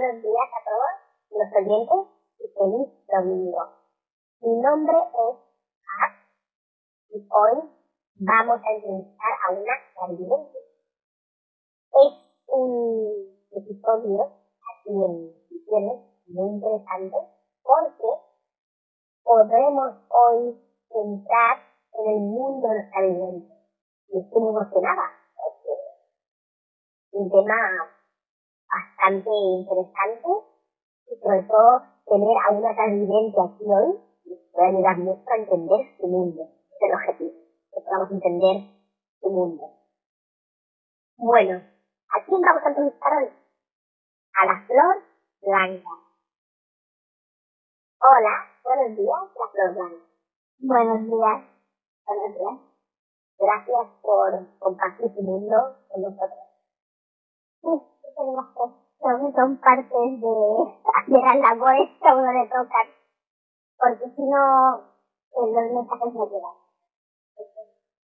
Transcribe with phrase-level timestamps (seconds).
[0.00, 0.92] buenos días a todos
[1.30, 2.08] los oyentes
[2.38, 3.60] y feliz domingo.
[4.40, 5.36] Mi nombre es
[5.84, 6.12] Paz
[7.10, 7.70] y hoy
[8.14, 10.58] vamos a entrevistar a una clarividente.
[11.92, 13.12] Es un
[13.52, 17.16] episodio aquí en Visiones muy interesante
[17.62, 18.08] porque
[19.22, 21.58] podremos hoy entrar
[21.92, 23.58] en el mundo de los clarividentes.
[24.08, 25.76] Y estoy emocionada porque
[27.12, 27.99] un tema
[28.70, 30.28] bastante interesante
[31.06, 34.00] y sobre todo tener a una clarividente aquí hoy
[34.52, 36.42] puede ayudar mucho a entender su mundo.
[36.42, 37.32] Es el objetivo,
[37.72, 38.56] que podamos entender
[39.20, 39.64] su mundo.
[41.16, 43.30] Bueno, ¿a quién vamos a entrevistar hoy?
[44.34, 45.02] A la flor
[45.42, 45.90] blanca.
[48.00, 48.34] Hola,
[48.64, 50.04] buenos días, la flor blanca.
[50.60, 51.44] Buenos días,
[52.06, 52.70] buenos días.
[53.38, 55.56] Gracias por compartir tu mundo
[55.88, 56.38] con nosotros.
[57.62, 60.34] Sí, son, son partes de,
[61.06, 62.86] de las labores que uno le tocan,
[63.78, 64.80] porque si no,
[65.36, 66.60] los mensajes no llegan.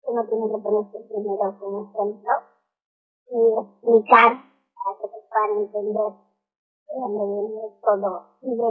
[0.02, 2.32] Uno tiene que ponerse primero como ejemplo
[3.30, 4.42] y explicar
[4.74, 6.12] para que se puedan entender
[6.88, 8.68] de dónde viene todo y de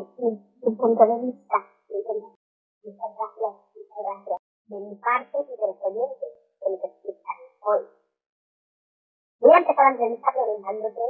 [0.62, 1.56] su punto de vista.
[2.84, 4.38] Muchas gracias, muchas gracias.
[4.68, 7.99] De mi parte y de los oyentes que explican hoy.
[9.40, 11.02] Voy a empezar a entrevistar preguntándote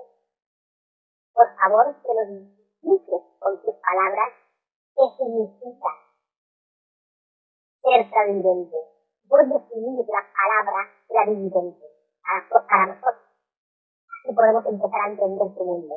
[1.39, 4.29] por favor, que nos expliques con tus palabras
[4.93, 5.89] qué significa
[7.81, 8.75] ser clarividente.
[9.29, 11.85] Puedes definir la palabra clarividente
[12.67, 13.23] para, nosotros.
[14.19, 15.95] Así podemos empezar a entender tu mundo.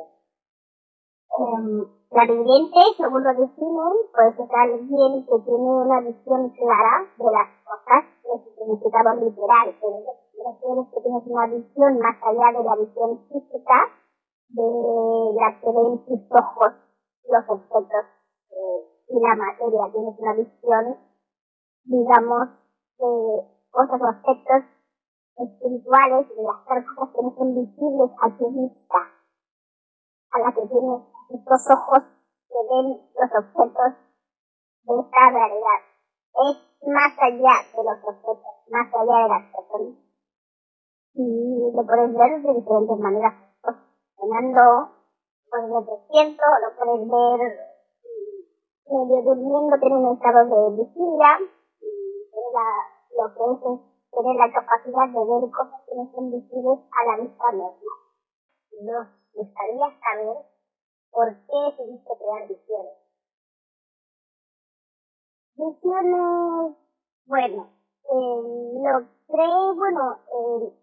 [1.37, 7.49] Um, clarividente, según lo definen, puede ser alguien que tiene una visión clara de las
[7.65, 9.75] cosas, de su significado literal,
[10.43, 13.75] que tienes una visión más allá de la visión física,
[14.49, 14.63] de
[15.39, 16.73] la que ven tus ojos
[17.29, 18.05] los objetos
[18.51, 19.91] eh, y la materia.
[19.91, 20.97] Tienes una visión,
[21.85, 22.49] digamos,
[22.99, 24.63] de cosas o aspectos
[25.37, 28.99] espirituales de las cosas que no son visibles a tu vista,
[30.31, 32.03] a la que tienes estos ojos
[32.49, 33.93] que ven los objetos
[34.83, 35.79] de esta realidad.
[36.35, 40.02] Es más allá de los objetos, más allá de las personas.
[41.15, 43.33] Y lo puedes ver de diferentes maneras
[44.17, 44.89] cenando
[45.49, 47.73] pues de 300, lo puedes ver
[48.89, 51.39] medio durmiendo, tener un estado de vigilia,
[51.81, 52.67] y la,
[53.17, 57.51] lo que tener la capacidad de ver cosas que no son visibles a la vista
[57.51, 57.93] misma.
[58.81, 60.37] Nos gustaría saber
[61.11, 62.97] por qué decidiste crear visiones.
[65.55, 66.75] Visiones,
[67.25, 67.69] bueno,
[68.09, 70.82] eh, lo creé, bueno, eh,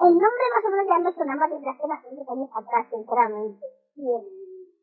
[0.00, 3.66] el nombre más o menos ya me sonaba desde hace bastantes años atrás, sinceramente.
[3.94, 4.26] Y, el,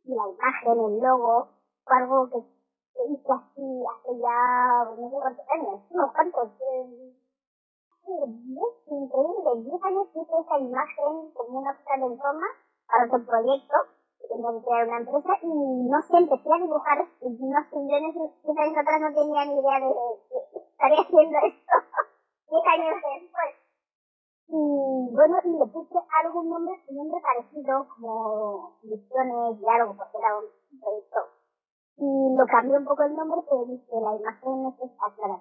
[0.05, 1.47] y la imagen, el logo,
[1.83, 2.39] fue algo que,
[2.95, 6.49] que hice así hace ya no sé cuántos años, unos cuantos.
[6.61, 7.13] Eh,
[8.01, 12.47] es increíble, 10 años hice esa imagen como una cosa de broma
[12.88, 13.78] para otro proyecto,
[14.28, 18.05] tenía que crear una empresa, y no sé, empecé a dibujar, no sé, yo en
[18.05, 19.93] esos años atrás no tenía ni idea de
[20.28, 21.75] que estaría haciendo esto.
[22.51, 23.60] 10 años después
[24.51, 30.38] y bueno, y le puse algún nombre, un nombre parecido, como Visiones algo, porque era
[30.39, 31.19] un proyecto.
[31.95, 35.40] Y lo cambié un poco el nombre, pero dije, la imagen no está clara.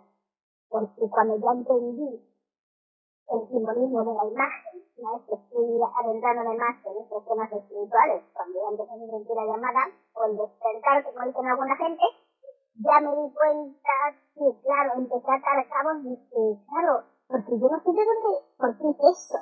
[0.69, 2.23] Porque cuando ya entendí
[3.31, 8.23] el simbolismo de la imagen, una vez que estoy adentrándome más en estos temas espirituales,
[8.33, 9.83] cuando ya empecé a sentir la llamada,
[10.15, 12.05] o el despertar, como dicen alguna gente,
[12.79, 13.95] ya me di cuenta
[14.39, 18.33] que, claro, empecé a atar cabos y dije, claro, porque yo no sé de dónde,
[18.59, 19.39] por qué es eso.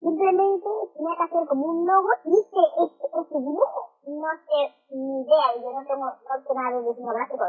[0.00, 3.80] Simplemente tenía que hacer como un logo y hice ese, ese dibujo.
[4.06, 7.44] No sé ni idea, yo no tengo, no tengo nada de diseño gráfico.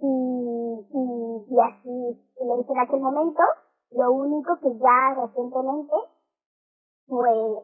[0.00, 3.42] Y, y, y así lo hice en aquel momento.
[3.92, 5.94] Lo único que ya recientemente,
[7.06, 7.62] pues,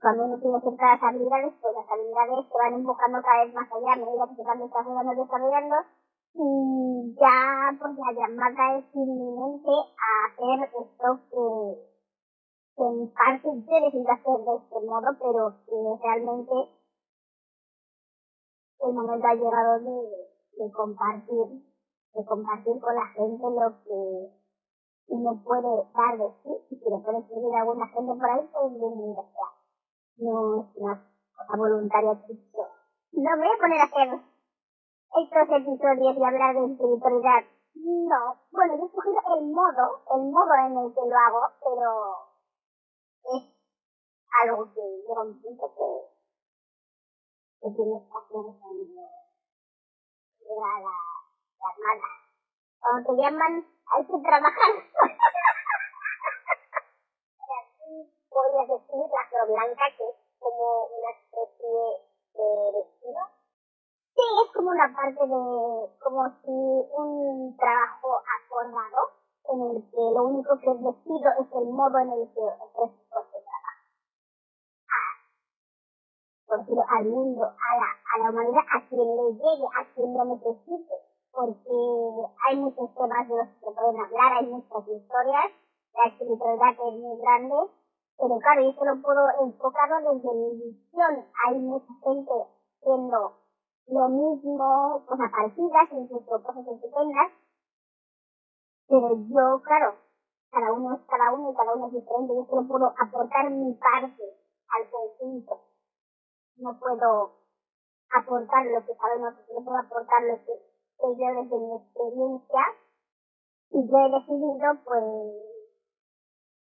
[0.00, 3.92] cuando uno tiene ciertas habilidades, pues las habilidades se van empujando cada vez más allá
[3.92, 5.76] a medida que se van desarrollando, desarrollando,
[7.14, 11.44] ya pues la llamada es inminente a hacer esto que,
[12.76, 16.52] que en parte yo decido hacer de este modo, pero que realmente
[18.80, 21.62] el momento ha llegado de, de compartir,
[22.14, 24.42] de compartir con la gente lo que
[25.08, 28.48] uno puede dar de sí, y si le puede seguir a alguna gente por ahí,
[28.52, 29.50] pues bienvenido sea.
[30.16, 32.58] No es una cosa voluntaria triste.
[33.12, 34.31] No me voy a poner a hacer
[35.14, 37.44] estos episodios y hablar de espiritualidad.
[37.74, 41.88] No, bueno, yo he escogido el modo, el modo en el que lo hago, pero
[43.24, 43.42] es
[44.42, 45.88] algo que yo un punto que,
[47.60, 48.44] que tienes que hacer
[50.42, 50.96] llega la,
[51.60, 52.08] la hermana.
[52.80, 53.54] Cuando te llaman,
[53.86, 54.72] hay que trabajar.
[57.52, 57.92] Así
[58.28, 61.76] podrías decir la flor blanca, que es como una especie
[62.34, 63.41] de vestido.
[64.22, 66.54] Sí, es como una parte de, como si
[66.94, 69.10] un trabajo acordado
[69.50, 73.02] en el que lo único que es decido es el modo en el que ofreces
[73.02, 73.82] se trabajo.
[74.86, 75.14] Ah,
[76.46, 80.14] por decirlo, al mundo, a la, a la humanidad, a quien le llegue, a quien
[80.14, 80.94] lo necesite,
[81.32, 81.74] porque
[82.46, 85.50] hay muchos temas de los que pueden hablar, hay muchas historias,
[85.98, 87.56] la espiritualidad es muy grande,
[88.18, 91.26] pero claro, yo solo puedo enfocarlo desde mi visión.
[91.44, 92.30] Hay mucha gente
[92.78, 93.41] haciendo
[93.92, 97.30] lo mismo, cosas parecidas, incluso cosas estupendas,
[98.88, 99.96] pero yo, claro,
[100.50, 102.34] cada uno es cada uno y cada uno es diferente.
[102.34, 104.22] Yo solo puedo aportar mi parte
[104.68, 105.60] al conjunto.
[106.56, 107.32] No puedo
[108.10, 112.60] aportar lo que sabemos, no puedo aportar lo que sé yo desde mi experiencia.
[113.70, 115.04] Y yo he decidido, pues,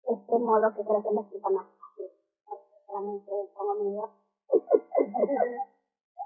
[0.08, 2.12] este modo que creo que me explica más fácil.
[2.88, 4.10] Solamente como mío.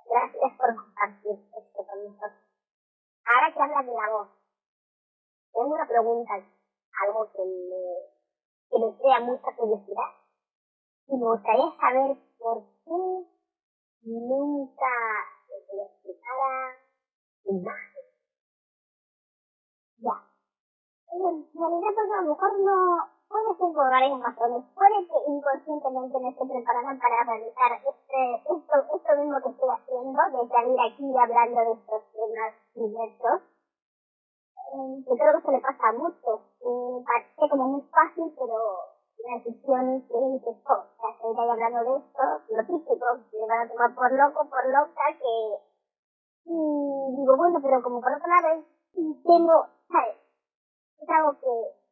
[0.07, 2.45] Gracias por compartir esto con nosotros.
[3.25, 4.29] Ahora que hablas de la voz,
[5.51, 6.33] tengo una pregunta,
[7.01, 7.83] algo que me,
[8.69, 10.11] que me crea mucha curiosidad.
[11.07, 13.25] Y me gustaría saber por qué
[14.03, 14.93] nunca
[15.47, 16.77] se le explicara
[17.45, 18.05] imagen.
[19.97, 20.31] Ya.
[21.11, 24.63] En realidad, porque a lo mejor no puede por varias razones.
[24.75, 30.22] Puede que inconscientemente me esté preparando para realizar este, esto, esto mismo que estoy haciendo,
[30.31, 33.42] de salir aquí hablando de estos temas diversos
[34.75, 36.42] yo creo que se le pasa mucho.
[36.62, 38.57] Eh, parece como muy fácil, pero
[39.24, 43.66] la decisión que dices, oh, ya estoy ahí hablando de esto, lo típico, me van
[43.66, 45.75] a tomar por loco, por loca, que
[46.48, 48.63] y digo, bueno, pero como por otro lado
[48.94, 50.16] tengo, ¿sabes?
[51.01, 51.84] Es algo que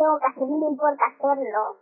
[0.00, 1.76] que hacer, no importa hacerlo.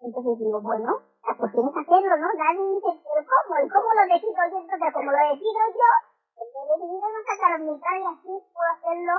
[0.00, 0.92] Entonces digo, bueno,
[1.24, 2.28] pues tienes que hacerlo, ¿no?
[2.36, 3.52] Nadie dice, pero ¿cómo?
[3.64, 4.58] ¿Y cómo lo decido yo?
[4.60, 5.90] Entonces, como lo decido yo,
[6.36, 9.14] pues he decidido no sacar mi cara y así puedo hacerlo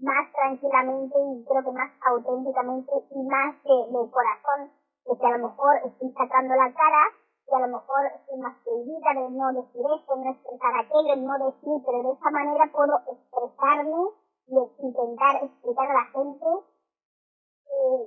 [0.00, 4.60] más tranquilamente y creo que más auténticamente y más de, de corazón,
[5.04, 7.02] de que a lo mejor estoy sacando la cara
[7.50, 11.34] y a lo mejor estoy más prohibida de no decir esto, no expresar aquello, no
[11.50, 14.00] decir, pero de esa manera puedo expresarme
[14.46, 16.48] y intentar explicar a la gente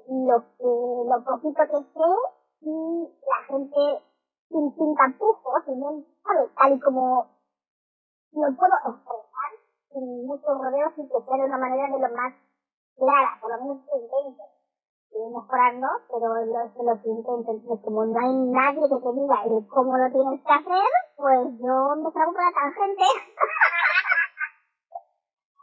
[0.07, 2.09] lo que, lo poquito que sé
[2.61, 4.03] y la gente
[4.49, 5.81] sin, sin tapujos, sin,
[6.23, 6.55] ¿sabes?
[6.55, 7.27] Tal y como
[8.33, 9.51] lo puedo expresar
[9.91, 12.33] sin muchos rodeos y que sea de una manera de lo más
[12.97, 14.43] clara, por lo menos que intente.
[15.15, 15.89] Y mejorar, ¿no?
[16.09, 17.51] Pero lo, lo que intento.
[17.51, 21.95] Entonces, como no hay nadie que te diga cómo lo tienes que hacer, pues yo
[21.97, 23.03] me salgo por la tangente.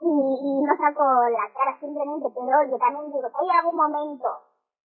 [0.00, 4.28] y, y no saco la cara simplemente, pero yo también digo, hay algún momento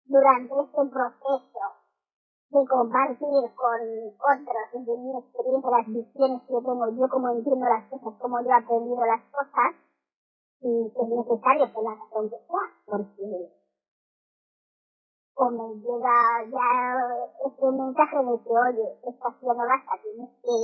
[0.05, 1.65] durante este proceso
[2.50, 3.79] de compartir con
[4.17, 8.50] otros desde mi experiencia, las visiones que tengo, yo como entiendo las cosas, como yo
[8.50, 9.75] he aprendido las cosas,
[10.62, 13.51] y es necesario que la razón que sea, porque
[15.38, 16.69] o me llega ya
[17.45, 20.55] este mensaje de que, oye, esto así no basta, tienes que,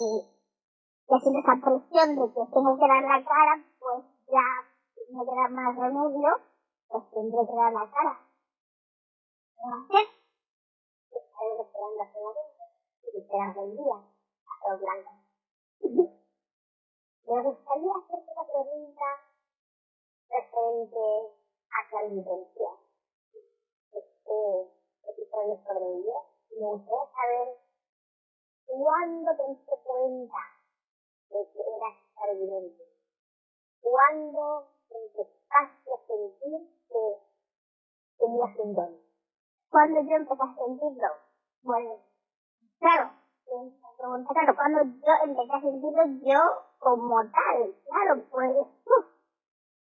[1.07, 4.47] que hacer esa presión de que tengo que dar la cara, pues ya
[5.11, 6.39] me queda más remedio,
[6.87, 8.15] pues tendré que dar la cara.
[9.55, 10.11] ¿Qué va a
[11.61, 12.19] esperando a que
[13.13, 15.13] y esperando el día a los blancos.
[17.27, 19.05] Me gustaría hacerte una pregunta
[20.29, 21.03] referente
[21.71, 22.75] a tu alimentación.
[23.91, 24.37] Este
[25.11, 26.17] episodio sobre ello.
[26.51, 27.47] Me gustaría saber
[28.65, 30.37] cuándo te diste cuenta
[31.29, 32.90] de que eras clarividente.
[33.81, 37.01] ¿Cuándo empezaste a sentir que
[38.19, 38.97] tenías un don?
[39.69, 41.07] ¿Cuándo yo empecé a sentirlo?
[41.63, 41.99] Bueno,
[42.79, 43.11] claro,
[44.33, 46.39] claro, cuando yo empecé a sentirlo yo
[46.79, 48.67] como tal, claro, pues,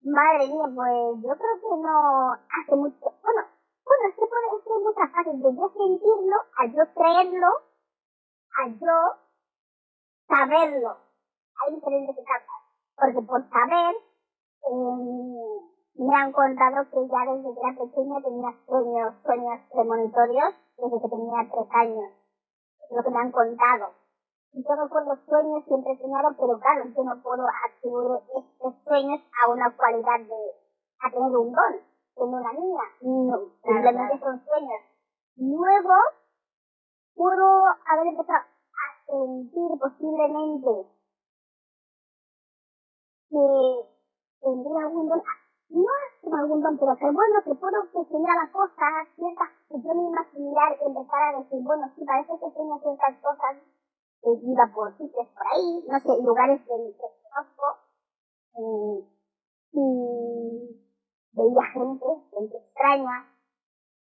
[0.02, 3.42] madre mía, pues yo creo que no hace mucho, bueno,
[3.84, 7.48] bueno, es que ser muchas fases de yo sentirlo, a yo creerlo,
[8.58, 9.26] a yo
[10.28, 10.96] saberlo.
[11.58, 12.65] Hay diferentes etapas.
[12.96, 19.14] Porque por saber, eh, me han contado que ya desde que era pequeña tenía sueños,
[19.24, 22.12] sueños premonitorios, desde que tenía tres años.
[22.90, 23.92] Lo que me han contado.
[24.52, 28.74] Y yo con los sueños siempre he soñado, pero claro, yo no puedo atribuir estos
[28.84, 30.40] sueños a una cualidad de,
[31.00, 31.80] a tener un don,
[32.14, 32.82] como una niña.
[33.02, 34.80] No, simplemente son sueños.
[35.36, 35.94] Luego,
[37.14, 40.95] puedo haber empezado a sentir posiblemente
[43.36, 43.88] que
[44.40, 45.08] tendría don,
[45.68, 50.24] no algún don, pero que bueno, que puedo a las cosas, ciertas, que yo misma
[50.32, 53.56] similar, empezar a decir, bueno, sí, parece que sueño ciertas cosas,
[54.22, 56.72] que iba por sitios por ahí, no sé, lugares que,
[57.28, 57.66] conozco,
[59.72, 59.84] y,
[61.32, 63.28] veía gente, gente extraña,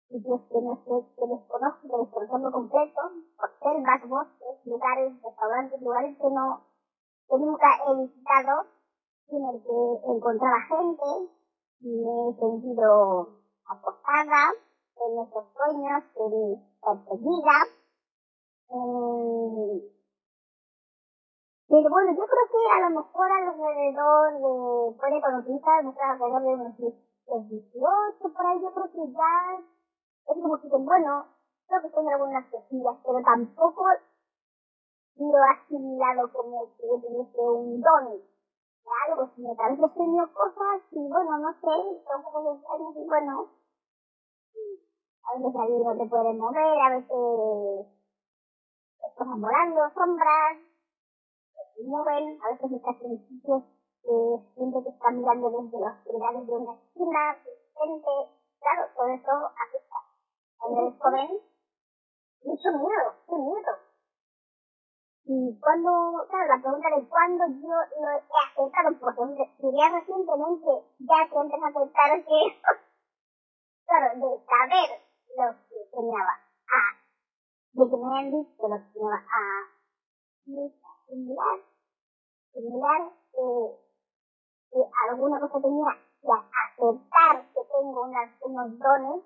[0.07, 3.01] sitios que no sé, que desconozco, que desconozco completo,
[3.59, 6.61] selvas, bosques, lugares, restaurantes, lugares que no,
[7.27, 8.74] que nunca he visitado,
[9.29, 11.31] en el que encontraba gente,
[11.81, 13.29] me he sentido
[13.65, 14.53] acostada
[14.97, 16.03] en esos sueños,
[16.81, 17.57] perseguida.
[18.69, 19.91] Eh,
[21.67, 26.77] pero bueno, yo creo que a lo mejor alrededor de, puede utiliza alrededor de unos
[26.77, 29.59] 18, por ahí yo creo que ya
[30.27, 31.25] es como que, bueno,
[31.67, 33.85] creo que tengo algunas cosillas, pero tampoco
[35.17, 38.34] lo asimilado como que yo tuviese un don
[38.85, 43.49] algo, si me parece sueño cosas y bueno, no sé, son cosas extrañas y bueno,
[45.23, 47.07] a veces ahí no te pueden mover, a veces
[49.15, 50.57] cosas volando, sombras,
[51.83, 53.63] mueven, a veces estás en sitios
[54.03, 57.37] que siempre te están mirando desde las oscuridades de una esquina,
[57.75, 58.11] gente,
[58.59, 59.97] claro, todo eso afecta.
[60.57, 61.29] Cuando eres joven,
[62.43, 63.84] mucho miedo, mucho miedo.
[65.27, 65.89] Y cuando,
[66.29, 71.65] claro, la pregunta de cuándo yo lo he aceptado, porque diría recientemente ya que empecé
[71.65, 72.39] a aceptar que,
[73.87, 74.89] claro, de saber
[75.35, 76.33] lo que soñaba,
[76.69, 76.93] a,
[77.73, 79.65] de que me han dicho lo que soñaba, a,
[80.45, 81.59] similar,
[82.53, 83.01] similar,
[83.33, 83.79] eh,
[84.69, 84.79] que
[85.09, 89.23] alguna cosa tenía que aceptar que tengo unas, unos dones,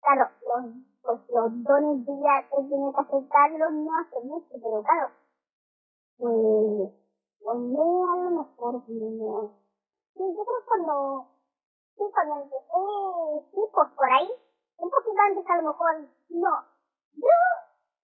[0.00, 5.10] claro, los, pues los dones yo ya tenido que aceptarlos no hace mucho, pero claro,
[6.20, 6.92] pues
[7.40, 8.92] cuando a lo mejor sí,
[10.18, 11.26] yo creo cuando
[11.96, 14.28] sí cuando empecé sí pues por ahí
[14.76, 16.54] un poquito antes a lo mejor no.
[17.16, 17.38] Yo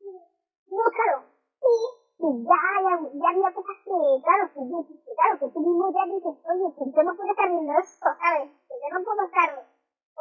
[0.00, 1.25] no claro
[1.61, 1.75] sí
[2.16, 3.92] sí ya ya, ya había cosas que
[4.25, 7.50] claro que yo claro que tú mismo ya dices oye que yo no puedo estar
[7.50, 9.50] viendo esto sabes que yo no puedo estar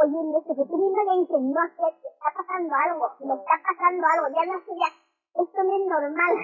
[0.04, 3.56] oyendo esto que tú mismo ya dices no sé que está pasando algo me está
[3.64, 4.92] pasando algo ya no sé ya
[5.42, 6.36] esto no es normal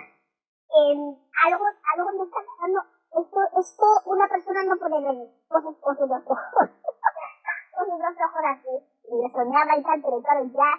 [0.72, 2.80] eh, algo, algo me está pasando,
[3.12, 6.42] esto, esto una persona no puede ver cosas con sus dos ojos,
[7.76, 8.74] con sus dos ojos así,
[9.04, 10.72] y le soñaba y tal, pero claro, ya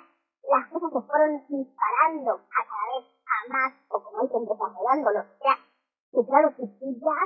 [0.48, 4.68] las cosas se fueron disparando a cada vez a más, o como hay que empezar
[4.72, 5.56] lo o sea,
[6.12, 7.18] y claro, que tú ya,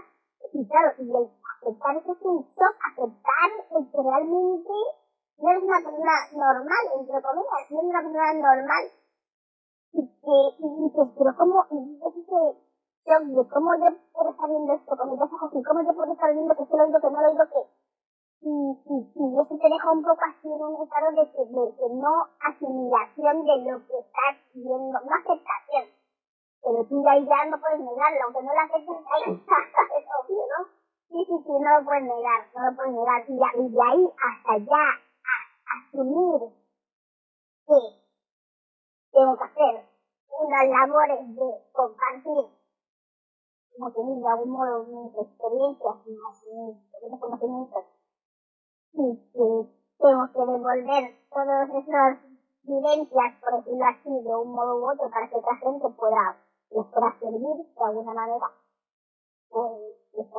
[0.53, 1.27] y claro, y el
[1.63, 4.75] aceptar ese shock, aceptar el que realmente
[5.39, 8.85] no es una persona normal, entre comillas, no es una persona normal,
[10.03, 11.99] que, y dices, pero cómo, y
[13.07, 15.95] shock de cómo yo puedo estar viendo esto con mis dos ojos y cómo yo
[15.95, 17.63] puedo estar viendo que se lo oído, que no lo oído, que,
[18.43, 21.65] y, y, y eso te deja un poco así en un estado de, que, de,
[21.79, 25.87] de no asimilación de lo que estás viendo, no aceptación,
[26.63, 29.59] pero tú ya, ya no puedes negarlo, aunque no lo aceptes, ahí está,
[29.95, 30.67] es obvio, ¿no?
[31.07, 33.83] Sí, sí, sí, no lo puedes negar, no lo puedes negar, y, ya, y de
[33.83, 34.87] ahí hasta ya
[35.79, 36.51] asumir
[37.67, 38.06] que
[39.17, 39.89] tengo que hacer
[40.29, 42.53] unas labores de compartir,
[43.73, 47.85] como que de algún modo, mis experiencias, mis conocimientos,
[48.93, 49.47] y que
[49.97, 52.19] tengo que devolver todas esas
[52.63, 56.37] vivencias, por decirlo así, de un modo u otro, para que otra gente pueda,
[56.71, 58.53] les pueda servir de alguna manera,
[59.49, 60.37] pues pues,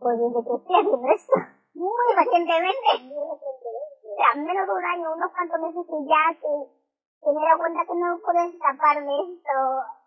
[0.00, 1.34] pues desde que estoy haciendo esto,
[1.74, 6.79] muy recientemente, muy recientemente, a menos de un año, unos cuantos meses y ya que
[7.20, 9.56] que me dado cuenta que no puedo escapar de esto,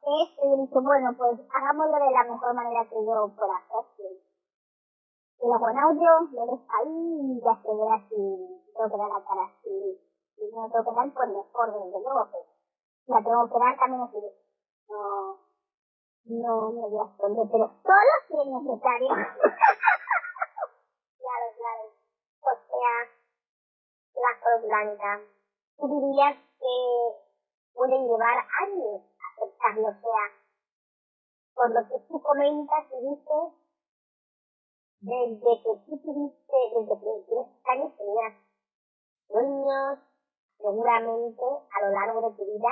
[0.01, 4.17] de esto, y he bueno, pues hagámoslo de la mejor manera que yo pueda hacer.
[5.39, 8.15] Y lo buen audio, lo dejo ahí y ya se verá si
[8.74, 9.46] tengo que dar la cara.
[9.62, 9.70] Si,
[10.36, 12.46] si no tengo que dar, pues mejor, desde luego, pues
[13.08, 14.17] la tengo que dar también así.
[14.89, 15.38] No,
[16.25, 19.10] no me voy a esconder, pero solo si es necesario.
[21.20, 21.84] claro, claro.
[22.41, 22.93] O sea,
[24.15, 25.12] las flor blanca,
[25.77, 26.75] tú dirías que
[27.74, 29.01] pueden llevar años
[29.34, 30.25] aceptarlo, o sea,
[31.56, 33.63] por lo que tú comentas y dices,
[35.01, 38.34] desde que tú tuviste, desde que tienes años tenías
[39.27, 40.00] sueños,
[40.58, 42.70] seguramente a lo largo de tu vida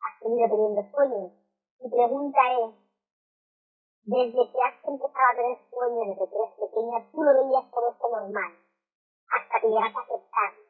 [0.00, 1.32] has tenido teniendo sueños.
[1.80, 2.74] Mi pregunta es,
[4.04, 7.90] desde que has empezado a tener sueños, desde que eres pequeña, tú lo veías todo
[7.90, 8.52] esto normal,
[9.28, 10.63] hasta que llegas a aceptar,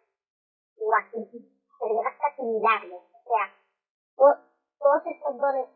[0.79, 2.97] a, que llegas a asimilarlo.
[2.97, 3.53] O sea,
[4.79, 5.69] todos estos dones,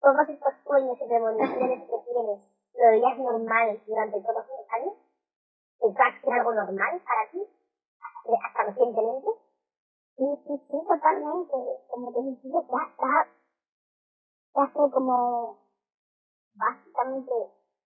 [0.00, 2.40] todos estos sueños y premoniciones que tienes,
[2.74, 4.94] lo veías normal durante todos estos años.
[5.80, 7.42] ¿Pensabas que era algo normal para ti?
[8.44, 9.28] Hasta recientemente.
[10.16, 11.52] Sí, sí, sí, totalmente.
[11.88, 13.28] Como te dije, ya, ya
[14.54, 15.58] hace como,
[16.54, 17.32] básicamente,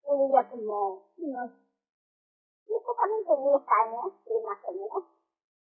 [0.04, 1.50] yo diría como unos,
[2.68, 4.12] exactamente 10 años,
[4.44, 5.17] más o menos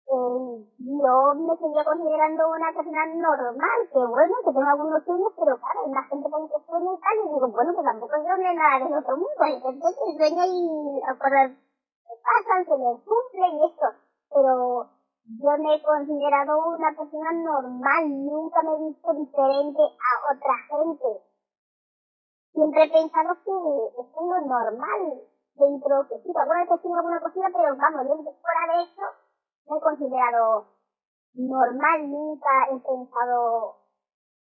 [0.06, 5.56] eh, yo me seguía considerando una persona normal, que bueno, que tengo algunos sueños, pero
[5.56, 8.54] claro, la gente con que sueña y tal, y digo, bueno, pues tampoco yo no
[8.54, 11.50] nada del otro mundo, hay gente que sueña y cosas
[12.22, 13.86] pasan, se les cumple y esto,
[14.30, 14.86] pero
[15.24, 21.08] yo me he considerado una persona normal, nunca me he visto diferente a otra gente.
[22.52, 25.22] Siempre he pensado que es lo normal
[25.54, 29.02] dentro, que sí, alguna vez tengo alguna cosita, pero vamos, dentro, fuera de eso,
[29.68, 30.66] me he considerado
[31.34, 33.76] normal, nunca he pensado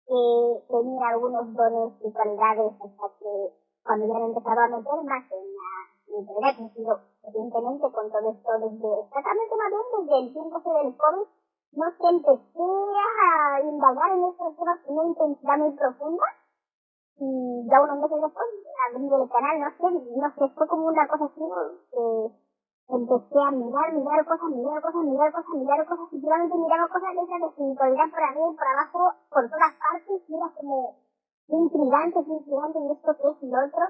[0.06, 5.24] que tenía algunos dones y cualidades hasta que cuando ya he empezado a meter más
[5.32, 10.34] en la internet, he sido recientemente con todo esto desde exactamente más bien desde el
[10.34, 11.28] tiempo del COVID,
[11.76, 12.68] no sé, empecé
[13.22, 16.26] a indagar en estos temas con una intensidad muy profunda
[17.18, 18.48] y ya unos meses después
[18.90, 21.42] abrí el canal, no sé, no sé, fue como una cosa así
[21.92, 22.45] que
[22.88, 27.16] empecé a mirar, mirar cosas, mirar cosas, mirar cosas, mirar cosas, y solamente miraba cosas
[27.16, 30.96] de esas de espiritualidad por arriba y por abajo, por todas partes, y era como
[31.48, 33.86] intrigante, intrigante, y esto que es y lo otro.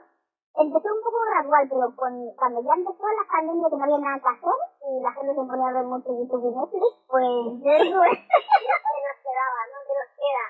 [0.55, 4.19] Empecé un poco gradual, pero con, cuando ya empezó la pandemia que no había nada
[4.23, 7.27] que hacer, y la gente se ponía a ver mucho YouTube y Netflix, pues
[7.60, 9.77] yo estuve, que nos quedaba, ¿no?
[9.84, 10.45] Que nos queda.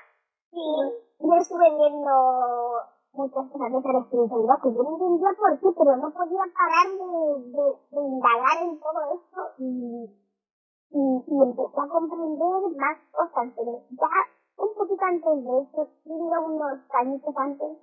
[0.54, 0.62] Sí,
[1.18, 2.14] yo estuve viendo
[3.16, 6.86] muchas cosas de esa espiritualidad que yo no entendía por qué, pero no podía parar
[6.92, 10.04] de, de, de indagar en todo esto y,
[10.90, 14.12] y, y, empecé a comprender más cosas, pero ya
[14.58, 17.78] un poquito antes de eso, diría unos añitos antes,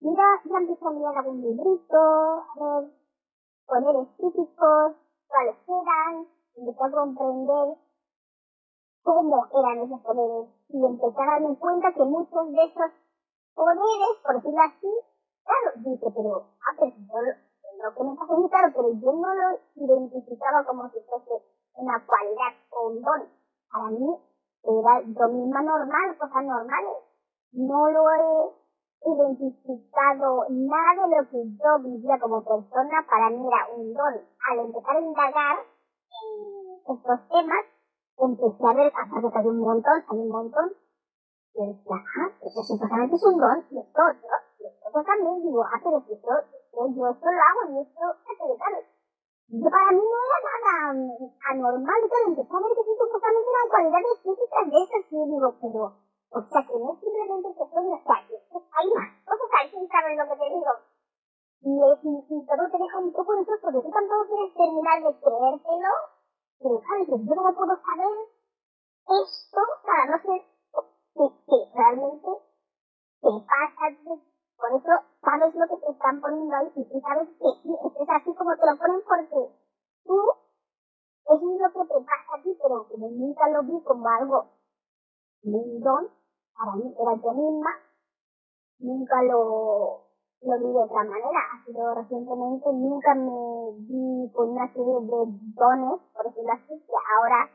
[0.00, 2.90] mira, ya empecé a mirar algún librito, a ver
[3.66, 4.92] poderes típicos,
[5.28, 7.76] cuáles eran, empecé a comprender
[9.02, 12.99] cómo eran esos poderes y empecé a darme cuenta que muchos de esos
[13.60, 14.90] poderes, por decirlo así,
[15.44, 16.32] claro, dice, pero,
[16.64, 17.18] ah, pero yo,
[17.84, 21.44] lo que me pasa muy claro, pero yo no lo identificaba como si fuese
[21.76, 23.22] una cualidad o un don.
[23.70, 24.16] Para mí
[24.64, 26.96] era yo misma normal, cosas normales.
[27.52, 28.50] No lo he
[29.06, 34.14] identificado nada de lo que yo vivía como persona, para mí era un don.
[34.48, 35.56] Al empezar a indagar
[36.88, 37.64] estos temas,
[38.18, 40.72] empecé a ver, aparte que hay un montón, hay un montón,
[41.54, 45.80] y decía, ah, eso es un don, y esto otro, y esto también, digo, ah,
[45.82, 46.30] pero si esto,
[46.72, 48.06] yo esto lo hago, y esto,
[48.38, 48.78] pero claro,
[49.50, 50.94] yo para mí no era nada
[51.50, 55.16] anormal, y claro, empecé a ver que sí, supuestamente eran cualidades físicas de esas, y
[55.26, 55.82] digo, pero,
[56.30, 60.14] o sea, que no es simplemente que o sea, que hay más cosas ahí, ¿sabes
[60.14, 60.72] lo que te digo?
[61.60, 64.96] Y, y, y todo te deja un poco de eso, porque tú tampoco quieres terminar
[65.02, 65.92] de creértelo,
[66.62, 68.14] pero sabes, yo no puedo saber
[69.10, 70.49] esto, para no ser
[71.28, 72.28] que, realmente
[73.20, 73.84] te pasa,
[74.56, 78.34] por eso sabes lo que te están poniendo ahí y tú sabes que es así
[78.34, 79.52] como te lo ponen porque
[80.04, 80.16] tú,
[81.26, 84.60] eso es lo que te pasa a ti, pero como nunca lo vi como algo
[85.42, 86.08] un don,
[86.54, 87.70] para mí era yo misma,
[88.78, 90.04] nunca lo,
[90.42, 91.40] lo vi de otra manera.
[91.64, 97.50] Sido recientemente, nunca me vi con una serie de dones, por decirlo así, que ahora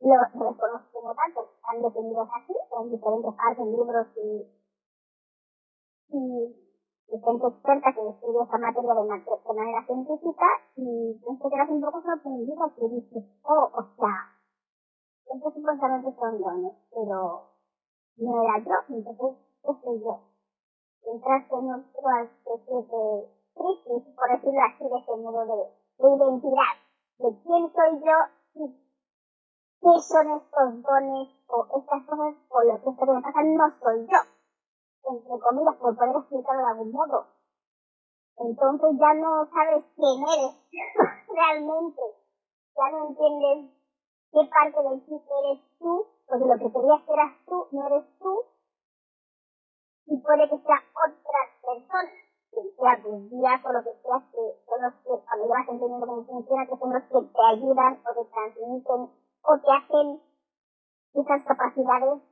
[0.00, 4.48] los reconozco como tanto, están definidos así, en diferentes partes, libros y,
[6.16, 6.56] y,
[7.10, 11.80] gente experta que estudia esta materia de, de manera científica y pienso que eras un
[11.82, 14.40] poco sorprendida que dices, oh, o sea,
[15.26, 17.50] siempre supuestamente son dones, pero
[18.16, 20.20] no era yo, entonces, ¿qué soy yo?
[21.02, 25.60] Entras en otra especie de crisis, por decirlo así, de ese modo de,
[25.98, 26.74] de identidad,
[27.18, 28.16] de quién soy yo
[28.54, 28.89] y
[29.80, 33.70] qué son estos dones o estas cosas o lo que esto que me pasa no
[33.80, 34.20] soy yo,
[35.10, 37.26] entre comillas, por poder explicarlo de algún modo.
[38.36, 40.54] Entonces ya no sabes quién eres
[41.28, 42.02] realmente,
[42.76, 43.72] ya no entiendes
[44.32, 48.04] qué parte de ti eres tú, porque lo que querías que eras tú no eres
[48.18, 48.44] tú,
[50.06, 52.10] y puede que sea otra persona,
[52.50, 56.06] que sea tus días o lo que sea, que son los que, cuando vas entendiendo
[56.06, 60.20] cómo funciona, que son los que te ayudan o te transmiten o te hacen
[61.14, 62.22] esas capacidades,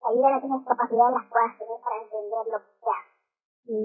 [0.00, 3.02] te ayudan a tener esas capacidades las puedas tener para entender lo que sea.
[3.64, 3.78] Y,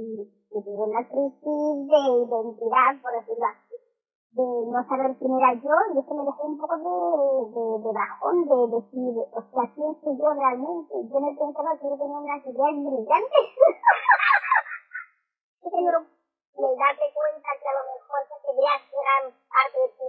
[0.52, 3.68] y una crisis de identidad, por decirlo así
[4.38, 6.94] de no saber quién era yo y eso me dejó un poco de,
[7.58, 10.94] de, de bajón de decir, o sea, quién soy yo realmente.
[11.10, 13.46] Yo no pensaba que yo tenía unas ideas brillantes.
[15.66, 16.00] Pero
[16.54, 20.06] me date cuenta que a lo mejor que ideas eran parte de tu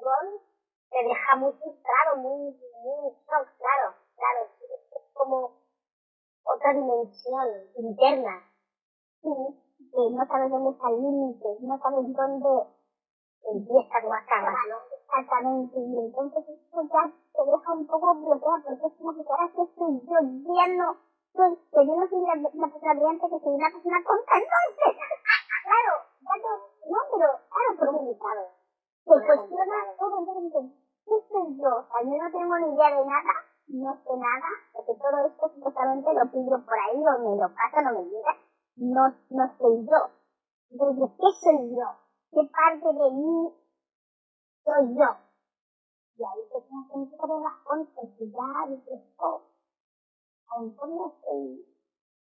[0.90, 5.52] te deja muy frustrado, muy, muy shock, claro, claro, es como
[6.44, 8.42] otra dimensión interna.
[9.22, 9.28] Sí,
[9.78, 12.48] que no sabes dónde está el límite, no sabes dónde
[13.50, 14.76] empieza a acaba, ¿no?
[15.08, 19.52] Exactamente, y entonces esto ya te deja un poco bloqueado, porque es como que ahora
[19.54, 20.18] que estoy yo,
[20.54, 20.96] ya no,
[21.34, 24.92] soy, que yo no soy una, persona brillante, que soy una persona tonta, entonces,
[25.64, 26.52] claro, ya no,
[26.92, 28.57] no, pero claro, profundizado,
[29.08, 30.72] se cuestiona todo, entonces
[31.04, 31.70] ¿qué soy yo?
[31.72, 33.34] O sea, yo no tengo ni idea de nada,
[33.68, 37.86] no sé nada, porque todo esto supuestamente lo pillo por ahí, o me lo pasan
[37.88, 38.36] o me llega,
[38.76, 40.00] no, no soy yo.
[40.70, 42.08] Entonces, ¿qué soy yo?
[42.30, 43.54] qué parte de mí
[44.64, 45.10] soy yo.
[46.18, 48.32] Y ahí te tienes que empezar a las contas y
[49.18, 49.42] oh,
[50.48, 51.64] a lo mejor no estoy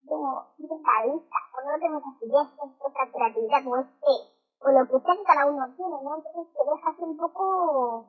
[0.08, 2.48] como detalista, o no tengo esa ideas,
[2.88, 6.16] esa creatividad, o este, o lo que sea que cada uno tiene, ¿no?
[6.18, 8.06] Entonces te dejas un poco,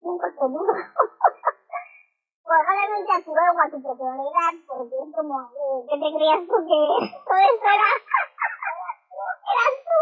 [0.00, 0.72] un poco duro.
[2.44, 6.56] Probablemente a tu ego, a tu personalidad, porque es como, eh, ¿qué te creías tú
[6.64, 6.80] que
[7.24, 7.88] todo esto era?
[9.52, 9.96] eras tú,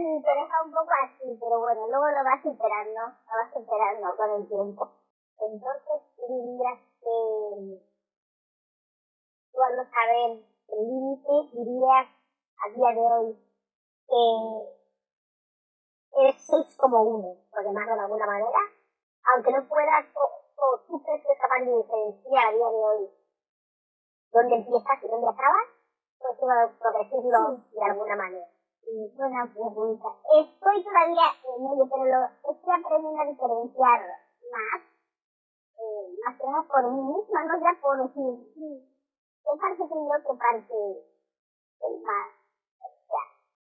[0.00, 4.16] y te deja un poco así, pero bueno, luego lo vas superando, lo vas superando
[4.16, 4.88] con el tiempo.
[5.40, 7.80] Entonces, dirías que
[9.52, 12.08] cuando saber el límite, dirías
[12.64, 13.49] a día de hoy
[16.36, 18.60] seis como uno, por llamarlo de alguna manera,
[19.34, 20.22] aunque no puedas, o,
[20.62, 23.10] o tú crees que es capaz de diferenciar a día de hoy
[24.32, 25.66] dónde empiezas y dónde acabas,
[26.18, 28.60] pues por decirlo de alguna manera
[29.16, 30.08] buena pregunta.
[30.40, 34.00] Estoy todavía en ello, pero lo estoy aprendiendo a diferenciar
[34.50, 34.82] más.
[35.78, 40.16] Eh, más que nada por mí misma, no ya por decir, qué parte soy yo,
[40.26, 40.74] qué parte
[41.82, 42.39] el más.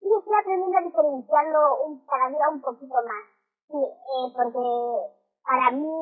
[0.02, 3.26] Y estoy aprendiendo a diferenciarlo un, cada día un poquito más.
[3.68, 4.66] Sí, eh, porque
[5.44, 5.94] para mí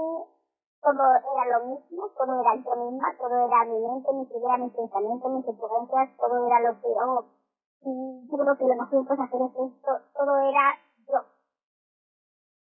[0.81, 1.03] todo
[1.35, 5.31] era lo mismo, todo era yo misma, todo era mi mente, mis ideas, mis pensamientos,
[5.31, 7.39] mis experiencias, todo era lo que yo
[7.81, 10.75] y yo creo que lo más que hacer es esto, todo era
[11.07, 11.19] yo.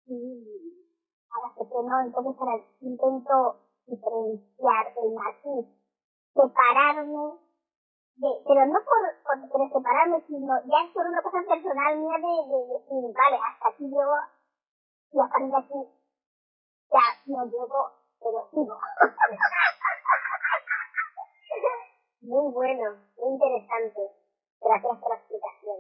[0.05, 0.85] Y
[1.31, 3.55] ahora que no, entonces ahora intento
[3.87, 5.65] diferenciar el matiz,
[6.33, 7.46] separarme
[8.17, 8.97] de, pero no por,
[9.49, 12.29] por, separarme, sino ya es por una cosa personal mía de,
[12.73, 14.17] decir, vale, hasta aquí llego
[15.11, 15.87] y a partir de aquí
[16.89, 18.73] ya no llego, pero sigo.
[22.21, 24.01] muy bueno, muy interesante.
[24.59, 25.77] Gracias por la explicación.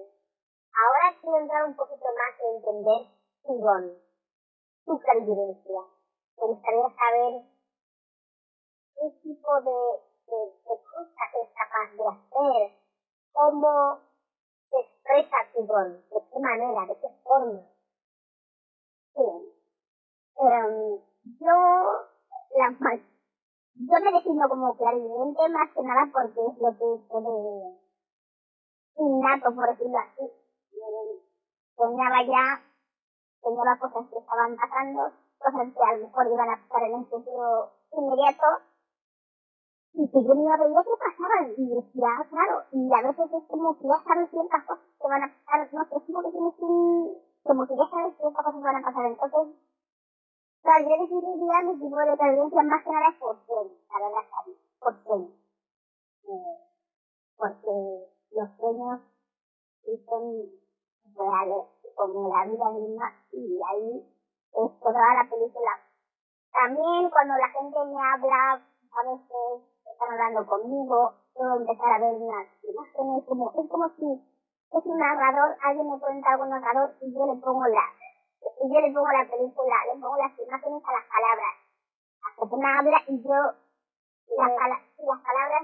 [0.77, 3.07] Ahora quiero entrar un poquito más en entender
[3.43, 3.97] tu don,
[4.85, 5.81] tu clarividencia.
[6.37, 7.41] Me gustaría saber
[8.93, 12.77] qué tipo de, de, de cosas eres capaz de hacer,
[13.33, 13.99] cómo
[14.69, 17.61] se expresa tu don, de qué manera, de qué forma.
[19.15, 19.57] Bien.
[20.39, 21.01] Um,
[21.39, 21.55] yo,
[22.55, 22.69] la,
[23.75, 27.87] yo me defino como clarividente más que nada porque es lo que puede
[28.99, 30.31] innato, por decirlo así.
[31.75, 32.63] Soñaba ya,
[33.41, 37.05] soñaba cosas que estaban pasando, cosas que a lo mejor iban a pasar en un
[37.07, 38.45] futuro inmediato,
[39.97, 41.73] y que yo me veía que pasaban, y
[42.05, 45.33] ah, claro, y a veces es como que ya sabes ciertas cosas que van a
[45.33, 48.75] pasar, no sé, es como que tienes un, como que ya sabes ciertas cosas van
[48.75, 49.57] a pasar, entonces,
[50.61, 54.23] claro, yo definiría mi tipo de tendencia más que nada por sueño, la verdad,
[54.79, 55.31] por sueño.
[56.29, 56.57] Eh,
[57.37, 57.73] porque
[58.37, 59.01] los sueños
[60.05, 60.23] son
[61.15, 64.05] reales, como la vida misma, y ahí
[64.53, 65.71] es toda la película.
[66.53, 68.61] También cuando la gente me habla,
[68.93, 74.05] a veces están hablando conmigo, puedo empezar a ver unas imágenes, como, es como si
[74.77, 77.81] es un narrador, alguien me cuenta algo narrador y yo le pongo la,
[78.61, 81.53] y yo le pongo la película, le pongo las imágenes a las palabras.
[82.37, 83.33] Que me habla y yo
[84.37, 85.63] las, las palabras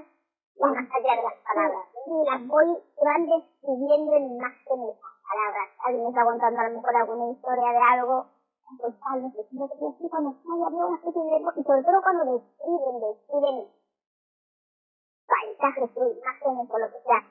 [0.58, 1.84] más allá de las palabras.
[1.94, 5.68] Y las voy, van describiendo en imágenes las palabras.
[5.86, 8.26] Alguien está contando a lo mejor alguna historia de algo
[8.80, 13.00] pues tal, no sé qué, cuando había una especie de, y sobre todo cuando describen,
[13.00, 13.68] describen
[15.58, 17.22] paisajes o imágenes o lo que sea,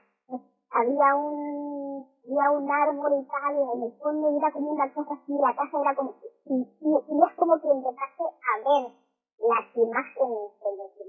[0.71, 5.13] había un, había un árbol y tal, y en el fondo era como una cosa
[5.13, 8.91] así, la casa era como, y, y, y es como que empezase a ver
[9.39, 11.05] las imágenes de los que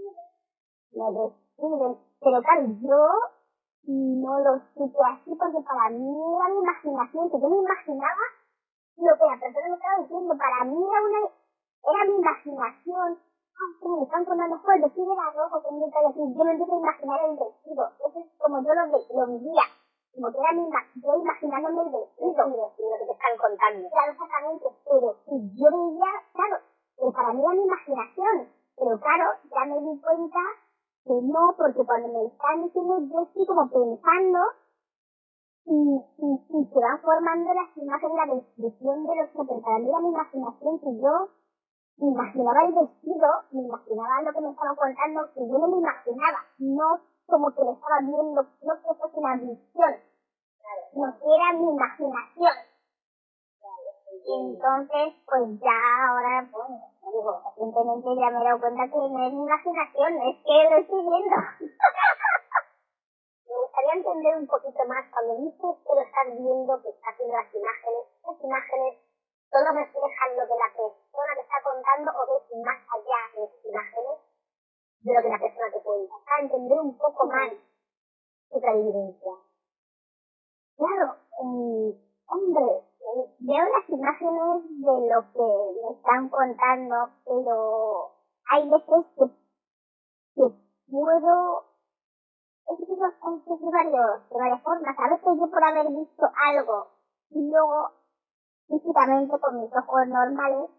[0.92, 3.08] me describen, pero claro, yo
[3.86, 8.24] no lo supe así porque para mí era mi imaginación, que yo me imaginaba
[8.96, 11.18] lo que la persona me estaba diciendo, para mí era una,
[11.84, 13.18] era mi imaginación.
[13.54, 16.50] Ay, como me están contando, joder, el vestido era rojo, un detalle así, yo me
[16.52, 19.66] empiezo a imaginar el vestido, eso es como yo lo, lo vivía,
[20.14, 20.64] como que era mi,
[21.02, 23.88] yo imaginándome el vestido, y lo que te están contando.
[23.90, 25.06] Claro, exactamente, pero
[25.54, 26.56] yo veía, claro,
[26.98, 28.36] que para mí era mi imaginación,
[28.74, 30.42] pero claro, ya me di cuenta
[31.04, 34.38] que no, porque cuando me están diciendo, yo estoy como pensando
[35.66, 35.78] y,
[36.18, 40.00] y, y se van formando las imágenes, la descripción de los que para mí era
[40.00, 41.28] mi imaginación que yo
[41.96, 45.78] me imaginaba el vestido, me imaginaba lo que me estaban contando, que yo no me
[45.78, 49.94] imaginaba, no como que lo estaba viendo, no que fuese una visión,
[50.94, 52.56] no que era mi imaginación.
[54.26, 56.66] Entonces, pues ya ahora, pues,
[57.12, 60.76] digo, recientemente ya me he dado cuenta que no es mi imaginación, es que lo
[60.78, 61.36] estoy viendo.
[63.48, 67.36] me gustaría entender un poquito más cuando dices que lo estás viendo, que estás viendo
[67.36, 69.03] las imágenes, las imágenes
[69.54, 73.64] solo reflejan lo que la persona te está contando o ves más allá de las
[73.70, 74.18] imágenes
[75.04, 77.52] de lo que la persona te cuenta, para entender un poco más
[78.50, 79.32] su vivencia.
[80.76, 81.94] Claro, eh,
[82.26, 82.82] hombre,
[83.38, 85.46] veo las imágenes de lo que
[85.82, 88.10] me están contando, pero
[88.50, 89.24] hay veces que,
[90.34, 90.50] que
[90.90, 91.64] puedo
[92.66, 94.96] es de, varios, de varias formas.
[94.98, 96.88] A veces yo por haber visto algo
[97.30, 98.03] y luego
[98.68, 100.70] físicamente con mis ojos normales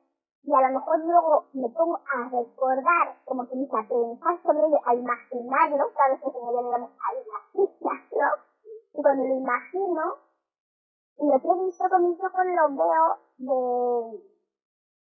[0.46, 4.68] y a lo mejor luego me pongo a recordar, como que dice, a pensar sobre
[4.68, 8.46] ello, a imaginarlo, cada vez que se me viene a imaginarlo,
[8.94, 10.02] y cuando lo imagino,
[11.18, 14.24] y lo que he visto con mis ojos lo veo de,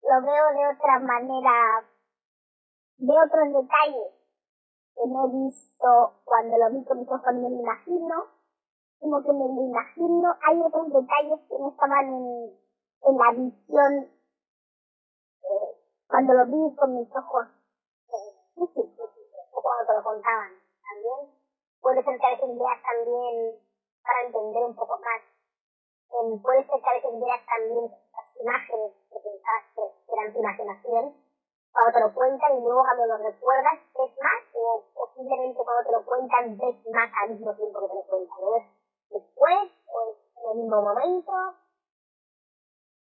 [0.02, 1.84] lo veo de otra manera,
[2.98, 4.12] de otros detalles
[4.94, 8.26] que no he visto cuando lo vi con mis ojos, me lo imagino,
[9.00, 12.61] como que me lo imagino, hay otros detalles que no estaban en,
[13.04, 13.92] en la visión
[15.42, 15.70] eh,
[16.06, 17.46] cuando lo vi con mis ojos
[18.08, 18.62] eh,
[19.52, 21.34] o cuando te lo contaban también.
[21.80, 23.58] Puede ser que a veces veas también,
[24.02, 28.92] para entender un poco más, eh, puede ser que a veces veas también las imágenes
[29.10, 31.04] que pensaste que eran tu imaginación,
[31.72, 35.92] cuando te lo cuentan y luego cuando lo recuerdas ves más o, o cuando te
[35.92, 38.40] lo cuentan ves más al mismo tiempo que te lo cuentan.
[38.40, 38.66] ¿Lo ves
[39.10, 41.32] después o en el mismo momento?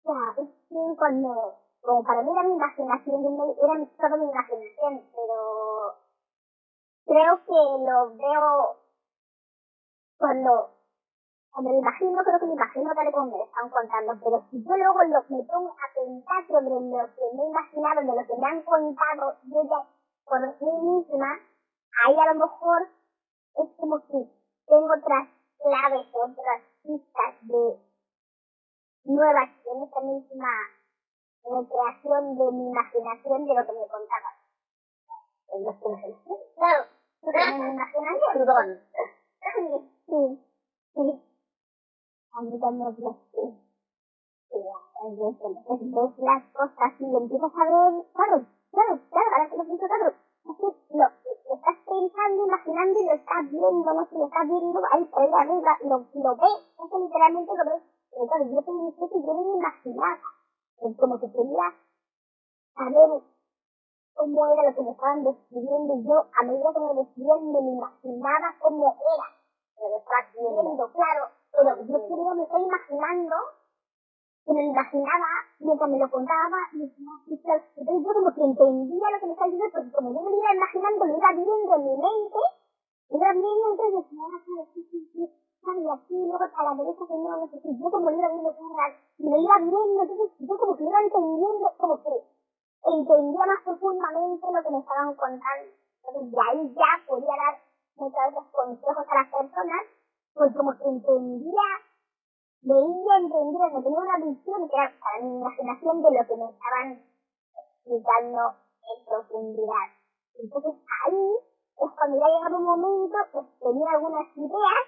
[0.03, 5.95] Sea, es que cuando, como para mí era mi imaginación, era toda mi imaginación, pero
[7.07, 8.77] creo que lo veo
[10.19, 10.71] cuando
[11.53, 14.63] cuando me imagino, creo que me imagino tal como me lo están contando, pero si
[14.63, 18.27] yo luego lo, me pongo a pensar sobre lo que me he imaginado, de lo
[18.27, 19.87] que me han contado yo ya
[20.25, 21.41] por mí misma,
[22.05, 22.89] ahí a lo mejor
[23.57, 24.31] es como si
[24.67, 27.90] tengo otras claves, otras pistas de
[29.15, 30.53] nuevas en esta misma
[31.45, 34.31] recreación de mi imaginación de lo que me contaba.
[36.57, 36.85] Claro,
[37.59, 38.81] mi imaginación.
[40.11, 40.43] Sí,
[40.95, 41.23] sí.
[42.33, 42.95] A mí también me
[45.95, 48.37] ves las cosas y empiezas a ver, claro,
[48.73, 50.07] claro, claro, ahora que lo pienso, claro,
[50.51, 51.07] así lo,
[51.49, 55.23] lo estás pensando, imaginando y lo estás viendo, no sé, lo estás viendo ahí por
[55.23, 59.57] ahí arriba, lo, lo ves, eso literalmente lo ves, claro, yo pensé que yo me
[59.57, 60.21] imaginaba,
[60.97, 61.75] como que quería
[62.75, 63.23] saber
[64.15, 65.95] cómo era lo que me estaban describiendo.
[65.95, 69.29] Y yo, a medida que me describían, me imaginaba cómo era,
[69.77, 73.37] pero estás viendo, claro, pero yo quería, me estoy imaginando,
[74.45, 79.27] que me imaginaba mientras me lo contaba, y, entonces yo como que entendía lo que
[79.27, 82.41] me estaba diciendo, porque como yo me iba imaginando, lo iba viendo en mi mente,
[83.11, 85.23] lo iba viendo, entonces decía, ah, sí, sí, sí,
[85.61, 88.55] y así, luego a la derecha que no, sé qué, yo como iba viendo,
[89.19, 92.11] y lo iba viendo, entonces yo como que iba entendiendo, como que
[92.85, 95.71] entendía más profundamente lo que me estaban contando.
[96.01, 97.55] Entonces, de ahí ya podía dar
[97.97, 99.83] muchas veces consejos a las personas
[100.35, 101.69] pues como que entendía,
[102.63, 106.51] veía, entendía, que tenía una visión que era para mi imaginación de lo que me
[106.51, 107.03] estaban
[107.53, 108.55] explicando
[108.89, 109.87] en profundidad.
[110.35, 111.37] Entonces ahí
[111.77, 114.85] es cuando ya llegaba un momento, pues tenía algunas ideas,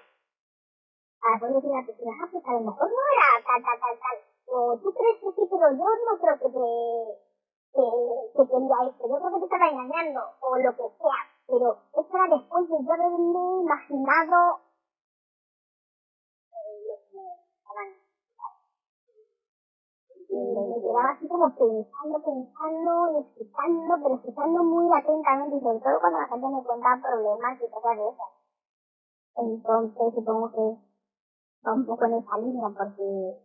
[1.23, 4.77] a la persona, ah, pues a lo mejor no era tal, tal, tal, tal, o
[4.77, 6.67] tú crees que sí, pero yo no creo que te,
[7.71, 7.85] que,
[8.35, 12.11] que quería esto, yo creo que te estaba engañando, o lo que sea, pero eso
[12.11, 14.59] era después de yo haberme imaginado
[16.83, 18.03] lo que
[20.29, 25.79] y me quedaba así como pensando, pensando y escuchando, pero escuchando muy atentamente, y sobre
[25.79, 28.31] todo cuando la gente me cuenta problemas y cosas de esas.
[29.35, 30.92] Entonces supongo que
[31.65, 33.39] va un poco en esa línea, porque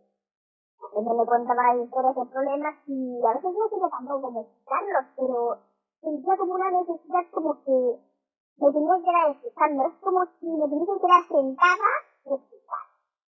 [0.79, 5.05] la gente me contaba historias de problemas y a veces no quería tampoco como escucharlos,
[5.15, 5.57] pero
[6.01, 7.99] sentía como una necesidad como que
[8.59, 9.85] me tenía que quedar escuchando.
[9.87, 11.91] Es como si me tenía que quedar sentada
[12.25, 12.85] y escuchar.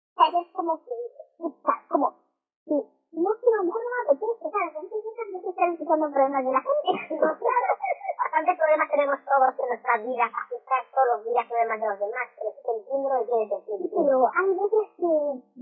[0.09, 0.95] O sea, es como que
[1.31, 2.13] escuchar, como
[2.65, 2.75] que
[3.11, 6.61] no quiero, mejor no me apetece, claro, entonces no se están escuchando problemas de la
[6.61, 7.19] gente.
[8.29, 12.27] Bastantes problemas tenemos todos en nuestras vidas, escuchar todos los días problemas de los demás,
[12.37, 13.89] pero sí que entiendo lo que quieres decir.
[13.89, 15.09] Pero hay veces que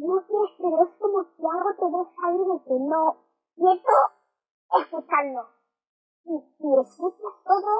[0.03, 3.03] no quieres, pero es como si algo te deja ir de que no,
[3.55, 3.97] quieto,
[4.83, 5.39] escuchando.
[6.27, 7.75] Y si escuchas todo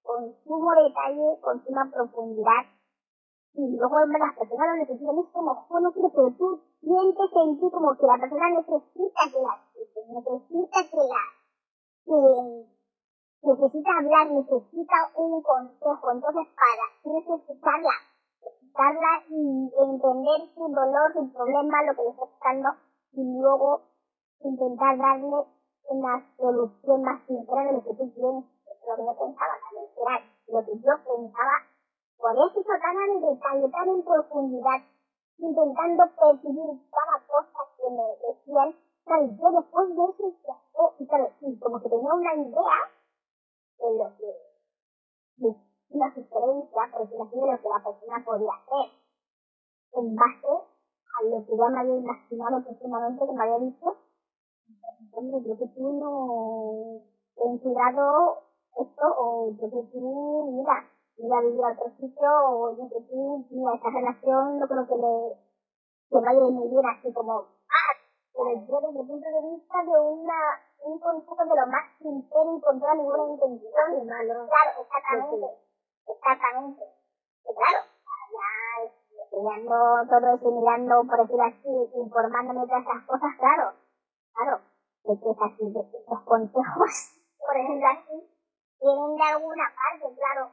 [0.00, 2.64] con sumo detalle, con suma profundidad,
[3.52, 7.68] y luego las personas lo necesitan, es como, no quiero, pero tú sientes en ti
[7.68, 9.60] como que la persona necesita que la
[10.08, 11.20] necesita que la,
[12.08, 12.81] que
[13.42, 16.84] necesita hablar, necesita un consejo, entonces para,
[17.34, 17.94] escucharla,
[18.40, 22.68] escucharla y entender su dolor, su problema, lo que le está pasando,
[23.12, 23.80] y luego
[24.40, 25.46] intentar darle
[25.88, 28.44] una solución más sincera de lo que tú tienes,
[28.86, 29.54] lo que yo pensaba
[30.48, 31.56] lo que yo pensaba
[32.18, 34.80] por eso tan en detalle, tan en profundidad,
[35.38, 38.76] intentando percibir cada cosa que me decían.
[39.04, 42.78] Claro, yo después de eso, y claro, como que tenía una idea
[43.90, 44.30] de lo que,
[45.36, 45.56] de
[45.90, 48.86] una sugerencia, por decirlo así, de lo que la persona podía hacer,
[49.94, 50.54] en base
[51.12, 53.96] a lo que ya me había imaginado profundamente, que me había dicho,
[55.12, 57.00] hombre, creo que tú no
[57.36, 58.38] ten cuidado
[58.76, 62.88] esto, o yo creo que tú, mira, ir a vivir a otro sitio o yo
[62.88, 65.52] que tú, mira, esa relación no creo que le
[66.12, 67.92] que vaya muy bien así como, ah,
[68.34, 70.40] pero yo desde el punto de vista de una,
[70.82, 74.06] un consejo de lo más sincero y con toda ninguna intención.
[74.06, 74.48] Malo.
[74.48, 75.46] Claro, exactamente,
[76.06, 76.82] exactamente.
[77.44, 77.80] Y claro,
[78.32, 78.48] ya
[79.24, 79.74] estudiando
[80.08, 83.72] todo eso mirando, por decir así, informándome de esas cosas, claro,
[84.34, 84.60] claro,
[85.04, 86.92] de que es así, de los consejos,
[87.38, 88.16] por decirlo así,
[88.80, 90.50] vienen de alguna parte, claro,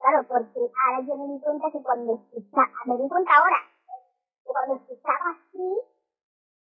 [0.00, 3.60] Claro, porque ahora yo me di cuenta que cuando escuchaba, me di cuenta ahora,
[4.42, 5.76] que cuando escuchaba así,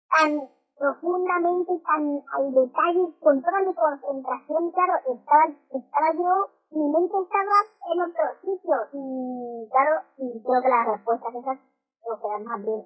[0.09, 7.13] tan profundamente, tan al detalle, con toda mi concentración, claro, estaba, estaba yo, mi mente
[7.19, 7.57] estaba
[7.91, 11.59] en otro sitio, y claro, y creo que las respuestas esas
[12.01, 12.85] creo que eran más bien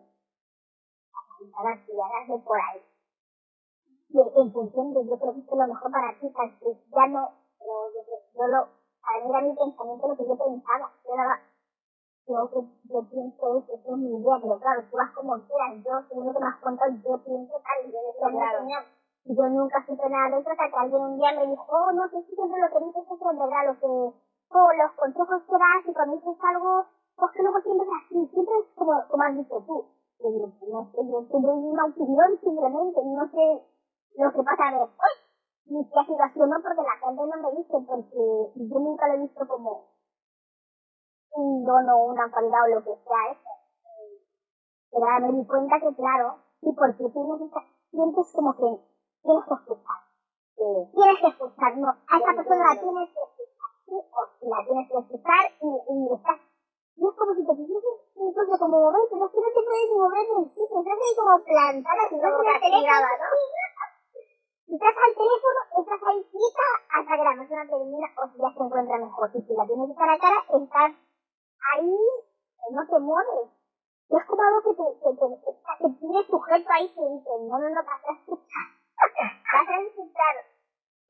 [1.53, 2.81] las de por ahí.
[4.09, 7.29] Y en función de yo creo que es lo mejor para ti, ya no,
[7.59, 8.01] pero yo,
[8.35, 10.91] yo lo a ver, era mi pensamiento lo que yo pensaba.
[11.03, 11.39] Yo daba,
[12.27, 15.83] yo que yo pienso eso, eso es mi idea, pero claro, tú vas como quieras,
[15.83, 18.63] yo según lo que me has contado, yo pienso tal, y yo decía, claro.
[19.25, 21.91] y yo nunca supe nada de eso hasta que alguien un día me dijo, oh,
[21.91, 25.83] no si siempre lo que dices es verdad, lo que, oh, los consejos que das
[25.83, 29.35] y cuando dices algo, pues que luego siempre es así, siempre es como, como has
[29.35, 29.85] dicho tú.
[30.23, 33.45] Yo digo, no sé, yo siempre una opinión simplemente, no sé
[34.15, 35.15] lo que pasa de, ¡ay!
[35.65, 38.23] mi situación no porque la gente no me dice, porque
[38.55, 39.92] yo nunca lo he visto como
[41.33, 43.51] un don o una cualidad o lo que sea eso.
[44.91, 47.51] Pero ahora me di cuenta que claro, y porque tú
[47.91, 48.83] sientes como que
[49.23, 49.99] tienes que escuchar.
[50.55, 54.59] Tienes que escuchar, no, a esa persona la tienes que escuchar, sí o sí, la
[54.65, 56.39] tienes que escuchar y, y estás
[56.95, 57.83] y es como si te quisieras
[58.15, 61.15] incluso como mover, pero es que no te puedes ni mover ni sitio, estás ahí
[61.17, 63.29] como plantada, si no te teléfono, ¿no?
[64.73, 68.63] estás al teléfono, estás ahí quieta hasta que la persona termina o si ya se
[68.63, 69.31] encuentra mejor.
[69.33, 70.91] Y si la tienes cara a cara, estás
[71.71, 71.97] ahí,
[72.71, 73.49] no te mueves.
[74.09, 77.57] Es como algo que te, que te, que te tiene sujeto ahí que dice, no,
[77.57, 78.67] no, no, vas a escuchar.
[79.53, 80.35] vas a escuchar.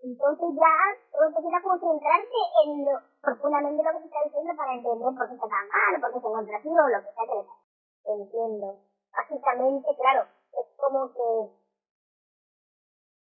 [0.03, 0.73] Entonces ya
[1.11, 5.15] todo te queda como centrarte en lo profundamente lo que te está diciendo para entender
[5.15, 7.35] por qué está tan mal, por qué se encuentra así o lo que sea que
[7.39, 7.63] le.
[8.03, 8.79] Entiendo.
[9.15, 11.63] Básicamente, claro, es como que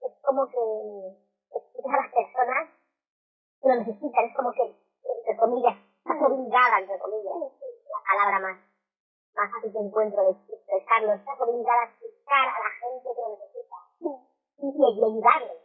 [0.05, 0.57] es como que
[1.53, 2.70] escuchas a las personas
[3.61, 5.78] que lo necesitan, es como que, entre comillas,
[6.14, 8.58] obligada, entre comillas, la palabra más,
[9.36, 13.30] más fácil que encuentro de expresarlo, estás obligada a escuchar a la gente que lo
[13.34, 15.62] necesita y, y ayudarles.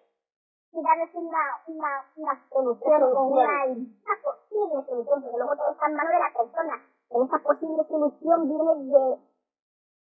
[0.72, 5.94] Y darles una, una, una solución una, una posible solución, porque luego todo está en
[5.96, 6.74] manos de la persona.
[7.08, 9.18] Pero esa posible solución viene de,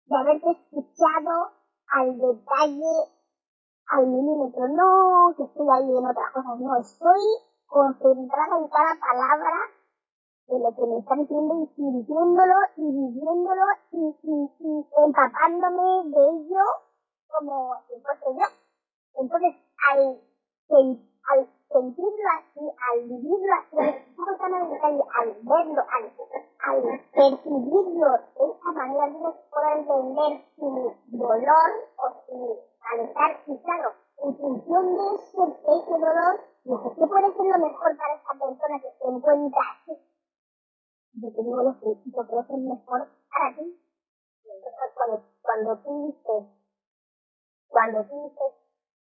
[0.04, 1.50] de haberte escuchado
[1.88, 2.94] al detalle,
[3.88, 4.68] al milímetro.
[4.68, 7.22] No que estoy ahí en otras cosas, no, estoy
[7.66, 9.79] concentrada en cada palabra
[10.50, 14.16] de lo que me está diciendo y sintiéndolo y viviéndolo y,
[14.98, 16.64] empapándome de ello
[17.28, 18.46] como si fuese yo.
[19.14, 19.54] Entonces,
[19.90, 20.18] al,
[21.30, 26.12] al sentirlo así, al vivirlo así, al verlo, al,
[26.66, 26.82] al
[27.12, 33.92] percibirlo de esa manera, no puedo entender su dolor o su malestar, y claro,
[34.24, 38.90] en función de ese, ese dolor, ¿qué puede ser lo mejor para esa persona que
[38.98, 40.09] se encuentra así?
[41.12, 43.66] Yo te digo lo que yo creo que es mejor para ti.
[44.44, 46.42] Entonces, cuando, cuando tú dices,
[47.68, 48.52] cuando tú dices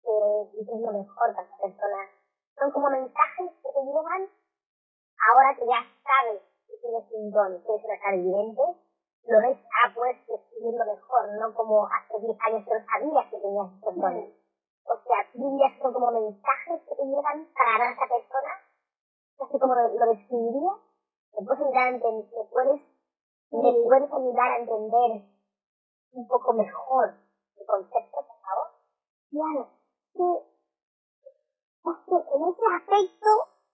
[0.03, 2.01] que dices lo mejor para esa persona,
[2.59, 4.29] son como mensajes que te llegan
[5.29, 8.61] ahora que ya sabes que tienes un don, que es una evidente,
[9.27, 13.39] lo ves, ah, puedes escribirlo mejor, no como hace 10 años que no sabías que
[13.39, 14.33] tenías estos dones.
[14.85, 18.53] O sea, dirías son como mensajes que te llegan para dar a esa persona,
[19.39, 20.77] así como lo, lo describirías,
[21.37, 22.81] me puedes ayudar a entender, me puedes,
[23.51, 25.29] me puedes ayudar a entender
[26.11, 27.15] un poco mejor
[27.57, 28.67] el concepto, por favor.
[29.29, 29.69] Claro,
[30.13, 30.55] sí
[31.85, 33.29] porque en ese aspecto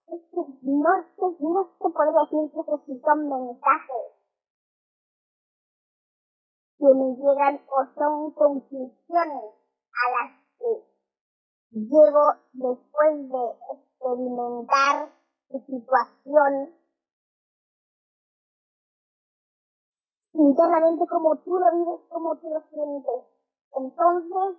[0.08, 4.06] es que no se, no se podría decir que si son mensajes
[6.78, 9.44] que me llegan o son conclusiones
[9.92, 10.84] a las que
[11.70, 15.08] llego después de experimentar
[15.48, 16.74] su situación
[20.34, 23.24] internamente como tú lo vives, como tú lo sientes.
[23.74, 24.56] Entonces,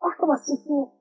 [0.00, 0.96] es como si, si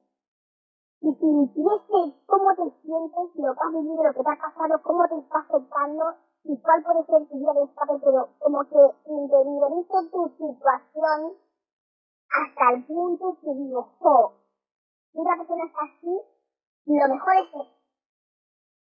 [1.13, 5.07] si viese cómo te sientes, lo que has vivido, lo que te ha pasado, cómo
[5.07, 7.69] te está afectando y cuál puede ser tu vida de
[8.03, 11.37] pero como que interiorizo tu situación
[12.29, 14.33] hasta el punto que digo, jo,
[15.11, 16.21] si una persona está así,
[16.85, 17.67] lo mejor es.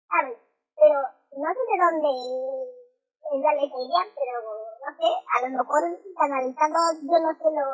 [0.09, 0.37] ¿Sabes?
[0.75, 1.01] Pero
[1.37, 2.74] no sé de dónde
[3.31, 4.37] es la letería, pero
[4.79, 5.81] no sé, a lo mejor
[6.17, 7.65] analizando, yo no sé lo...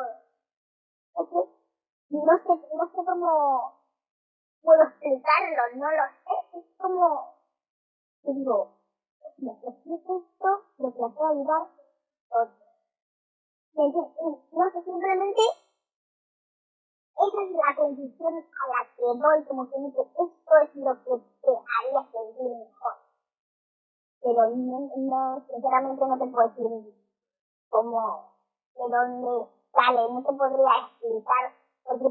[1.22, 1.62] Es que
[2.10, 3.82] no sé, no sé cómo
[4.62, 7.34] puedo explicarlo, no lo sé, es como,
[8.22, 8.72] digo,
[9.38, 10.48] que explico esto,
[10.78, 11.68] lo que puedo ayudar,
[13.74, 15.42] Entonces, no sé, simplemente,
[17.16, 21.24] esa es la conclusión a la que voy, como que dice, esto es lo que
[21.42, 23.01] te haría sentir mejor.
[24.22, 26.94] Pero no, sinceramente no te puedo decir
[27.70, 28.32] cómo,
[28.76, 31.52] de dónde sale, no te podría explicar,
[31.84, 32.08] porque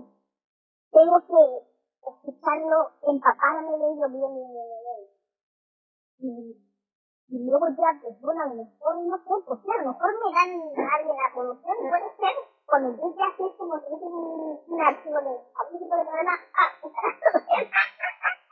[0.91, 1.41] tengo que
[2.09, 5.01] escucharlo, empaparme de ello bien, bien, bien, bien.
[6.19, 6.57] Y,
[7.29, 10.11] y luego ya, pues bueno, a lo mejor, no sé, pues sí, a lo mejor
[10.11, 10.51] me dan
[10.91, 12.35] alguien la solución, puede ser,
[12.65, 16.69] cuando yo ya sé como si es un, un archivo de tipo de problema, ah,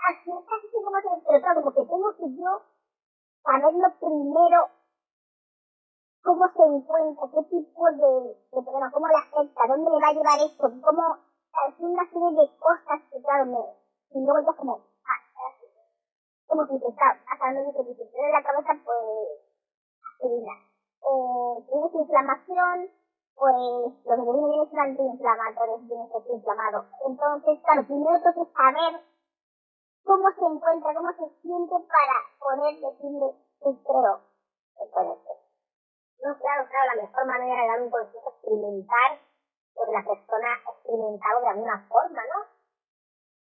[0.10, 2.62] así es casi como se pero claro, como que tengo que yo
[3.44, 4.70] saberlo primero
[6.24, 10.40] cómo se encuentra, qué tipo de, problema, cómo le afecta, dónde le va a llevar
[10.46, 11.18] esto, cómo
[11.68, 13.58] es una serie de cosas que, claro, me,
[14.12, 15.20] y luego ya como, ah,
[16.48, 18.98] como te está pasando y que te en la cabeza, pues,
[20.14, 20.54] aspirina.
[21.02, 22.90] O tienes inflamación,
[23.36, 23.56] pues,
[24.06, 26.86] lo que viene bien es un antiinflamatorio, tienes que inflamado.
[27.08, 29.02] Entonces, claro, primero tengo que saber
[30.10, 33.30] cómo se encuentra, cómo se siente para poder decirle,
[33.62, 34.18] sí creo
[34.74, 35.38] que.
[36.26, 39.22] No, claro, claro, la mejor manera de dar un consejo es experimentar
[39.76, 42.40] porque la persona ha experimentado de alguna forma, ¿no?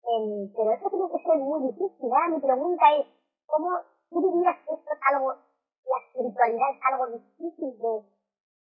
[0.06, 2.06] Eh, pero eso tiene que ser muy difícil.
[2.06, 2.30] ¿eh?
[2.30, 3.06] Mi pregunta es,
[3.46, 3.68] ¿cómo
[4.08, 7.92] tú dirías que esto es algo, la espiritualidad es algo difícil de,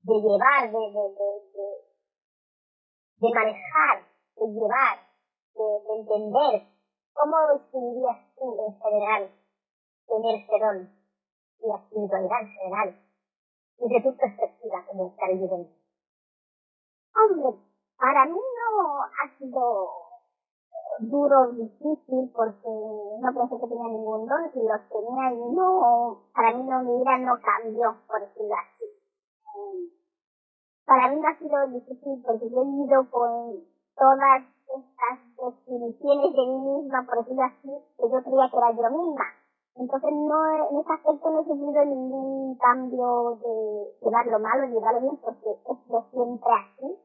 [0.06, 1.66] de llevar, de, de, de,
[3.18, 4.96] de, manejar, de llevar,
[5.58, 6.79] de entender?
[7.14, 9.30] ¿Cómo describirías tú en general
[10.06, 10.90] tener don
[11.62, 13.00] y la espiritualidad en general
[13.78, 15.74] desde tu perspectiva como clarividente?
[17.14, 17.60] Hombre,
[17.98, 19.90] para mí no ha sido
[21.00, 26.54] duro, difícil, porque no pensé que tenía ningún don, si los tenía y no, para
[26.54, 28.86] mí no, mi vida no cambió, por decirlo así.
[30.84, 33.64] Para mí no ha sido difícil porque yo he ido con
[33.96, 34.44] todas
[34.76, 39.26] estas definiciones de mí misma, por decirlo así, que yo creía que era yo misma.
[39.76, 45.00] Entonces no, en ese aspecto no he sentido ningún cambio de llevarlo mal o llevarlo
[45.00, 46.98] bien porque es siempre así.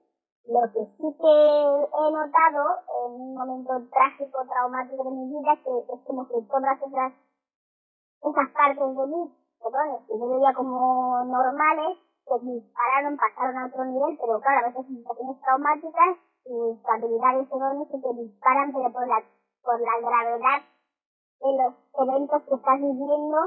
[0.47, 2.61] Lo que sí que he notado
[3.05, 7.13] en un momento trágico, traumático de mi vida, que es como que todas esas,
[8.21, 13.85] esas partes de mí, perdón, que yo veía como normales, se dispararon, pasaron a otro
[13.85, 19.07] nivel, pero claro, a veces en situaciones traumáticas y dones se te disparan, pero por
[19.07, 19.23] la,
[19.63, 20.61] por la gravedad
[21.41, 21.73] de los
[22.07, 23.37] eventos que estás viviendo,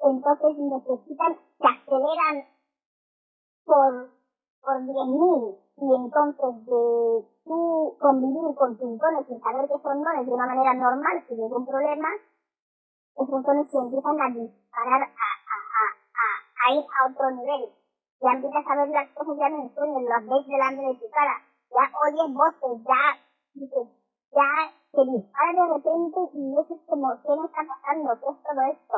[0.00, 2.46] entonces necesitan, se aceleran
[3.64, 4.10] por,
[4.60, 10.26] por 10.000 y entonces de tú convivir con tus dones sin saber que son dones
[10.26, 12.08] de una manera normal, sin ningún problema,
[13.16, 15.84] esos dones se empiezan a disparar a, a, a,
[16.20, 17.72] a, a ir a otro nivel.
[18.20, 21.10] Ya empiezas a ver las cosas ya en el sueño, las ves delante de tu
[21.10, 21.42] cara,
[21.74, 23.02] ya oyes voces, ya
[23.54, 23.88] dices,
[24.30, 24.48] ya
[24.92, 28.14] se dispara de repente y eso es como, ¿qué me está pasando?
[28.20, 28.96] ¿Qué es todo esto?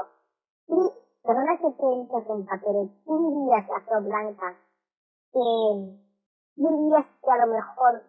[0.68, 4.56] Y, perdona que te interrumpa, pero tú dirías, la flor blanca,
[5.32, 5.40] que
[6.56, 8.02] dirías que a lo mejor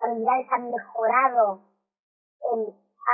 [0.00, 1.60] habilidades han mejorado,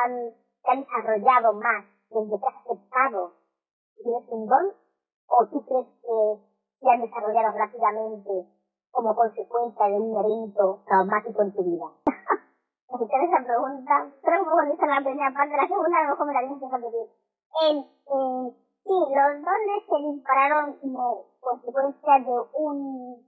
[0.04, 3.32] han, se han desarrollado más desde que has aceptado
[3.96, 4.74] que tienes un don?
[5.28, 6.42] ¿O tú crees que
[6.80, 8.46] se han desarrollado rápidamente
[8.92, 11.86] como consecuencia de un evento traumático en tu vida?
[12.88, 16.32] Escuchar esa pregunta, creo que cuando la primera parte, la segunda a lo mejor me
[16.32, 17.08] la tienes que repetir.
[17.62, 18.52] En, en,
[18.84, 23.26] sí, los dones se dispararon como consecuencia de un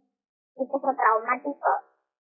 [0.55, 1.69] suceso traumático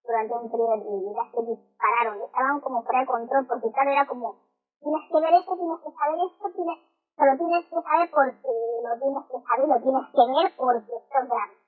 [0.04, 3.90] durante un periodo de mi vida se dispararon, estaban como fuera de control, porque claro,
[3.90, 4.36] era como,
[4.80, 6.78] tienes que ver esto, tienes que saber esto, tienes,
[7.16, 8.52] pero tienes que saber porque
[8.84, 11.63] lo tienes que saber, lo tienes que ver porque esto es.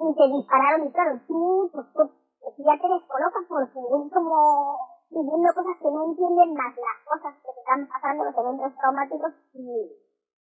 [0.00, 2.08] Y se dispararon y claro, tú, pues, pues,
[2.40, 4.78] pues ya te descolocas porque es como
[5.10, 9.32] viviendo cosas que no entienden más las cosas que te están pasando, los eventos traumáticos
[9.52, 9.92] y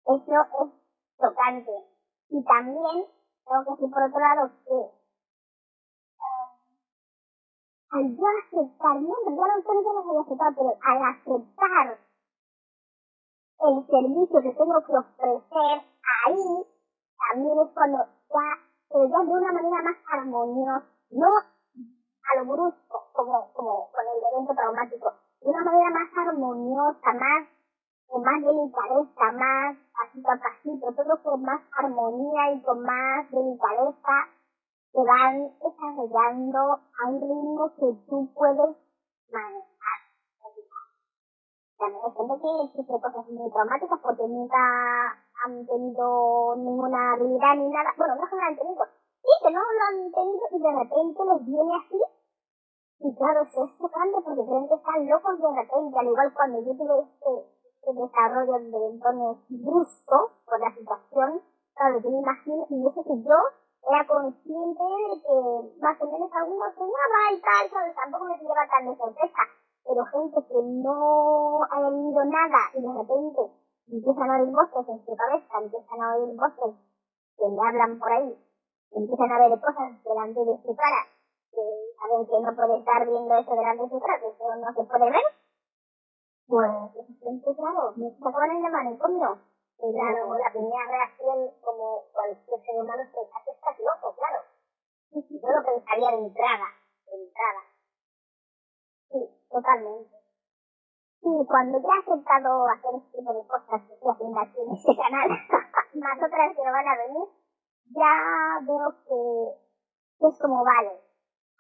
[0.05, 0.71] eso es
[1.17, 1.73] tocante.
[2.29, 3.07] Y también
[3.47, 4.77] tengo que decir por otro lado que
[7.97, 11.99] al yo aceptar, no, ya no estoy no voy a aceptar, pero al aceptar
[13.59, 15.81] el servicio que tengo que ofrecer
[16.27, 16.67] ahí,
[17.17, 23.09] también es cuando ya, pero ya de una manera más armoniosa, no a lo brusco,
[23.13, 27.47] como, como con el evento traumático, de una manera más armoniosa, más,
[28.07, 34.29] con más delicadeza, más pasito a pasito, todo con más armonía y con más delicadeza,
[34.93, 38.77] se van desarrollando a un ritmo que tú puedes
[39.31, 39.99] manejar.
[41.79, 47.69] También hay gente que sufre cosas muy traumáticas porque nunca han tenido ninguna habilidad ni
[47.71, 47.95] nada.
[47.97, 48.85] Bueno, no es que no han tenido.
[49.23, 52.01] Sí, que no lo han tenido y de repente les viene así.
[52.99, 55.99] Y claro, eso es chocante porque creen que están locos de repente.
[55.99, 57.31] Al igual cuando yo tuve este,
[57.79, 61.43] este desarrollo de entorno brusco por la situación,
[61.75, 63.39] claro, yo me imagino, y eso que yo
[63.87, 67.95] era consciente de que más o menos algunos sonaba y tal, ¿sabes?
[67.95, 69.43] Tampoco me lleva tan de sorpresa.
[69.87, 75.07] Pero gente que no ha vivido nada y de repente empiezan a oír voces en
[75.07, 76.75] su cabeza, empiezan a oír voces
[77.37, 78.39] que le hablan por ahí,
[78.93, 81.03] empiezan a ver cosas delante de su cara,
[81.51, 81.63] que
[81.99, 84.85] saben que no puede estar viendo eso delante de su cara, que eso no se
[84.85, 85.27] puede ver,
[86.49, 86.71] pues
[87.21, 89.39] siempre, claro, me sacaban en el manicomio
[89.79, 94.41] Claro, la primera reacción, como cualquier ser humano, es pensar que estás loco, claro.
[95.13, 96.65] Yo lo pensaría de entrada,
[97.07, 97.63] de entrada.
[99.11, 100.16] Sí, totalmente.
[101.27, 104.71] Sí, cuando ya he aceptado hacer este tipo de cosas que estoy haciendo aquí en
[104.79, 105.27] este canal,
[105.99, 107.27] más otras que van a venir,
[107.91, 108.15] ya
[108.63, 110.95] veo que, es como vale.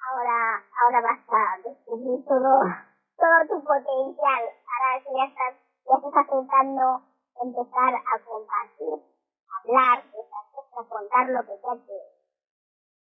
[0.06, 2.62] Ahora, ahora basta descubrir todo,
[3.18, 4.42] todo tu potencial.
[4.70, 7.02] Ahora que ya estás, ya estás aceptando
[7.42, 9.02] empezar a compartir,
[9.50, 11.98] hablar de cosas, contar lo que sea que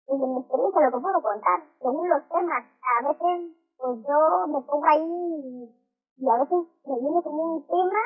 [0.07, 2.63] desde mi experiencia lo que puedo contar, según los temas.
[2.79, 5.84] A veces pues yo me pongo ahí
[6.17, 8.03] y, a veces me viene como un tema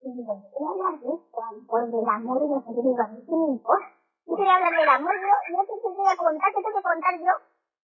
[0.00, 1.38] y digo, ¿qué hablar de esto?
[1.66, 3.88] Pues del amor y no sé qué digo, a mí qué me importa.
[4.26, 6.82] Yo quería hablar del amor, yo, yo sé qué voy a contar, qué tengo que
[6.82, 7.34] contar yo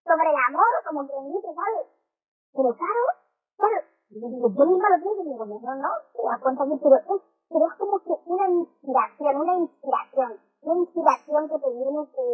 [0.05, 1.87] sobre el amor, como quien dice, ¿sabes?
[2.55, 3.03] Pero claro,
[3.57, 3.78] claro,
[4.11, 6.97] yo digo, yo misma lo pienso y digo, no, no, te das cuenta que, pero
[6.97, 7.22] es
[7.55, 12.26] pero es como que una inspiración, una inspiración, una inspiración que te viene que,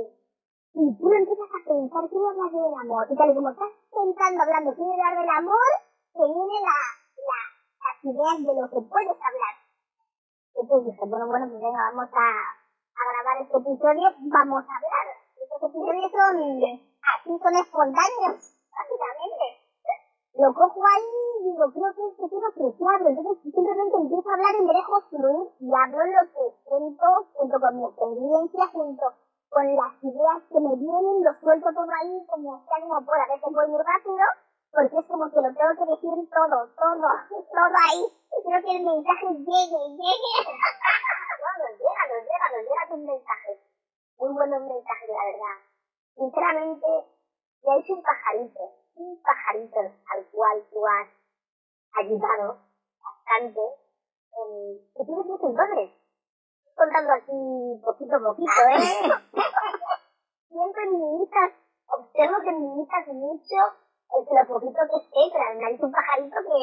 [0.80, 4.42] y tú empiezas a pensar, quiero hablar del amor, y tal y como estás pensando,
[4.42, 5.70] hablando, quiero hablar del amor,
[6.12, 6.78] te vienen la,
[7.28, 7.40] la,
[7.80, 9.54] las ideas de lo que puedes hablar.
[10.54, 15.06] Entonces dije, bueno, bueno, pues venga, vamos a, a grabar este episodio, vamos a hablar.
[15.40, 18.38] Estos episodios son, así son espontáneos,
[18.70, 19.60] básicamente
[20.40, 23.10] lo cojo ahí y digo, creo que este tema apreciable.
[23.10, 27.60] Entonces simplemente empiezo a hablar y me dejo fluir y hablo lo que siento junto
[27.60, 29.06] con mi experiencia, junto
[29.50, 33.22] con las ideas que me vienen, lo suelto todo ahí como sea como pueda.
[33.24, 34.24] A veces voy muy rápido
[34.72, 37.08] porque es como que lo tengo que decir todo, todo,
[37.54, 38.02] todo ahí.
[38.42, 40.30] Quiero que el mensaje llegue, llegue.
[41.42, 43.52] no, nos llega, nos llega, nos llega un mensaje.
[44.18, 45.10] Muy buenos mensajes
[46.20, 46.86] sinceramente,
[47.64, 48.60] ya es un pajarito,
[48.96, 51.08] un pajarito al cual tú has
[51.96, 52.58] ayudado
[53.02, 53.60] bastante,
[54.94, 55.90] que tienes muchos dones.
[56.76, 59.10] Contando aquí poquito a poquito, ¿eh?
[60.48, 61.52] Siempre minimizas,
[61.88, 63.56] observo que minimizas mucho
[64.10, 66.62] que lo poquito que sé, pero al es un pajarito que,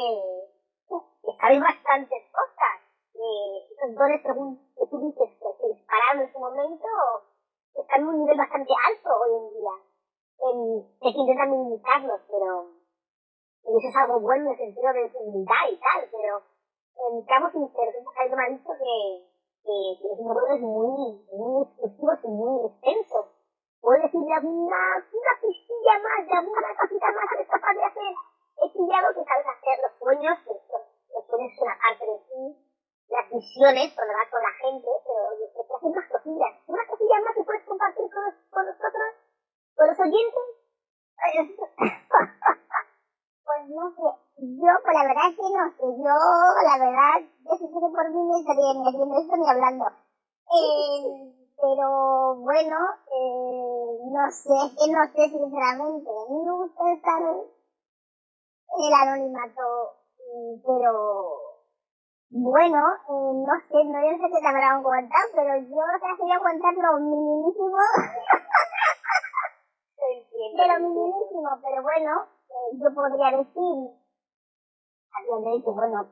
[1.23, 2.75] que sabe bastantes cosas.
[3.15, 6.87] Eh, esos dones, según que tú dices, que se dispararon en su momento,
[7.73, 9.75] están en un nivel bastante alto hoy en día.
[11.01, 12.77] se intentan minimizarlos, pero
[13.63, 16.41] eso es algo bueno en el sentido de humildad y tal, pero
[16.97, 18.93] en seamos sinceros, un pajarito me ha dicho que,
[19.63, 23.36] que, que los dones muy, muy exclusivos y muy extensos.
[23.81, 24.77] Puedo decirle alguna
[25.11, 28.13] una pistilla más, de alguna cosita más que eres capaz de hacer.
[28.57, 30.57] He pillado que sabes hacer los sueños, los,
[31.13, 32.43] los sueños son una parte de ti,
[33.09, 36.53] las visiones, cuando vas con la gente, pero oye, te hacen más cosillas.
[36.67, 39.09] Unas cosillas más que puedes compartir con, con nosotros,
[39.75, 40.45] con los oyentes.
[43.45, 44.07] pues no sé,
[44.37, 46.15] yo pues la verdad es que no sé, yo
[46.65, 49.85] la verdad, yo si fuese por mí me estaría ni haciendo esto ni hablando.
[51.59, 52.77] Pero bueno,
[53.11, 57.43] eh, no sé, es que no sé sinceramente, a mí me gusta estar en
[58.77, 59.95] el anonimato,
[60.65, 61.47] pero
[62.29, 62.79] bueno,
[63.09, 66.73] eh, no sé, no sé qué te habrán contado, pero yo te voy a contar
[66.75, 67.77] lo minimísimo.
[70.37, 73.91] de lo minimísimo, pero bueno, eh, yo podría decir,
[75.11, 76.07] habiendo dicho, bueno,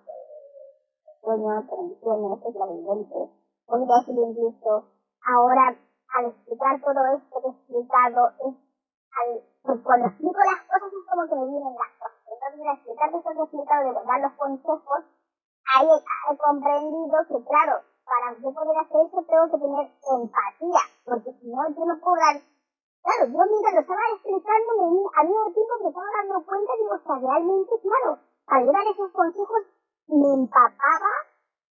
[1.21, 3.29] sueños, tradiciones, es la viviente,
[3.65, 4.94] podría decir incluso,
[5.25, 5.75] ahora,
[6.15, 8.55] al explicar todo esto que he explicado, es
[9.15, 12.21] al, pues cuando explico las cosas es como que me vienen las cosas.
[12.29, 15.01] Entonces, al explicar esto que he explicado, de dar los consejos,
[15.65, 17.73] ahí he comprendido que, claro,
[18.05, 22.15] para yo poder hacer eso tengo que tener empatía, porque si no, yo no puedo
[22.21, 22.37] dar...
[23.05, 26.93] Claro, yo mientras lo estaba explicando, me, al mismo tiempo me estaba dando cuenta, digo,
[26.93, 29.61] o sea, realmente, claro, para dar esos consejos
[30.07, 31.13] me empapaba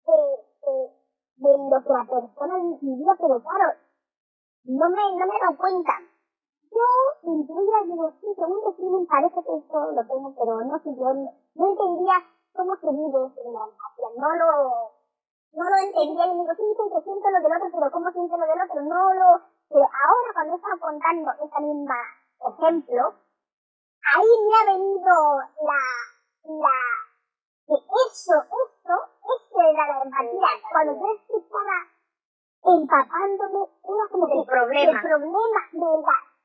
[0.05, 1.04] de,
[1.37, 3.67] de, lo que la persona vivía, pero claro,
[4.65, 5.93] no me, no me he dado cuenta.
[6.71, 6.87] Yo,
[7.23, 11.13] enseguida digo, sí, según me parece que esto lo tengo, pero no sé, yo
[11.55, 12.15] no entendía
[12.53, 13.65] cómo se vive en la.
[14.15, 14.91] No lo,
[15.55, 18.37] no lo entendía y digo, sí, dicen que siento lo del otro, pero cómo siento
[18.37, 19.27] lo del otro, no lo...
[19.69, 21.95] Pero ahora cuando estaba contando ese mismo
[22.43, 23.01] ejemplo,
[24.13, 25.15] ahí me ha venido
[25.63, 25.81] la,
[26.43, 26.79] la,
[27.67, 28.93] que eso, esto,
[29.25, 30.49] esto era la empatía.
[30.71, 31.77] Cuando yo estaba
[32.65, 35.39] empapándome, era como que el problema, el problema
[35.71, 36.35] de la,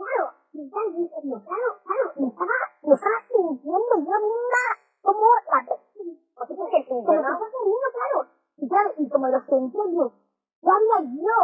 [0.00, 4.64] claro, claro, claro, me estaba, me estaba sintiendo yo misma
[5.02, 7.38] como la persona, que como ¿no?
[7.38, 8.26] claro.
[8.56, 10.12] Y claro, y como lo sentí yo,
[10.62, 11.38] ya había yo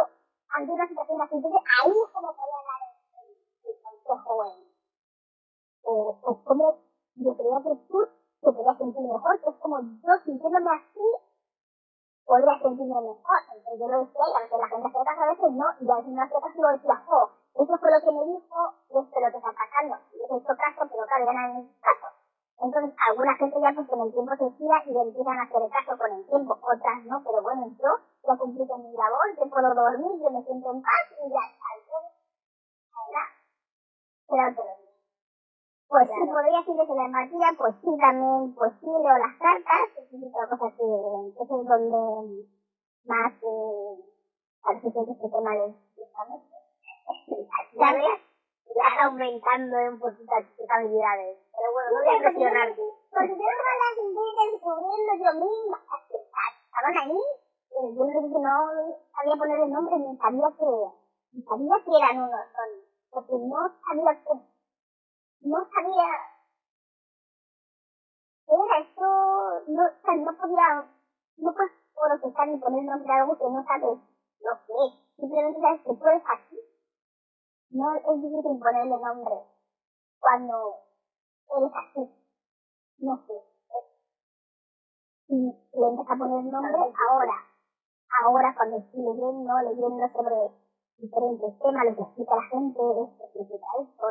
[0.49, 2.81] ante una situación así, entonces ahí es como podía dar
[3.63, 4.43] el, consejo
[5.83, 6.77] o, o como
[7.15, 8.07] yo creía que tú
[8.41, 11.07] te podías sentir mejor, que es como yo sintiéndome así,
[12.25, 13.39] podría sentirme mejor.
[13.55, 15.85] Entonces yo lo decía y a veces la gente se caso, a veces no, y
[15.89, 18.59] a veces lo decía, oh, eso fue lo que me dijo
[18.89, 19.95] y esto es lo que está pasando.
[20.13, 22.07] Y he hecho caso, pero claro, ya no hay caso.
[22.59, 25.61] Entonces, alguna gente ya pues con el tiempo se gira y le empiezan a hacer
[25.69, 27.91] caso con el tiempo, otras no, pero bueno, yo
[28.25, 31.43] ya cumplí con mi labor, yo puedo dormir, yo me siento en paz y ya
[31.45, 31.67] está.
[34.29, 34.86] Otro
[35.89, 39.87] Pues sí, podría decir que la empatía, pues sí, también, pues sí, leo las cartas,
[39.95, 40.83] es otra cosa que,
[41.37, 42.45] que es donde
[43.05, 44.03] más eh,
[44.63, 45.75] parece que este tema de
[47.77, 48.27] ¿Ya ves?
[48.77, 51.37] ya aumentando en poquitas habilidades.
[51.55, 52.81] Pero bueno, no voy a presionarte.
[53.09, 55.79] Porque yo no las estoy descubriendo yo misma.
[56.11, 57.21] Estaban ahí,
[57.71, 58.11] yo no
[59.15, 60.69] sabía poner el nombre, ni sabía que,
[61.33, 62.71] ni sabía que eran unos son.
[63.09, 64.33] Porque no sabía que,
[65.41, 66.07] no sabía
[68.47, 69.05] era esto,
[69.67, 70.87] no, o sea, no podía,
[71.37, 73.99] no puedes procesar ni poner nombre a algo que no sabes
[74.39, 75.17] lo que es.
[75.17, 76.57] Simplemente sabes que tú eres aquí
[77.69, 79.35] no es difícil ponerle nombre
[80.19, 80.79] cuando
[81.57, 82.09] eres así.
[82.99, 83.33] No sé.
[85.27, 87.37] Y le empieza a poner nombre ahora.
[88.23, 90.35] Ahora cuando estoy leyendo, leyendo sobre
[90.97, 94.07] diferentes temas, lo que explica la gente, esto significa esto,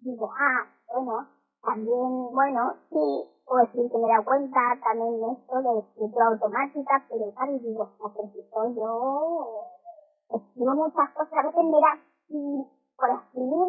[0.00, 1.26] digo, ah, bueno,
[1.62, 7.06] también, bueno, sí, puedo decir que me he dado cuenta también esto de escritura automática,
[7.08, 9.64] pero claro, y digo, pero soy yo,
[10.30, 11.98] escribo muchas cosas, a veces me da
[12.96, 13.68] por escribir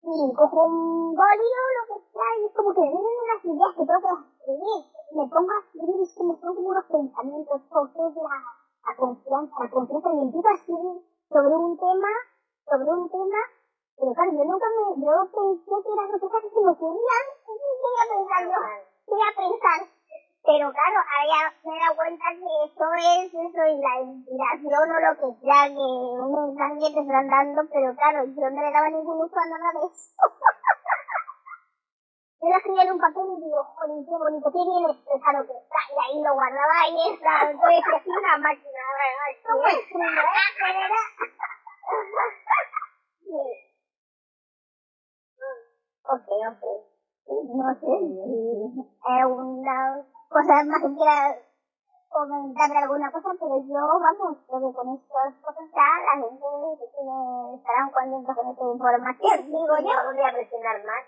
[0.00, 3.74] y cojo un bolio lo que sea y es como que me vienen unas ideas
[3.76, 4.80] que tengo que escribir.
[5.12, 8.38] Me pongo a escribir y es como son como unos pensamientos porque es la,
[8.86, 12.08] la confianza la confianza y empiezo a escribir sobre un tema
[12.68, 13.38] sobre un tema,
[13.98, 17.98] pero claro, yo nunca me, yo pensé que eran cosas que se me ocurrían, iba
[17.98, 18.58] a pensar yo,
[19.10, 19.80] iba a pensar,
[20.46, 24.98] pero claro, ahora me he dado cuenta que eso es eso y la inspiración o
[25.02, 28.70] lo que sea, que un mensaje que te están dando, pero claro, yo no le
[28.70, 30.14] daba ningún uso a nada de eso.
[32.40, 35.58] Yo lo escribía en un papel y digo, joder, qué bonito, qué bien expresado que
[35.58, 35.80] está.
[35.90, 37.50] Y ahí lo guardaba y está.
[37.50, 39.34] Entonces, es una máquina, ¿verdad?
[39.42, 40.46] ¿Cómo escribo, eh?
[46.08, 46.64] Ok, ok.
[47.28, 51.36] No sé si es una cosa más que quiera
[52.08, 56.46] comentar alguna cosa, pero yo, vamos, creo que con estas cosas ya la gente
[57.54, 59.94] estará contenta con esta información, digo yo.
[60.02, 61.04] No voy a presionar más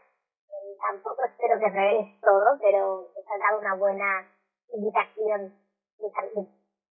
[0.80, 4.26] tampoco espero que reveles todo, pero te has dado una buena
[4.72, 5.55] indicación,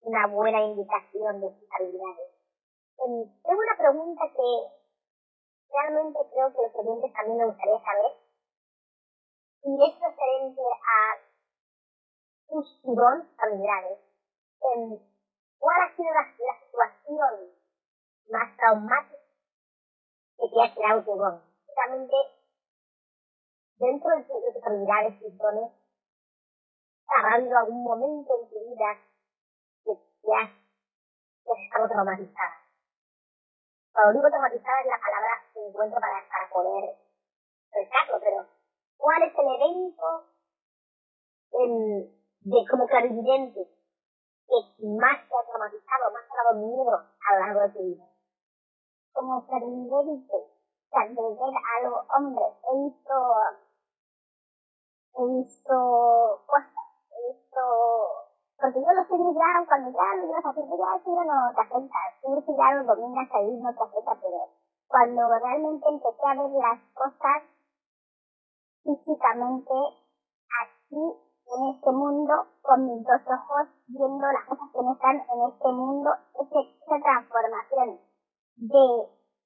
[0.01, 2.29] una buena indicación de tus habilidades.
[2.97, 4.49] tengo una pregunta que
[5.71, 8.11] realmente creo que los oyentes también me gustaría saber.
[9.63, 11.19] Y es referente a
[12.47, 13.99] tus dos habilidades.
[15.59, 17.51] ¿Cuál ha sido la, situación
[18.29, 19.17] más traumática
[20.37, 21.41] que te ha creado tu don?
[21.75, 22.15] Realmente
[23.77, 25.71] dentro de tus habilidades y dones,
[27.07, 28.99] ¿ha habido algún momento en tu vida
[29.83, 32.58] que te has, has estado traumatizada?
[33.99, 36.95] Cuando digo traumatizada es la palabra que encuentro para, para poder
[37.67, 38.47] expresarlo, pero
[38.95, 40.23] ¿cuál es el evento
[41.51, 42.07] en,
[42.39, 47.39] de como clarividente que más te ha traumatizado, más te ha dado miedo a lo
[47.39, 48.05] largo de tu vida?
[49.11, 53.13] Como clarividente, o sea, de ver algo, hombre, he visto
[55.11, 56.71] he visto cosas,
[57.11, 58.28] he visto,
[58.59, 61.99] porque yo lo sé ya cuando ya ibas a hacer, ya ya no te afecta,
[62.21, 64.39] tú si ya lo dominas ahí no te afecta, pero
[64.87, 67.43] cuando realmente empecé a ver las cosas
[68.83, 69.73] físicamente
[70.61, 71.03] aquí
[71.49, 75.71] en este mundo con mis dos ojos viendo las cosas que no están en este
[75.71, 77.99] mundo esa transformación
[78.57, 78.85] de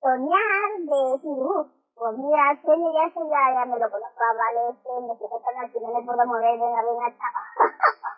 [0.02, 5.16] soñar de decir pues mira, este ya ya, ya me lo conozco, vale, este, me
[5.16, 7.14] sujetan al final me puedo mover, venga, venga,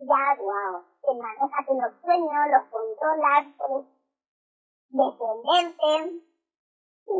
[0.00, 3.86] ya, wow, te manejas en los sueños, los controlas, puedes
[4.90, 6.22] defenderte,
[7.04, 7.18] sí,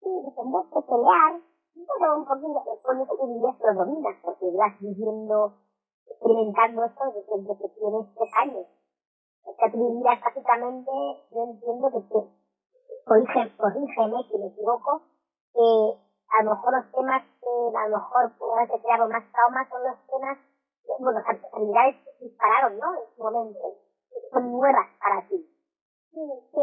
[0.00, 1.40] sí, defenderte, pelear,
[1.98, 5.52] pero un poquito de que vivías lo dominas, porque vas viviendo,
[6.06, 8.66] experimentando esto desde que tienes tres años.
[9.44, 10.90] O sea, tú vivías básicamente,
[11.30, 12.46] yo entiendo que te
[13.06, 15.02] corrígeme, si me equivoco,
[15.54, 15.60] que
[16.28, 19.82] a lo mejor los temas que a lo mejor pueden haber creado más traumas son
[19.84, 20.38] los temas,
[20.98, 22.94] bueno, las habilidades que dispararon, ¿no?
[22.94, 23.74] En su momento,
[24.32, 25.36] son nuevas para ti.
[26.12, 26.20] Sí,
[26.52, 26.62] que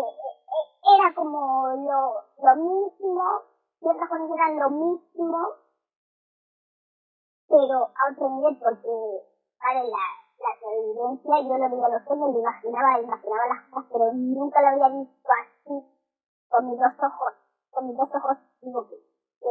[0.95, 3.23] era como lo, lo mismo,
[3.79, 5.37] ciertas cosas eran lo mismo,
[7.47, 8.89] pero a otro nivel, porque,
[9.61, 10.05] vale, la,
[10.43, 14.67] la evidencia yo lo veía los sueños, lo imaginaba, imaginaba las cosas, pero nunca lo
[14.67, 15.93] había visto así
[16.49, 17.33] con mis dos ojos,
[17.71, 18.95] con mis dos ojos, digo que,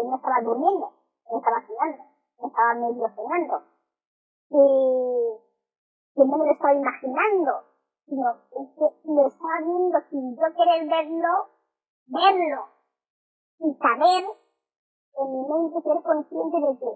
[0.05, 0.93] no estaba durmiendo,
[1.31, 2.05] no estaba soñando,
[2.39, 3.62] no estaba medio soñando,
[4.53, 5.43] que,
[6.15, 7.53] que no me lo estaba imaginando,
[8.05, 11.49] sino que lo estaba viendo sin yo querer verlo,
[12.07, 12.69] verlo,
[13.61, 14.25] y saber
[15.15, 16.93] en mi mente ser consciente de que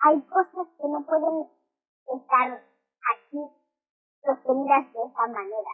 [0.00, 1.48] hay cosas que no pueden
[2.06, 3.40] estar aquí
[4.22, 5.72] sostenidas de esa manera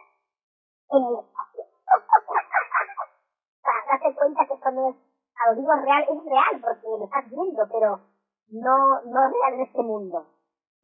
[0.91, 1.63] en el espacio.
[3.61, 7.67] Para darte cuenta que no es, lo digo real, es real porque lo estás viendo,
[7.71, 8.14] pero
[8.49, 10.25] no, no real en este mundo.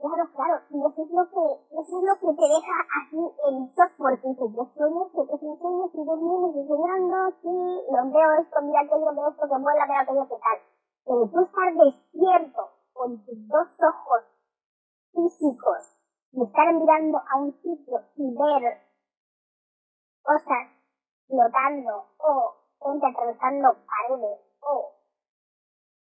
[0.01, 1.45] Claro, claro, y eso es lo que,
[1.77, 5.41] eso es lo que te deja así en shock, porque dices, yo sueño, que es
[5.43, 7.53] un sueño, estoy durmiendo, estoy soñando, sí,
[7.85, 10.57] lo veo esto, mira aquello, veo esto, que vuela, veo aquello, que tal.
[11.05, 12.61] Pero tú estar despierto
[12.93, 14.23] con tus dos ojos
[15.13, 16.01] físicos
[16.31, 18.81] y estar mirando a un sitio y ver
[20.23, 20.65] cosas
[21.27, 24.93] flotando o gente atravesando paredes o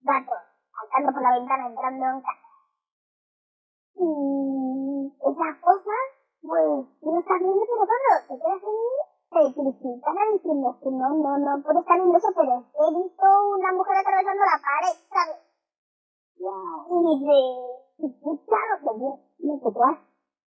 [0.02, 0.47] gatos
[0.88, 2.48] saltando por la ventana entrando en casa.
[3.94, 6.02] Y esas cosas,
[6.42, 8.88] pues, no estás viendo, pero claro, te quedas ahí,
[9.28, 13.26] te critican diciendo que no, no, no puedes estar viendo eso, pero he visto
[13.58, 15.40] una mujer atravesando la pared, ¿sabes?
[16.38, 16.86] Wow.
[16.88, 19.98] Y dice, claro que no te quedas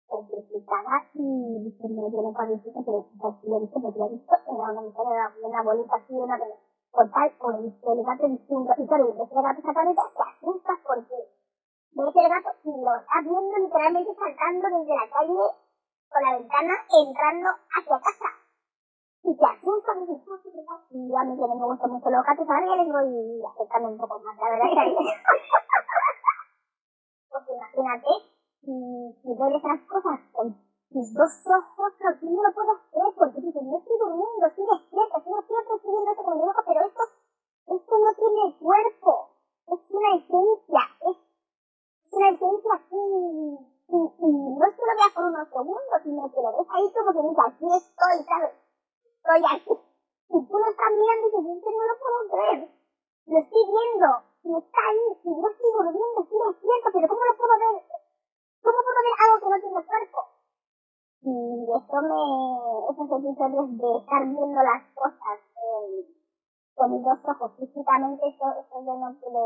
[0.09, 4.35] petrificada y diciendo yo no puedo decir que lo he visto, porque lo he visto,
[4.35, 6.37] era una mujer, era una bolita así, una
[6.91, 11.15] con tal, o el, el gato distinto, y claro, el gato exactamente, te asustas porque
[11.93, 15.45] ves el gato y lo estás viendo literalmente saltando desde la calle
[16.09, 18.29] con la ventana entrando hacia casa.
[19.23, 20.39] y te asustas y dices,
[20.89, 23.97] y a mí que me gusta mucho los gatos, ahora ya les voy acercando un
[23.97, 24.95] poco más, la verdad que
[27.29, 28.11] Pues imagínate,
[28.61, 28.73] si,
[29.21, 33.61] si ves esas cosas con tus dos ojos, tú no lo puedes creer, porque dices,
[33.61, 37.03] no estoy durmiendo, estoy despierta, estoy despierta, estoy viendo con mi ojo, pero esto,
[37.67, 39.29] esto no tiene cuerpo,
[39.69, 41.17] es una esencia, es
[42.11, 42.97] una esencia así,
[43.89, 47.09] y, no es que lo veas por unos segundos, sino que lo ves ahí como
[47.13, 48.53] que mira, aquí estoy, ¿sabes?
[49.13, 49.73] Estoy aquí.
[50.29, 52.59] Y tú lo estás mirando y dices, que no lo puedo creer.
[53.29, 54.09] Lo estoy viendo,
[54.41, 57.77] y está ahí, y no estoy durmiendo, estoy despierto, pero ¿cómo lo puedo ver?
[58.61, 60.28] ¿Cómo puedo ver algo que no tiene cuerpo?
[61.21, 62.21] Y eso me,
[62.89, 66.07] esos episodios de estar viendo las cosas eh,
[66.75, 69.43] con mis dos ojos físicamente, eso, eso yo no pude,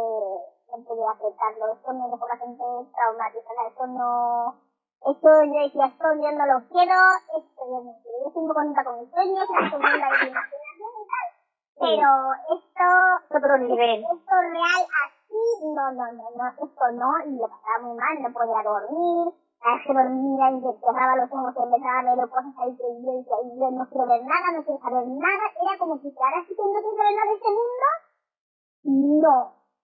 [0.70, 1.74] no pude aceptarlo.
[1.74, 2.64] Eso me dejó bastante
[2.94, 3.68] traumatizada.
[3.74, 4.56] Eso no,
[5.02, 7.00] esto yo decía, esto yo no lo quiero,
[7.42, 8.18] esto yo no quiero.
[8.24, 11.28] Yo poco contenta con mis sueños, estoy viendo ahí mi imaginación y tal.
[11.74, 12.08] Pero
[12.54, 12.88] esto,
[13.36, 14.04] Otro nivel.
[14.06, 18.32] esto real así, no, no, no, no, esto no, y lo pasaba muy mal, no
[18.32, 19.34] podía dormir,
[19.72, 23.12] vez que dormía y cerraba los ojos y empezaba a ver cosas ahí que yo,
[23.24, 26.64] y no quiero ver nada, no quiero saber nada, era como si ahora sí que
[26.64, 27.88] no quiero saber nada de este mundo,
[28.84, 29.36] no,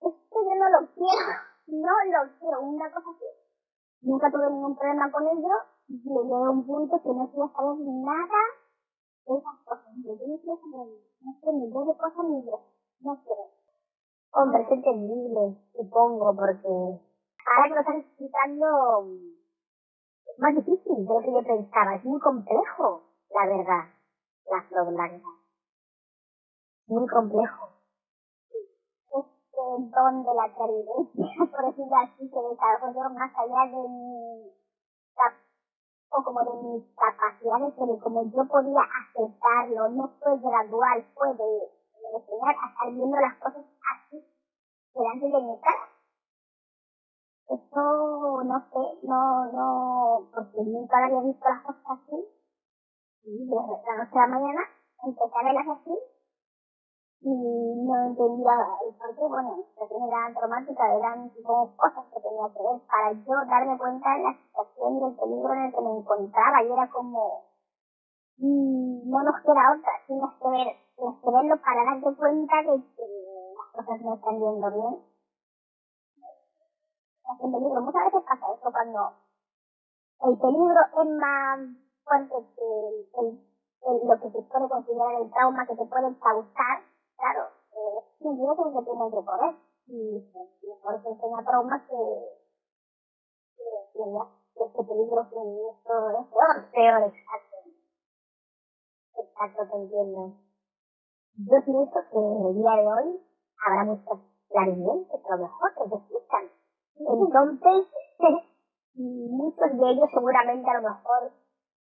[0.01, 1.31] esto yo no lo quiero,
[1.67, 3.25] no lo quiero, una cosa así.
[4.01, 5.55] Nunca tuve ningún problema con ello,
[5.87, 8.41] llegué a un punto que no quería saber nada
[9.25, 10.87] de esas cosas, yo no quiero saber,
[11.39, 12.51] quiero ni ver de cosas ni de,
[13.01, 13.43] no quiero.
[14.31, 19.05] Hombre, es entendible, supongo, porque ahora que lo estás explicando,
[20.39, 21.95] más difícil de lo que yo pensaba.
[21.95, 23.83] Es muy complejo, la verdad,
[24.49, 25.29] la flor blanca.
[26.87, 27.69] Muy complejo.
[29.13, 29.61] este
[29.91, 34.51] don de la clarividencia, por decirlo así, que desarrollo más allá de mi
[36.11, 41.43] o como de mis capacidades, pero como yo podía aceptarlo, no fue gradual, fue de,
[41.43, 44.25] de enseñar a estar viendo las cosas así
[44.95, 45.98] delante de mi cara.
[47.49, 52.25] Eso, no sé, no, no, porque nunca había visto las cosas así,
[53.23, 54.61] y de la noche a la mañana
[55.03, 55.97] empecé a verlas así,
[57.21, 58.53] y no entendía
[58.85, 63.11] el por qué, bueno, que eran traumáticas, eran como cosas que tenía que ver para
[63.11, 66.63] yo darme cuenta de la situación y del peligro en el que me encontraba.
[66.63, 67.43] Y era como,
[68.37, 72.83] mm, no nos queda otra, tienes que ver, tienes que verlo para darte cuenta de
[72.95, 73.05] que
[73.57, 75.08] las cosas no están yendo bien.
[77.29, 79.13] Es un peligro, muchas veces pasa eso cuando
[80.21, 81.59] el peligro es más
[82.03, 82.65] fuerte que
[83.21, 83.49] el,
[84.07, 86.83] lo que se puede considerar el trauma que te puede causar,
[87.15, 89.55] claro, eh, un riesgo que tiene que correr.
[89.87, 91.97] Y pues, mejor se enseña trauma que,
[93.93, 95.37] que, este peligro que
[95.69, 96.71] esto es peor.
[96.71, 97.57] Peor, exacto.
[99.17, 100.33] Exacto, te entiendo.
[101.37, 103.21] Yo pienso que en el día de hoy
[103.65, 104.19] habrá muchos
[104.49, 106.58] clarividentes, lo mejor, que te escuchan.
[106.99, 107.87] Entonces,
[108.95, 111.31] muchos de ellos seguramente a lo mejor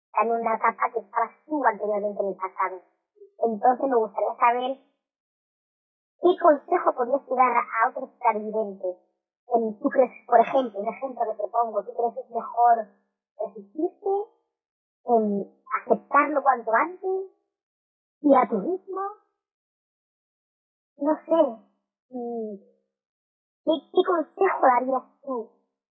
[0.07, 2.83] están en una etapa que estabas tú anteriormente en el pasado.
[3.41, 4.79] Entonces me gustaría saber
[6.21, 8.97] qué consejo podrías dar a otros clarividentes.
[9.55, 12.87] En- ¿Tú crees, por ejemplo, un ejemplo que te pongo, tú crees que es mejor
[13.41, 14.11] resistirse,
[15.07, 15.47] en
[15.83, 17.31] aceptarlo cuanto antes,
[18.23, 19.03] ir a tu ritmo?
[20.99, 21.41] No sé.
[23.69, 25.47] ¿Qué, consejo darías tú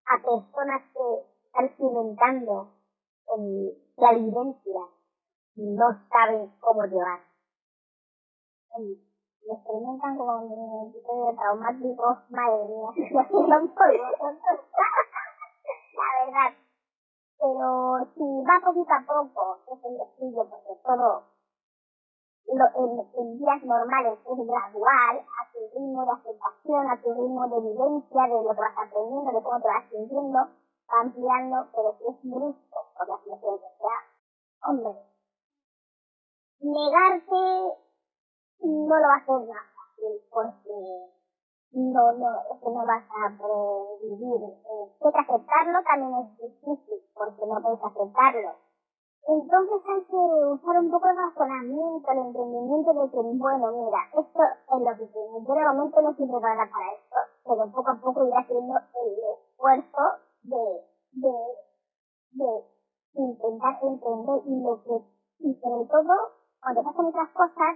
[0.07, 1.05] a personas que
[1.45, 2.73] están experimentando
[3.35, 4.81] en la evidencia
[5.55, 7.19] y no saben cómo llevar?
[8.79, 8.97] y
[9.45, 12.89] lo experimentan como un episodio traumático, madre mía,
[13.31, 13.57] lo la
[16.25, 16.51] verdad.
[17.39, 17.67] Pero
[18.15, 21.36] si va poquito a poco, es el estudio, porque todo
[22.55, 22.65] lo,
[23.19, 28.21] en, días normales es gradual, a tu ritmo de aceptación, a tu ritmo de vivencia,
[28.23, 32.17] de lo que vas aprendiendo, de cómo te vas sintiendo, va ampliando, pero si es
[32.23, 34.91] brusco, por la situación que sea, hombre,
[36.61, 37.77] negarte
[38.59, 41.17] no lo va a hacer más fácil porque
[41.71, 44.49] no, no, es que no vas a poder vivir.
[44.49, 48.66] Eh, que aceptarlo también es difícil porque no puedes aceptarlo.
[49.27, 54.39] Entonces hay que usar un poco el razonamiento, el entendimiento de que, bueno, mira, esto
[54.39, 55.43] es lo que tengo.
[55.43, 59.19] Yo de momento no estoy preparada para esto, pero poco a poco iré haciendo el
[59.35, 60.03] esfuerzo
[60.43, 60.63] de,
[61.11, 61.35] de,
[62.39, 62.49] de
[63.15, 64.95] intentar entender y lo que,
[65.39, 66.13] y sobre todo,
[66.63, 67.75] cuando pasan otras cosas,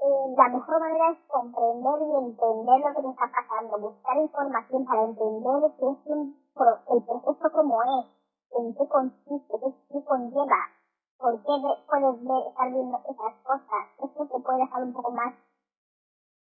[0.00, 4.84] eh, la mejor manera es comprender y entender lo que te está pasando, buscar información
[4.86, 8.23] para entender qué es un el proceso como es,
[8.56, 9.54] en qué consiste,
[9.90, 10.70] qué, conlleva,
[11.18, 11.52] ¿Por qué
[11.86, 13.86] puedes ver, estar viendo esas cosas?
[14.02, 15.34] Esto te puede dejar un poco más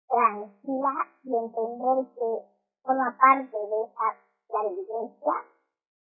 [0.07, 2.27] tranquila y entender que
[2.83, 5.33] forma parte de esa clarividencia,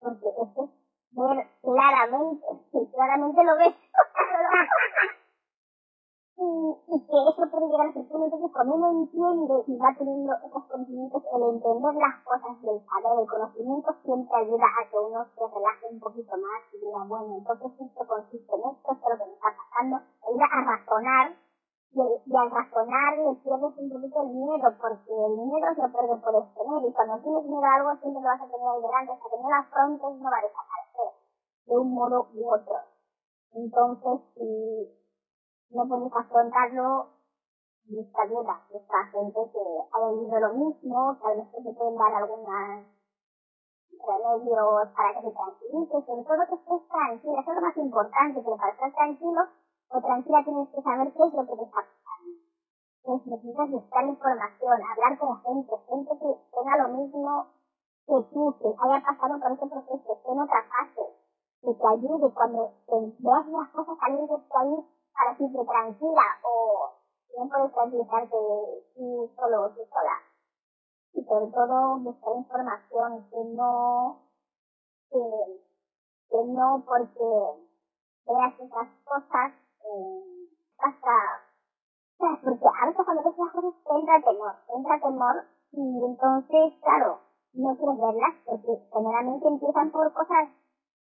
[0.01, 0.70] porque eso es
[1.12, 2.47] ver claramente,
[2.93, 3.74] claramente lo ves.
[6.41, 10.64] y, que eso puede llegar a ser entonces cuando uno entiende y va teniendo esos
[10.64, 15.45] conocimientos, el entender las cosas del saber, el conocimiento siempre ayuda a que uno se
[15.45, 19.16] relaje un poquito más y diga, bueno, entonces esto consiste en esto, esto es lo
[19.20, 21.26] que me está pasando, ayuda a razonar
[21.93, 26.16] y, al razonar le pierdes un poquito el miedo, porque el miedo es lo que
[26.24, 29.12] puedes tener, y cuando tienes miedo a algo siempre lo vas a tener ahí delante,
[29.12, 31.11] hasta que no lo afrontes no va a desaparecer,
[31.68, 32.80] de un modo u otro.
[33.53, 34.99] Entonces, si
[35.70, 37.06] no puedes afrontarlo,
[37.90, 42.86] esta vida, esta gente que ha vivido lo mismo, tal vez te pueden dar alguna
[44.00, 48.42] remedios para que te tranquilices, sobre todo que estés tranquila, eso es lo más importante,
[48.42, 49.42] que para estar tranquilo
[49.90, 52.40] o tranquila tienes que saber qué es lo que te está pasando.
[53.00, 57.46] Entonces necesitas buscar información, hablar con gente, gente que tenga lo mismo
[58.06, 61.04] que tú, que haya pasado por ese proceso, que esté en otra fase,
[61.62, 66.96] que te ayude cuando veas las cosas salir de ahí para siempre tranquila o
[67.36, 68.36] no puedes tranquilizarte
[68.96, 70.16] tú solo o tú sola.
[71.12, 74.16] Y sobre todo buscar información, que no,
[75.10, 75.20] que,
[76.30, 77.28] que no porque
[78.26, 79.52] veas esas cosas
[79.84, 80.48] eh,
[80.78, 81.16] hasta,
[82.16, 86.80] porque a veces cuando ves las cosas te entra temor, te entra temor y entonces,
[86.80, 87.18] claro,
[87.52, 90.48] no quieres verlas porque generalmente empiezan por cosas,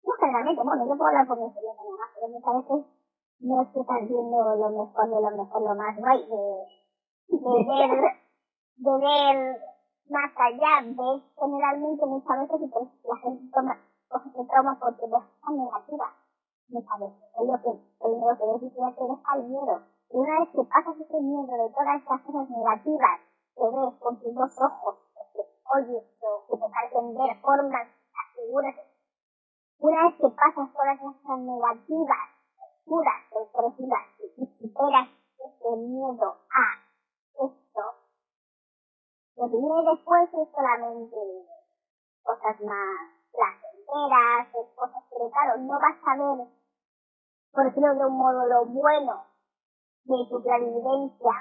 [0.03, 2.95] no generalmente, bueno, yo puedo hablar por mi experiencia nada pero muchas veces
[3.40, 7.66] no es que estás viendo lo mejor de lo mejor, lo más guay de, de
[7.68, 7.92] ver,
[8.78, 9.62] de ver
[10.10, 13.78] más allá, ves generalmente muchas veces y pues la gente toma
[14.08, 16.14] cosas de trauma porque ves tan negativas
[16.70, 17.24] muchas veces.
[17.36, 19.82] Es lo que primero que ves y te deja el miedo.
[20.12, 23.20] Y una vez que pasas ese miedo de todas esas cosas negativas
[23.56, 24.96] que ves con tus dos ojos,
[25.34, 25.42] que
[25.76, 27.88] oyes o que te parecen ver formas,
[28.36, 28.76] figuras,
[29.80, 32.35] una vez que pasas todas esas cosas negativas
[32.86, 34.06] puras, sorpresivas
[34.38, 36.66] y superas ese miedo a
[37.34, 37.84] esto,
[39.36, 41.18] lo que viene después es solamente
[42.24, 42.98] cosas más
[43.32, 46.48] placenteras, cosas que, claro, no vas a ver,
[47.52, 49.26] por decirlo de un modo, lo bueno
[50.06, 51.34] de tu clarividencia,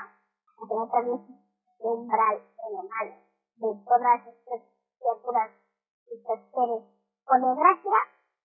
[0.56, 3.14] porque no te el umbral de lo malo,
[3.56, 4.62] de todas estas
[4.98, 5.50] criaturas
[6.06, 6.82] estos seres
[7.24, 7.98] con desgracia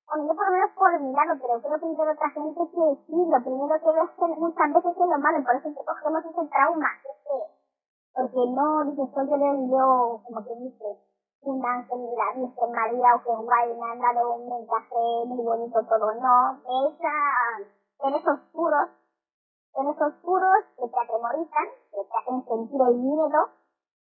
[0.09, 2.85] bueno, yo por lo menos por mi lado, pero creo que hay otra gente que
[3.05, 6.49] sí, lo primero que ves muchas veces es lo malo, por eso que cogemos ese
[6.49, 7.37] trauma, que,
[8.13, 10.97] porque no dices, soy yo yo, como que dice,
[11.41, 15.45] un ángel de la Virgen María o que guay, me han dado un mensaje muy
[15.45, 17.61] bonito todo, no, ves a
[18.01, 18.89] seres oscuros,
[19.73, 23.49] seres oscuros que te atemorizan, que te hacen sentir el miedo,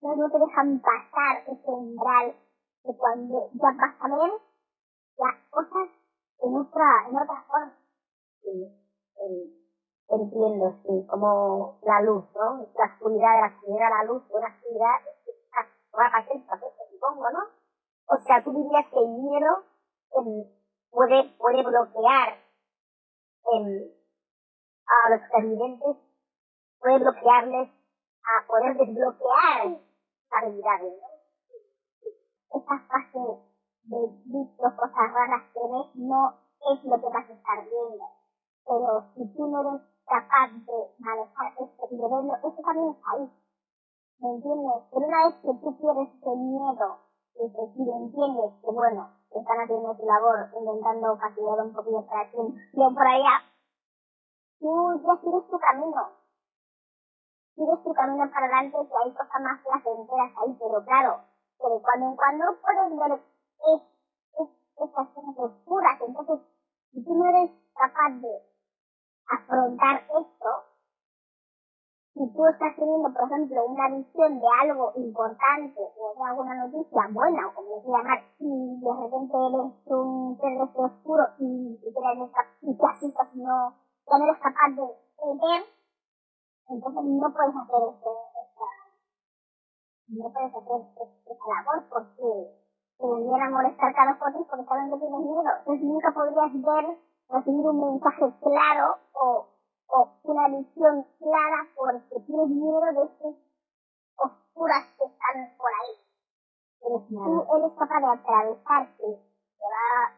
[0.01, 2.35] no, no te dejan pasar ese umbral
[2.83, 4.07] que cuando ya vas a
[5.19, 5.89] las cosas
[6.41, 7.75] en otra, en otra forma.
[10.09, 12.67] Entiendo, sí, como la luz, ¿no?
[12.75, 14.95] La oscuridad de la oscuridad, la luz, una oscuridad,
[15.97, 16.39] va a pasar
[16.89, 17.39] supongo, ¿no?
[18.07, 19.63] O sea, tú dirías que el miedo
[20.17, 20.49] eh,
[20.89, 22.39] puede, puede bloquear
[23.53, 23.95] eh,
[24.87, 25.97] a los televidentes,
[26.79, 29.79] puede bloquearles a poder desbloquear
[30.31, 32.59] habilidades, ¿no?
[32.59, 33.48] Esa fase
[33.89, 38.05] de bichos, cosas raras que ves, no es lo que vas a estar viendo.
[38.65, 43.11] Pero si tú no eres capaz de manejar esto y de verlo, eso también está
[43.17, 43.25] ahí.
[44.19, 44.83] ¿Me entiendes?
[44.91, 46.87] Pero una vez que tú tienes ese miedo
[47.33, 52.37] y, te, entiendes que, bueno, están haciendo su labor intentando castigar un poquito para aquí,
[52.73, 53.35] yo por allá,
[54.59, 56.03] tú ya sigues tu camino.
[57.55, 61.21] Sigues tu camino para adelante, que hay cosas más placenteras ahí, pero claro,
[61.57, 63.81] pero cuando en cuando puedes ver es,
[64.39, 65.99] es estas cosas oscuras.
[66.01, 66.39] Entonces,
[66.91, 68.41] si tú no eres capaz de
[69.27, 70.49] afrontar esto,
[72.13, 77.07] si tú estás teniendo, por ejemplo, una visión de algo importante o de alguna noticia
[77.11, 81.89] buena, o como se llamar, y de repente eres un ser oscuro y, y,
[82.61, 83.73] y así pues no,
[84.05, 85.63] ya no eres capaz de ver,
[86.67, 88.67] entonces no puedes hacer esto, esta,
[90.09, 92.58] no puedes hacer esta labor porque
[92.99, 95.43] te vienen a molestar cada foto porque saben que tienes miedo.
[95.59, 96.97] Entonces nunca podrías ver,
[97.29, 99.47] recibir un mensaje claro o,
[99.87, 103.35] o una visión clara porque tienes miedo de esas
[104.17, 105.95] oscuras que están por ahí.
[106.81, 110.11] Pero si tú eres capaz de atravesarte, te va,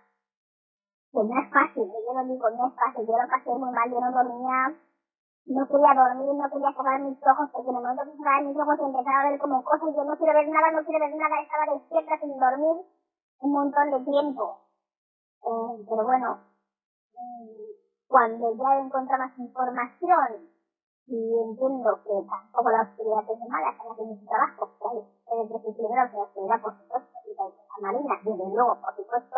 [1.11, 3.91] que no es fácil, yo lo digo, no es fácil, yo lo pasé muy mal,
[3.91, 4.73] yo no dormía,
[5.45, 8.57] no quería dormir, no quería cerrar mis ojos, porque en el momento que cerraba mis
[8.57, 11.41] ojos empezaba a ver como cosas, yo no quiero ver nada, no quiero ver nada,
[11.41, 12.77] estaba despierta sin dormir
[13.41, 14.59] un montón de tiempo.
[15.41, 16.37] Eh, pero bueno,
[17.17, 17.71] mm,
[18.07, 20.51] cuando ya encontré más información
[21.07, 25.49] y entiendo que tampoco la oscuridad es mala, están haciendo su trabajo, que hay seres
[25.49, 29.37] desequilibrados en la oscuridad, por supuesto, y la marina, desde luego, por supuesto,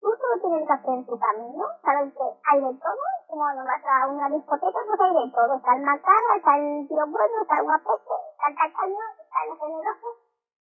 [0.00, 3.84] tú solo tienes que hacer tu camino, sabes que hay de todo, como cuando vas
[3.84, 7.58] a una discoteca, pues hay de todo, está el macarra, está el tiro bueno, está
[7.58, 10.08] el guapete, está el tacaño, está el generoso,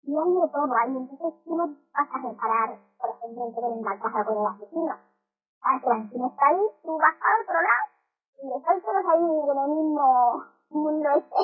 [0.04, 2.70] y hay de todo, hay entonces tú no vas a reparar,
[3.00, 4.96] por ejemplo, en la casa con el asesino.
[5.64, 7.86] Sabes que el asesino está ahí, tú vas para otro lado,
[8.44, 11.42] y están todos ahí en el mismo mundo este.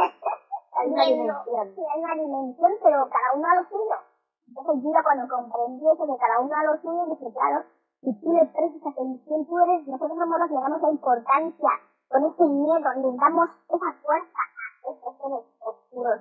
[0.80, 1.74] hay una dimensión.
[1.74, 4.09] Sí, hay una dimensión, pero cada uno a lo suyo.
[4.50, 7.62] Entonces yo cuando comprendí eso, que cada uno a lo suyo, dije, claro,
[8.02, 11.70] si tú le prestas atención, tú eres, nosotros somos los que le damos la importancia,
[12.10, 16.20] con ese miedo, le damos esa fuerza a estos seres oscuros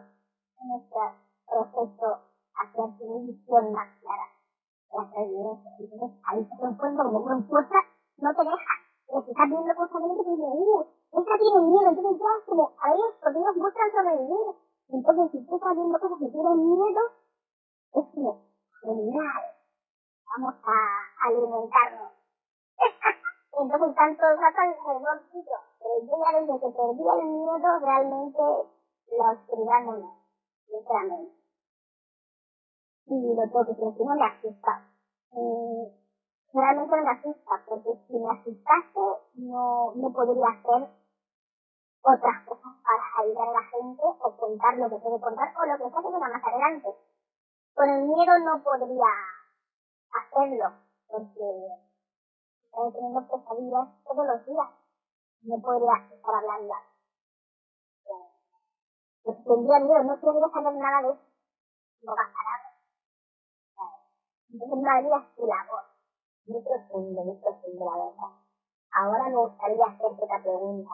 [0.61, 1.01] en nuestro
[1.49, 2.09] proceso
[2.53, 4.27] hacia su visión más clara.
[4.93, 7.80] Entonces ahí se encuentra como fuerza,
[8.21, 8.75] no te deja
[9.09, 10.86] o si estás viendo constantemente que dices, uh,
[11.17, 14.49] esta tiene miedo, entonces ya es como, a ver, porque nos muestran sobrevivir.
[14.89, 17.01] Entonces, si tú estás viendo cosas que tienen miedo,
[17.94, 18.42] es como,
[18.82, 19.44] genial,
[20.26, 22.12] vamos a alimentarnos.
[23.60, 25.58] entonces, están todo el rato alrededor tuyo.
[25.80, 28.42] Pero yo ya desde que perdí el miedo, realmente
[29.18, 30.10] la oscuridad no me,
[30.68, 31.36] sinceramente.
[33.06, 34.86] Y lo tengo que decir, no me asusta.
[35.32, 36.00] Eh,
[36.54, 39.00] realmente me asusta, porque si me asustase
[39.36, 40.90] no, no podría hacer
[42.02, 45.78] otras cosas para ayudar a la gente o contar lo que puede contar o lo
[45.78, 46.90] que sea que venga más adelante.
[47.74, 49.11] Con el miedo no podría
[50.11, 50.74] hacerlo,
[51.07, 51.26] porque
[52.63, 54.70] estoy teniendo pesadillas todos los días.
[55.41, 56.74] No podría estar hablando.
[59.24, 61.17] Pues tendría miedo, no querría saber nada de.
[62.01, 62.70] No pasará.
[64.51, 65.84] Entonces no haría su labor
[66.47, 68.39] muy profundo, muy profundo, la verdad.
[68.91, 70.89] Ahora me gustaría hacerte otra pregunta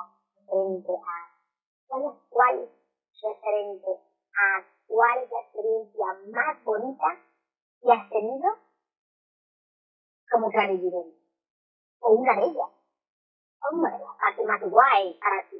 [0.46, 1.32] frente a
[1.88, 2.70] cuál es cuál
[3.24, 3.92] referente
[4.36, 7.08] a cuál es la experiencia más bonita
[7.82, 8.50] que has tenido
[10.32, 11.18] como clarividente.
[12.02, 12.70] O una de ellas.
[13.72, 15.58] Hombre, la parte más guay para ti.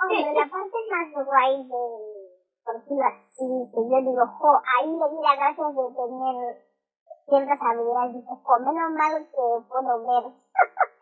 [0.00, 1.82] Hombre, la parte más guay de,
[2.64, 6.74] por decirlo así, que yo digo, jo, ahí le di las gracias de tener
[7.28, 8.14] ciertas habilidades.
[8.14, 10.24] Dices, pues menos mal que puedo ver.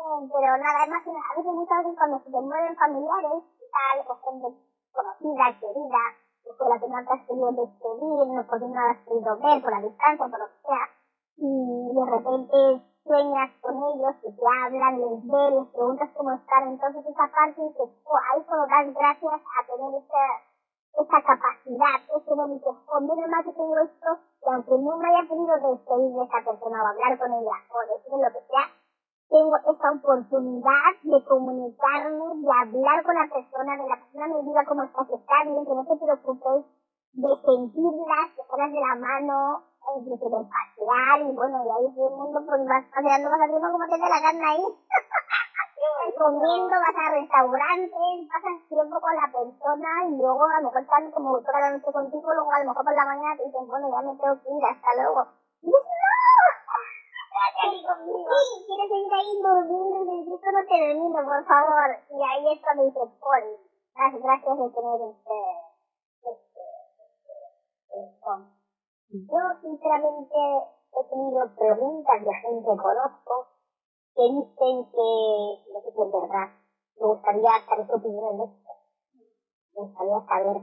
[0.00, 4.48] Pero nada, más a veces muchas veces cuando se te mueven familiares, tal, o gente
[4.92, 6.02] conocida, querida,
[6.58, 9.70] con la que no te has querido despedir, no, porque no has querido ver por
[9.72, 10.84] la distancia, por lo que sea,
[11.36, 12.56] y de repente
[13.04, 17.62] sueñas con ellos, que te hablan, les ves, les preguntas cómo están, entonces esa parte
[17.62, 20.24] dices, oh, ahí solo das gracias a tener esa
[20.90, 24.10] esa capacidad, ese bonito, con menos más que tengo esto,
[24.42, 27.94] y aunque no me haya podido despedir de esa persona o hablar con ella o
[27.94, 28.66] decirle lo que sea,
[29.30, 34.64] tengo esta oportunidad de comunicarme, de hablar con la persona, de la persona me diga
[34.66, 36.66] cómo está, que está bien, que no te preocupes,
[37.14, 39.62] de sentirlas, de estarlas de la mano,
[40.02, 43.86] de pasear, y bueno, y ahí es el mundo, pues vas paseando, vas haciendo como
[43.86, 44.66] te dé la gana ahí.
[46.20, 51.10] comiendo, vas a restaurantes, pasas tiempo con la persona y luego a lo mejor están
[51.12, 53.88] como toda la noche contigo, luego a lo mejor por la mañana te dicen, bueno,
[53.90, 55.26] ya me tengo que ir, hasta luego.
[55.62, 55.99] Y sí,
[58.66, 61.88] quieres ahí durmiendo, y no te por favor.
[62.10, 63.46] Y ahí es cuando dices, Paul,
[63.96, 65.38] las gracias de tener este,
[66.24, 66.64] este.
[69.10, 70.38] Yo sinceramente
[70.92, 73.46] he tenido preguntas de gente que conozco
[74.14, 75.08] que dicen que,
[75.72, 76.48] no sé si es verdad,
[77.00, 78.70] me gustaría saber tu opinión en esto.
[79.74, 80.62] Me gustaría saber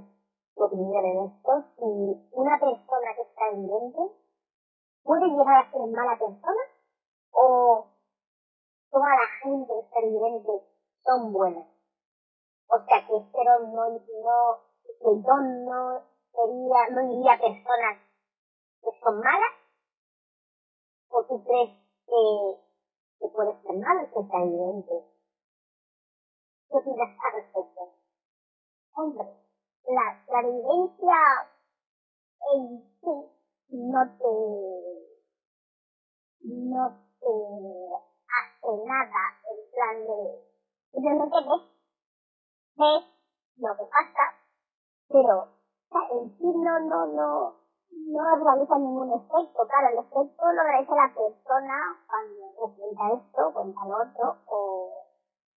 [0.55, 1.51] tu opinión en esto.
[1.77, 4.01] Si una persona que está evidente
[5.03, 6.76] puede llegar a ser mala persona
[7.31, 7.87] o
[8.89, 10.51] toda la gente que está evidente
[11.03, 11.67] son buenas.
[12.69, 13.99] O sea, que espero no, no,
[14.83, 15.35] que yo
[15.65, 17.97] no sería, no diría personas
[18.81, 19.53] que son malas,
[21.09, 21.69] o tú crees
[22.05, 22.67] que
[23.19, 25.05] que puede ser malo que está evidente.
[26.69, 27.93] ¿Qué opinas al respecto?
[28.95, 29.25] Hombre,
[29.87, 31.15] la, la evidencia
[32.53, 33.15] en sí
[33.69, 34.31] no te,
[36.43, 40.45] no hace nada en plan de,
[40.91, 41.63] simplemente ves,
[42.75, 43.03] ves
[43.57, 44.25] lo que pasa,
[45.09, 45.47] pero
[46.11, 47.55] en sí no, no, no,
[47.91, 49.67] no realiza ningún efecto.
[49.67, 51.77] Claro, el efecto lo realiza la persona
[52.07, 55.05] cuando cuenta esto, cuenta lo otro, o,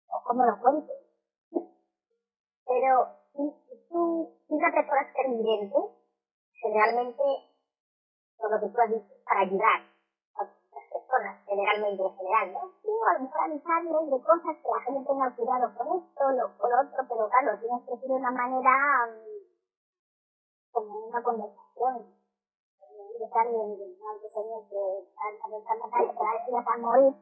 [0.08, 0.92] o como lo cuente.
[2.66, 3.52] Pero si,
[3.88, 5.76] tú, si una persona es creyente,
[6.62, 7.22] generalmente,
[8.38, 9.80] por lo que tú has dicho, para ayudar
[11.10, 12.60] personas, generalmente en general, ¿no?
[12.82, 16.30] Sí, o a lo mejor avisarles de cosas que la gente tenga cuidado con esto,
[16.30, 18.70] lo, con lo otro, pero claro, tienes que decir de una manera
[19.10, 22.20] um, como una conversación
[23.34, 24.80] alguien antes años que
[25.16, 27.14] a pensar matar que va a decir a morir,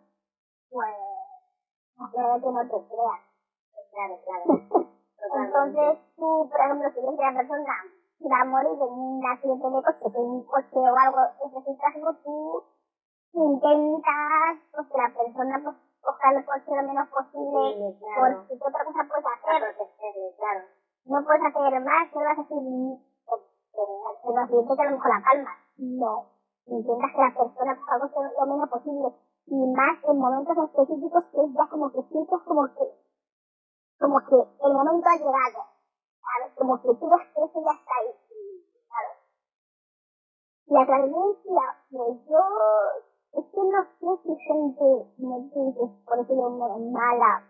[0.70, 0.94] pues
[2.12, 3.22] creo que no te creas.
[3.92, 4.88] Claro, claro.
[5.34, 7.74] Entonces tú, por ejemplo, si ves que la persona
[8.20, 12.14] va a morir en un accidente de coche, que un coche o algo necesita algo,
[12.22, 12.62] tú
[13.32, 18.36] intentas pues, que la persona pues, coja el coche lo menos posible, Sí, claro.
[18.38, 19.58] porque ¿qué otra cosa puedes hacer?
[19.76, 20.60] Protegerle, claro.
[21.04, 22.98] No puedes hacer más, no vas a decir,
[24.28, 25.50] el accidente que a lo mejor la palma.
[25.78, 26.26] No.
[26.66, 29.08] Intentas que la persona coche lo menos posible.
[29.46, 32.84] Y más en momentos específicos que es ya como que sientes como que,
[33.98, 35.60] como que el momento ha llegado.
[36.20, 36.52] ¿Sabes?
[36.56, 38.12] Como que tú ves que eso ya está ahí.
[38.92, 39.16] ¿Sabes?
[40.66, 42.42] La creencia, pues yo,
[43.32, 47.44] es que no sé si gente, dices, por decirlo mala,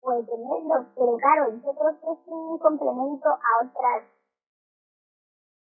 [0.00, 4.04] puede tenerlo, pero claro, yo creo que es un complemento a otras,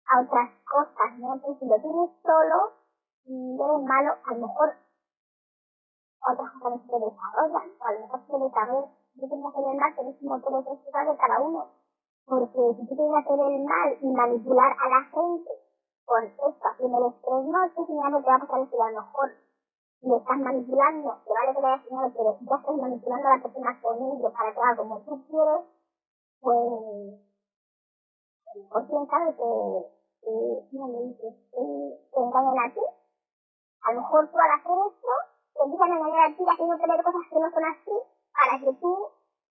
[0.07, 1.33] a otras cosas, ¿no?
[1.35, 2.73] Entonces, si lo tienes solo,
[3.25, 4.73] y eres malo, a lo mejor
[6.31, 9.71] otras cosas no se desarrollan, o a lo mejor se desarrollan, yo tengo que hacer
[9.71, 11.67] el mal, pero es un motor de cosas de cada uno,
[12.25, 15.51] porque si tú que hacer el mal y manipular a la gente
[16.05, 18.91] con esto, haciendo el estrés, no, es que señalando te va a pasar esto, a
[18.91, 19.31] lo mejor
[20.01, 23.43] le estás manipulando, que vale que le hayas señalado, pero ya estás manipulando a la
[23.43, 25.61] persona con ello para que haga como tú quieres,
[26.41, 27.21] pues,
[28.55, 29.49] mejor quién sabe que,
[30.25, 30.31] que,
[30.73, 35.13] no me dices, te engañan a ti, a lo mejor tú al hacer esto,
[35.53, 37.95] te empiezan a engañar a ti haciendo tener cosas que no son así,
[38.33, 38.91] para que tú,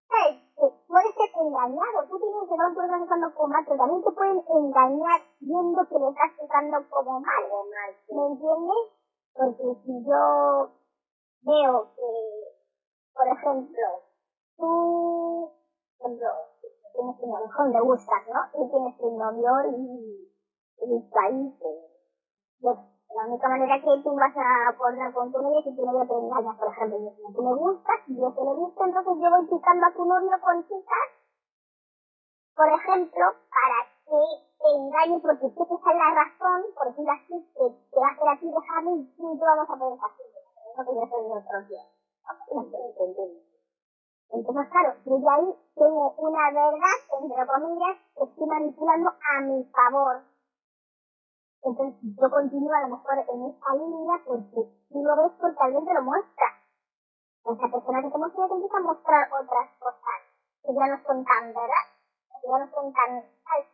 [0.09, 4.03] sabes, que puedes ser engañado, tú tienes que no tú estás usando como pero también
[4.03, 7.43] te pueden engañar viendo que lo estás usando como mal,
[8.09, 8.98] ¿me entiendes?
[9.34, 10.72] Porque si yo
[11.41, 12.11] veo que,
[13.14, 13.88] por ejemplo,
[14.57, 15.51] tú,
[15.97, 16.30] por ejemplo,
[16.93, 18.64] tienes un mejor me gustas, ¿no?
[18.64, 20.30] Y tienes un novio y,
[20.81, 21.53] y ahí,
[22.61, 26.06] la única manera que tú vas a acordar con tu novio es si tu novio
[26.07, 29.14] te engaña, por ejemplo, yo, si tú me gustas, y yo te lo visto, entonces
[29.22, 31.10] yo voy picando a tu novio con chicas,
[32.56, 37.65] por ejemplo, para que te porque que esa es la razón, por decirlo así, que
[37.89, 40.43] te va a hacer a ti dejarme y tú y yo vamos a poder juntos.
[40.77, 41.83] No que yo soy mi otro día.
[44.31, 50.21] Entonces, claro, ya ahí tengo una verdad, entre comillas, que estoy manipulando a mi favor.
[51.63, 55.85] Entonces, yo continúo a lo mejor en esta línea porque tú lo ves porque alguien
[55.85, 56.47] te lo muestra.
[57.45, 60.19] Esa persona que te muestra te empieza a mostrar otras cosas
[60.61, 61.98] que ya no son tan verdad, que
[62.57, 63.23] no son tan...
[63.43, 63.67] ¿sabes?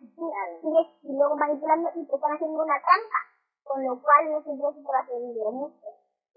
[1.04, 3.20] Y luego manipulando y te están haciendo una trampa,
[3.64, 5.88] con lo cual no sé yo si te va a servir mucho.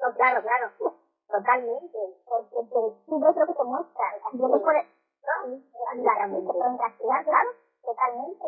[0.00, 0.70] No, claro, claro.
[1.28, 1.98] Totalmente.
[2.24, 4.06] Porque te, tú ves lo que te muestra.
[4.32, 4.80] Yo te puedo...
[5.28, 6.02] ¿no?
[6.02, 6.52] Claramente.
[6.78, 7.50] Castigar, claro,
[7.82, 8.46] totalmente.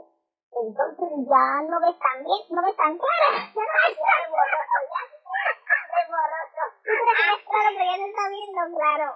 [0.52, 3.28] Entonces ya no ves tan bien, no ves tan claro.
[3.54, 6.62] Ya no ves tan borroso, ya es borroso.
[6.80, 9.06] Tú crees que ves claro, pero ya no está viendo claro.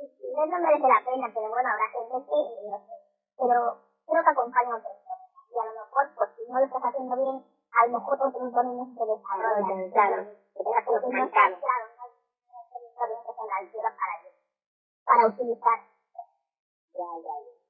[0.00, 2.40] Eso merece la pena, pero bueno, habrá gente que,
[2.70, 2.94] no sé.
[3.36, 5.30] Pero creo que acompaña a otras cosas.
[5.50, 7.36] Y a lo mejor, pues si no lo estás haciendo bien,
[7.72, 9.90] a lo mejor otros dones se desarrollan.
[9.90, 10.16] Claro,
[10.54, 11.56] que tengas que marcado.
[11.60, 12.04] claro, no
[13.10, 14.30] bien que para ello.
[15.04, 15.78] Para utilizar.
[16.94, 17.60] Ya, ya, ya.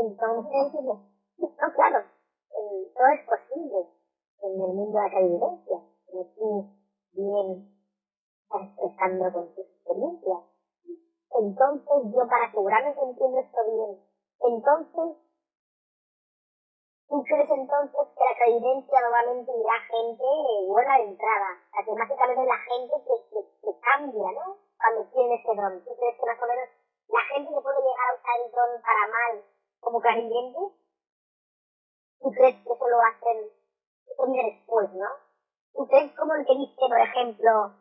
[0.00, 0.72] Entonces,
[1.38, 3.88] no, claro, eh, todo es posible
[4.42, 6.70] en el mundo de la evidencia, como tú
[7.12, 7.78] bien
[8.42, 10.34] estás expresando con tu experiencia.
[11.30, 14.08] Entonces, yo para asegurarme que entiendo esto bien,
[14.40, 15.16] entonces,
[17.08, 20.24] ¿tú crees entonces que la clarividencia normalmente dirá gente
[20.68, 21.48] buena de entrada?
[21.56, 24.56] O sea, que básicamente es la gente que, que, que cambia, ¿no?
[24.76, 25.84] Cuando tiene ese don.
[25.84, 26.68] ¿Tú crees que más o menos
[27.08, 29.44] la gente que puede llegar a usar el don para mal
[29.80, 30.60] como clarividente?
[32.20, 33.38] ¿Tú crees que eso lo hacen,
[34.18, 35.08] después, no?
[35.72, 37.72] ¿Tú crees como el que dice, por ejemplo,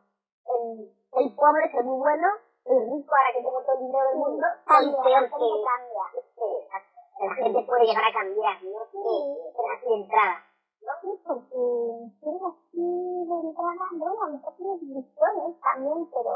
[0.45, 2.27] el, el pobre es el muy bueno,
[2.65, 6.96] el rico ahora que tengo todo el dinero del mundo, Cambia, peor la que cambia.
[7.19, 8.79] La gente puede llegar a cambiar, ¿no?
[8.91, 10.43] Pero así de entrada.
[11.01, 11.57] Sí, porque
[12.19, 12.85] si eres así
[13.27, 16.33] de entrada, bueno, a lo mejor tienes visiones también, pero,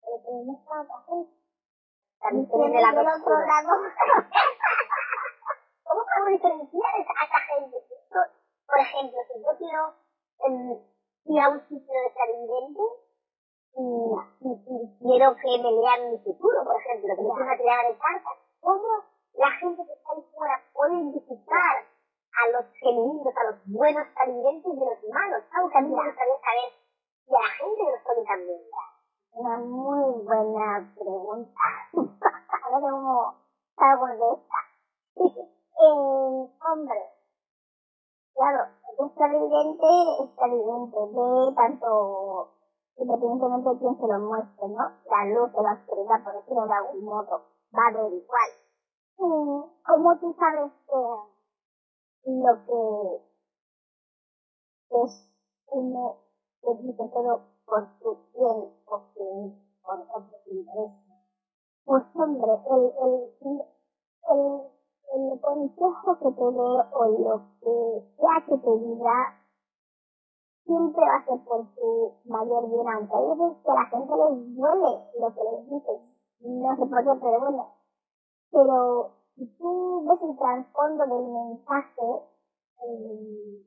[0.00, 1.32] pero que no está otra gente.
[2.20, 3.70] También Tienes tiene la otro lado.
[5.84, 7.76] ¿Cómo puedo diferenciar a esa gente?
[8.12, 8.20] Yo,
[8.66, 9.82] por ejemplo, si yo quiero
[11.24, 12.82] ir a un sitio de clarividente
[13.74, 13.80] y,
[14.40, 18.38] y, quiero que me lean mi futuro, por ejemplo, que me una tirada de cartas.
[18.60, 21.74] ¿Cómo la gente que está ahí fuera puede identificar
[22.32, 25.42] a los genuinos, a los buenos clarividentes de los malos?
[25.52, 26.82] Algo que a mí me gustaría saber
[27.26, 28.60] y a la gente de los puede también.
[29.34, 31.60] Una muy buena pregunta.
[31.92, 33.34] a ver cómo
[33.76, 34.58] salgo de esta.
[35.16, 37.00] eh, hombre,
[38.34, 38.64] claro,
[38.98, 39.86] es evidente,
[40.20, 42.50] es evidente, ve tanto,
[42.96, 44.84] independientemente de quién se lo muestre, ¿no?
[45.10, 47.42] La luz o la oscuridad, por decirlo de algún modo,
[47.74, 48.61] va a ver igual.
[49.18, 49.24] Y
[49.86, 53.32] como tú sabes que lo que
[54.90, 55.12] es
[56.60, 60.92] que dice todo por su bien o por otros intereses,
[61.84, 63.62] pues hombre, el, el,
[64.30, 64.72] el
[65.14, 69.38] el consejo que te dé o lo que sea que te diga
[70.64, 74.14] siempre va a ser por tu mayor bien, aunque hay veces que a la gente
[74.16, 76.00] les duele lo que les dices,
[76.40, 77.81] no sé por qué, pero bueno.
[78.52, 82.02] Pero si tú ves el trasfondo del mensaje,
[82.84, 83.66] eh,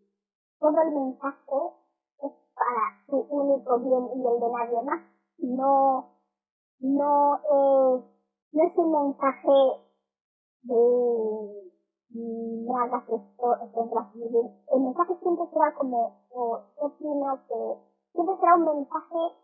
[0.60, 1.58] todo el mensaje
[2.22, 5.02] es para tu único bien y el de nadie más.
[5.40, 6.14] No,
[6.80, 8.04] no, es,
[8.52, 9.52] no es un mensaje
[10.62, 11.66] de
[12.16, 14.12] no hagas esto, esto
[14.72, 17.82] El mensaje siempre será como, o yo opino que
[18.14, 19.36] siempre será un mensaje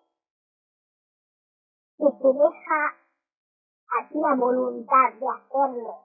[1.98, 3.01] que te deja
[3.92, 5.96] a ti la voluntad de hacerlo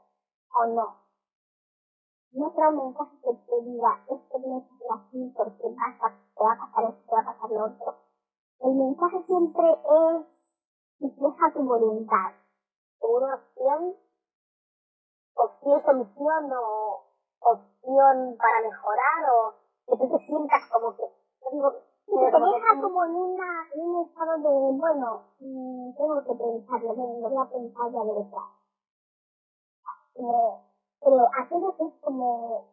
[0.55, 1.07] o no.
[2.33, 6.85] No mensaje que te diga, esto que ser así porque pasa, te va a pasar
[6.91, 7.95] esto, te va a pasar lo otro.
[8.61, 10.27] El mensaje siempre es,
[10.99, 12.33] deja tu voluntad,
[13.01, 13.95] tu opción
[15.37, 17.05] opción solución o
[17.41, 19.55] opción para mejorar o
[19.87, 21.05] que tú te sientas como que,
[21.53, 21.73] digo,
[22.07, 27.28] te deja como en, una, en un estado de, bueno, mmm, tengo que pensarlo, lo
[27.28, 28.49] voy a pensar ya de verdad.
[30.15, 30.53] Eh,
[31.01, 32.65] pero aquello que es como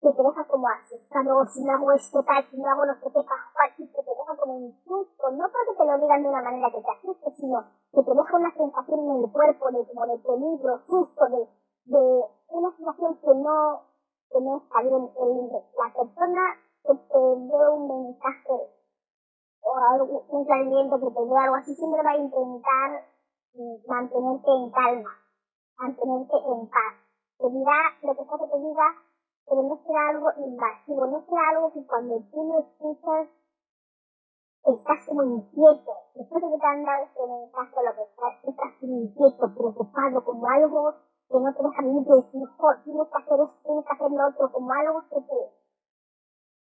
[0.00, 3.10] que te deja como asustado, si no hago esto tal, si no hago no sé
[3.12, 3.24] qué
[3.64, 6.70] aquí, que te deja como un susto, no porque te lo digan de una manera
[6.70, 10.18] que te asuste, sino que te deja una sensación en el cuerpo de como de
[10.18, 11.48] peligro, susto, de
[11.88, 13.82] de una situación que no,
[14.30, 15.10] que no está bien.
[15.16, 16.42] El, la persona
[16.82, 18.52] que te dé un mensaje
[19.60, 23.04] o algo, un planteamiento que te dé algo así, siempre va a intentar
[23.86, 25.10] mantenerte en calma,
[25.78, 26.94] mantenerte en paz.
[27.38, 28.88] Te dirá lo que sea que te diga,
[29.46, 33.28] pero no será algo invasivo, no será algo que cuando tú lo escuchas
[34.64, 35.92] estás como inquieto.
[36.14, 40.46] Después de que te han dado ese mensaje, lo que estás, estás inquieto, preocupado, como
[40.48, 40.94] algo
[41.28, 42.42] que no te deja vivir, decir,
[42.84, 45.38] tienes que hacer esto, tienes que hacer lo otro, como algo que te,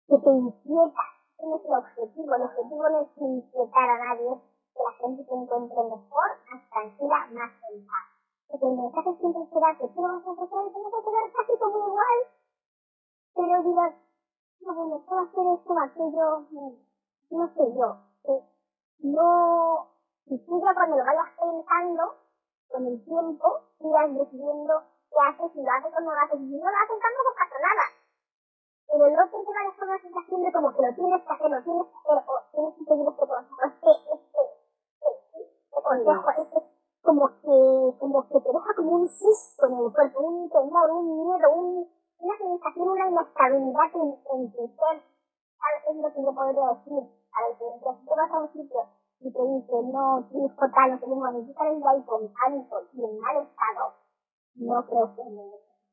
[0.07, 1.05] que te inquieta.
[1.37, 2.35] Ese es el objetivo.
[2.35, 4.31] El objetivo no es inquietar a nadie,
[4.73, 8.05] que la gente se encuentre mejor, más tranquila, más en paz.
[8.47, 11.31] Porque el mensaje siempre será que tú vas a empezar y te vas a quedar
[11.33, 12.19] casi como igual,
[13.35, 13.93] pero digas,
[14.61, 16.45] no, bueno, puedo hacer esto, aquello,
[17.31, 17.87] no sé yo.
[18.25, 18.43] Eh,
[18.99, 19.87] no,
[20.27, 22.03] y tú cuando lo vayas pensando,
[22.69, 26.39] con el tiempo irás decidiendo qué haces, si lo haces o no lo haces.
[26.39, 28.04] Y si no lo haces, tampoco pasa nada.
[28.95, 31.51] Pero otro te va a dejar una sensación de como que lo tienes que hacer,
[31.51, 34.41] lo tienes que hacer, o tienes que seguir este consejo, este, este,
[35.03, 36.59] este, este consejo, este,
[37.03, 41.05] como que, como que te deja como un susto en el cuerpo, un temor, un
[41.11, 41.91] miedo, un,
[42.23, 44.97] una sensación, una inestabilidad en, en tu ser.
[45.59, 45.81] ¿Sabes?
[45.91, 47.03] Es lo que yo podría decir.
[47.35, 48.81] A ver, que si te vas a un sitio
[49.19, 52.79] y te dice, no, tu hijo tal, no tengo ni sales de ahí con pánico
[52.93, 53.91] y en mal estado,
[54.55, 55.23] no creo que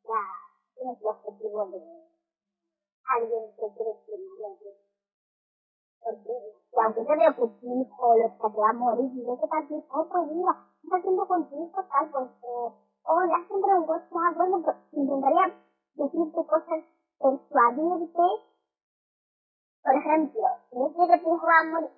[0.06, 0.22] ya
[0.78, 2.01] tienes el objetivo de
[3.04, 4.82] alguien que quiere que
[6.02, 9.66] porque aunque yo veo que tu hijo lo que va a morir, y que tal
[9.68, 10.52] vez, oh, pues mira,
[10.82, 12.72] está haciendo con tu hijo tal, pues, eh,
[13.04, 15.54] oh, le has comprado bueno, intentaría
[15.94, 16.82] decirte cosas,
[17.18, 18.28] persuadirte,
[19.82, 20.42] por ejemplo,
[20.72, 21.90] no quiero que tu hijo va a morir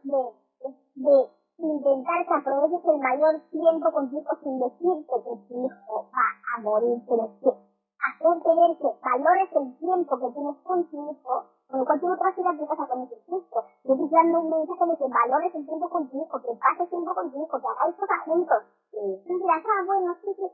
[0.95, 5.67] de de intentar que aproveches el mayor tiempo con tu hijo sin decirte que tu
[5.67, 7.74] hijo va a morir, pero que
[8.15, 12.09] hacerte ver que valores el tiempo que tienes con tu hijo, con lo cual tú
[12.09, 13.65] no te vas a ir a tu casa con ese susto.
[13.85, 16.91] Yo estoy dando un mensaje de que valores el tiempo con tu hijo, que pases
[16.91, 18.63] tiempo con tu hijo, que hagáis cosas juntos.
[18.93, 20.47] Y tú dirás, ah, bueno, sí, sí,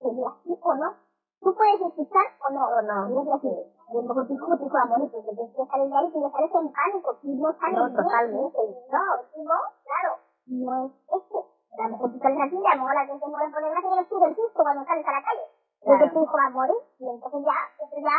[0.00, 0.94] te dirás sí o no.
[1.40, 3.48] Tú puedes escuchar o no, o no, no es así.
[3.92, 6.20] Yo no contigo, tu hijo va a morir, porque tienes que salir de ahí y
[6.20, 8.58] ya sales en pánico, y no sales no, totalmente.
[8.92, 9.04] No,
[9.40, 10.12] no, claro,
[10.46, 11.46] no es eso.
[11.80, 13.92] A lo mejor tú sales aquí, a lo mejor la gente muere por desgracia y
[13.94, 15.59] eres tú del susto cuando sales a la calle.
[15.80, 15.98] Claro.
[16.00, 18.18] Porque tu hijo va a morir, y entonces ya, entonces ya,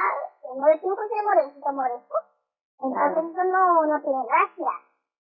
[0.50, 2.18] no muere tu hijo, se muere, si te mueres tú.
[2.82, 4.72] Entonces eso no, no tiene gracia.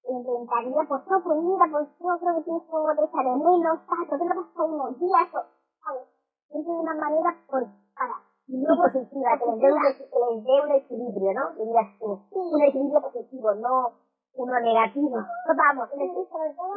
[0.09, 3.79] Intentaría, pues no, pues mira, pues yo creo que tienes que te echar de menos,
[3.85, 4.09] ¿sabes?
[4.09, 5.27] ¿Por qué no pasas unos días?
[5.37, 5.41] O,
[5.85, 6.07] ¿sabes?
[6.49, 7.61] Siempre de una manera por,
[7.93, 8.17] para.
[8.47, 11.43] Y luego positiva, que les dé un, que les dé un equilibrio, ¿no?
[11.53, 13.93] Dirías tú, un equilibrio positivo, no
[14.33, 15.17] uno negativo.
[15.45, 16.73] Pues vamos, sí, sobre todo,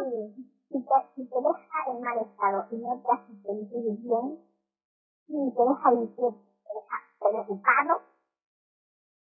[0.69, 4.39] si te, si te deja en mal estado y no te hace sentir bien,
[5.28, 8.01] y te deja inquieto, te deja preocupado,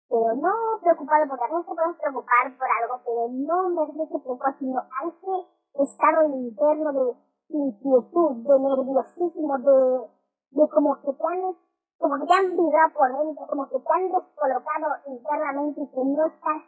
[0.08, 4.58] pero no preocupado porque a veces puedes preocupar por algo, pero no me que preocupar,
[4.58, 7.16] sino a ese estado interno de
[7.48, 10.08] inquietud, de nerviosismo, de,
[10.50, 11.56] de como que te han,
[11.98, 16.04] como que te han vibrado por dentro, como que te han descolocado internamente y que
[16.04, 16.62] no estás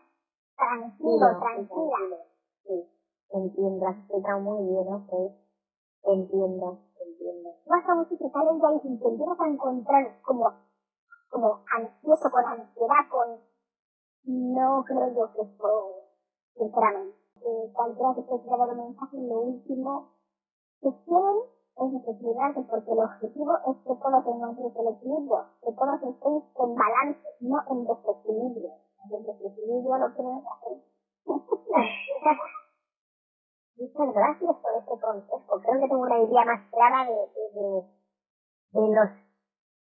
[0.57, 1.97] tranquilo, tranquila.
[2.65, 2.89] Sí,
[3.32, 5.32] entiendo, has explicado muy bien, ¿ok?
[6.02, 6.78] Entiendo,
[7.21, 7.51] entiendo.
[7.67, 10.51] Vas a un sitio, sales de ahí y te empiezas a encontrar como
[11.31, 13.39] como ansioso, con ansiedad, con...
[14.25, 15.95] No creo yo que esto,
[16.55, 20.09] sinceramente, eh, cualquiera que te quiera dar un mensaje, lo último
[20.83, 21.39] que quieren
[21.77, 26.75] es desequilibrarse, porque el objetivo es que todos encuentren el equilibrio, que todos estén en
[26.75, 28.71] balance, no en desequilibrio.
[29.11, 30.77] En desequilibrio lo quieren hacer.
[33.81, 35.61] Muchas gracias por este consejo.
[35.61, 39.11] Creo que tengo una idea más clara de, de, de, de los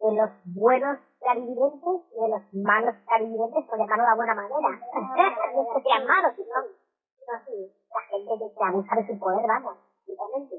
[0.03, 4.81] de los buenos clarividentes y de los malos clarividentes, por llamarlo de alguna manera.
[5.55, 9.19] No es que sean malos, sino, no, sí, la gente que, que abusa de su
[9.19, 10.57] poder, vamos, simplemente.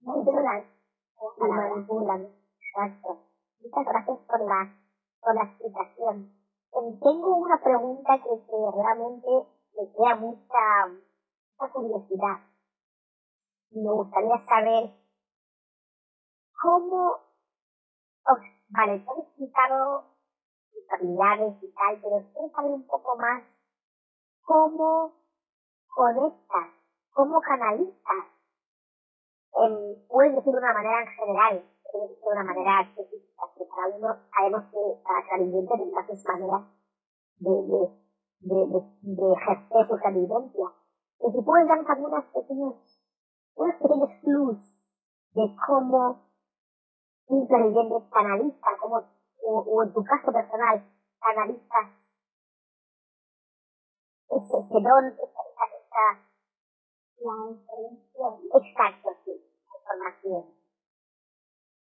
[0.00, 0.64] Manipulan.
[1.36, 2.28] Y manipulan.
[2.60, 3.18] Exacto.
[3.60, 4.72] Muchas gracias por la,
[5.20, 6.32] por la explicación.
[6.72, 9.28] Tengo una pregunta que, que realmente
[9.76, 10.62] me crea mucha,
[11.62, 12.40] mucha curiosidad.
[13.70, 14.90] Me gustaría saber
[16.60, 17.32] cómo
[18.74, 20.04] Vale, te he explicado
[20.72, 23.42] tus habilidades y tal, pero quiero saber un poco más
[24.46, 25.12] cómo
[25.88, 26.68] conectas,
[27.12, 28.24] cómo canalizas.
[29.52, 34.16] En, puedes decir de una manera en general, de una manera específica, que cada uno
[34.34, 36.62] sabemos que cada clarividente tendrá sus maneras
[37.36, 37.90] de, de,
[38.40, 40.81] de, de, de ejercer su clarividencia.
[41.22, 42.74] Pero si puedes darnos algunas pequeñas,
[43.54, 44.58] unos pequeños clues
[45.34, 46.26] de cómo
[47.26, 48.96] un clarividente canalista, como,
[49.44, 50.84] o, o, en tu caso personal,
[51.20, 51.78] canaliza
[54.30, 56.26] ese, ese don, esa, esa, esa,
[57.20, 57.38] la.
[58.58, 59.30] Exacto, sí,
[59.78, 60.44] información.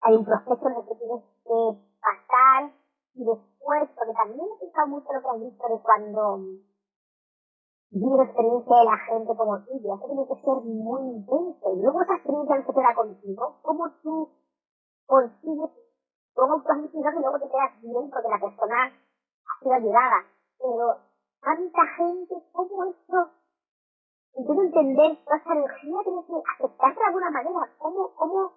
[0.02, 2.70] Hay un proceso en el que tienes que pasar
[3.14, 6.38] y después, porque también he pensado mucho lo que has visto de cuando
[7.90, 11.74] vive la experiencia de la gente como tú, y eso tiene que ser muy intenso.
[11.74, 14.28] Y luego esa experiencia no se queda contigo, ¿cómo tú
[15.06, 15.70] consigues
[16.36, 20.24] cómo tú has que luego te quedas bien porque la persona ha sido ayudada.
[20.58, 20.96] Pero
[21.40, 23.30] tanta gente, ¿cómo esto?
[24.36, 27.60] Intento entender toda esa energía tiene que aceptarse de alguna manera.
[27.78, 28.52] ¿Cómo, cómo?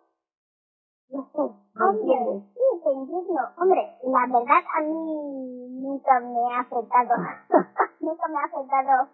[1.10, 2.44] No sé, ¿me entiendes?
[2.54, 3.42] Sí, te entiendo.
[3.58, 7.16] Hombre, la verdad a mí nunca me ha afectado,
[8.00, 9.10] nunca me ha afectado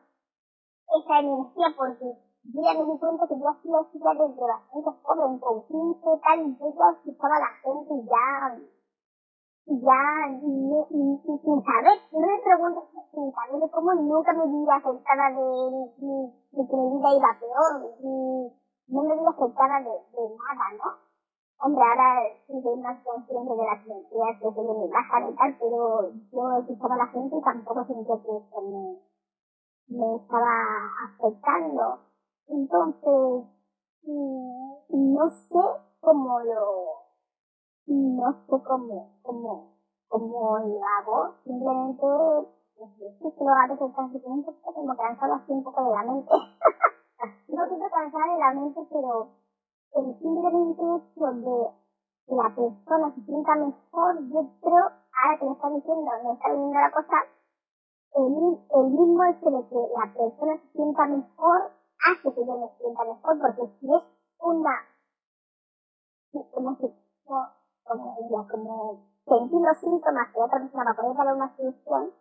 [0.88, 2.06] esa energía porque
[2.54, 6.22] yo ya me di cuenta que yo hacía eso ya desde bastante joven, con 15
[6.24, 8.60] tal, y yo ya escuchaba a la gente y ya,
[9.66, 10.50] y ya, y,
[10.94, 15.46] y, y, sin saber, no me pregunto sin saber cómo nunca me vi afectada de,
[15.98, 18.54] de, de que mi vida iba peor, y
[18.94, 21.05] no me vi afectada de, de nada, ¿no?
[21.58, 26.12] Hombre, ahora sí soy más consciente de las mentiras que mi casa y tal, pero
[26.32, 32.00] yo escuchaba a la gente y tampoco sentía que eso me, me estaba afectando.
[32.48, 33.46] Entonces,
[34.90, 35.60] no sé
[36.02, 37.06] cómo lo,
[37.88, 39.74] no sé cómo, cómo,
[40.10, 45.64] cómo lo hago, simplemente, no sé si lo hago que casi como cansado así un
[45.64, 46.32] poco de la mente.
[47.48, 49.45] no quiero cansada de la mente, pero
[49.94, 51.70] el simplemente hecho de
[52.26, 56.50] que la persona se sienta mejor, yo creo, ahora que me está diciendo, me está
[56.50, 57.18] viendo la cosa,
[58.16, 61.72] el, el mismo hecho de que la persona se sienta mejor
[62.06, 64.04] hace que yo me sienta mejor, porque si es
[64.40, 64.76] una,
[66.52, 71.56] como como, como, como sentir los síntomas que otra persona va a poder darle una
[71.56, 72.12] solución,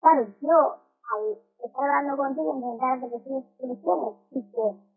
[0.00, 0.76] claro, yo
[1.10, 4.89] al estar hablando contigo, intentar pequeñas soluciones y que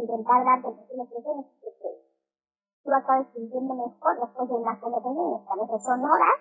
[0.00, 1.90] intentar darte pequeñas soluciones y que
[2.84, 6.38] tú acabes sintiendo mejor después de unas conversaciones que a veces son horas,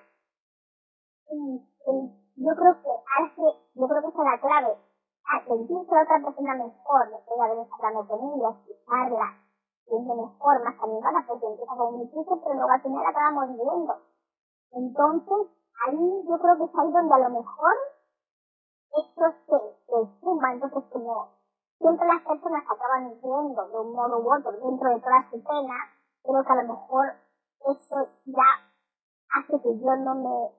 [1.32, 1.38] y,
[1.88, 4.78] y yo creo que hace, yo creo que esa es la clave
[5.26, 9.28] a sentirse otra persona mejor después de haber estado con ella, escucharla,
[9.86, 13.94] siente mejor, más animada, porque empieza un triste, pero luego al final acabamos viendo.
[14.72, 15.48] Entonces,
[15.88, 17.76] ahí yo creo que es ahí donde a lo mejor
[18.96, 21.30] esto se, se suma, entonces como
[21.86, 25.78] siempre las personas acaban viviendo de un modo u otro dentro de toda su pena,
[26.24, 27.06] creo que a lo mejor
[27.62, 28.50] eso ya
[29.38, 30.50] hace que yo no me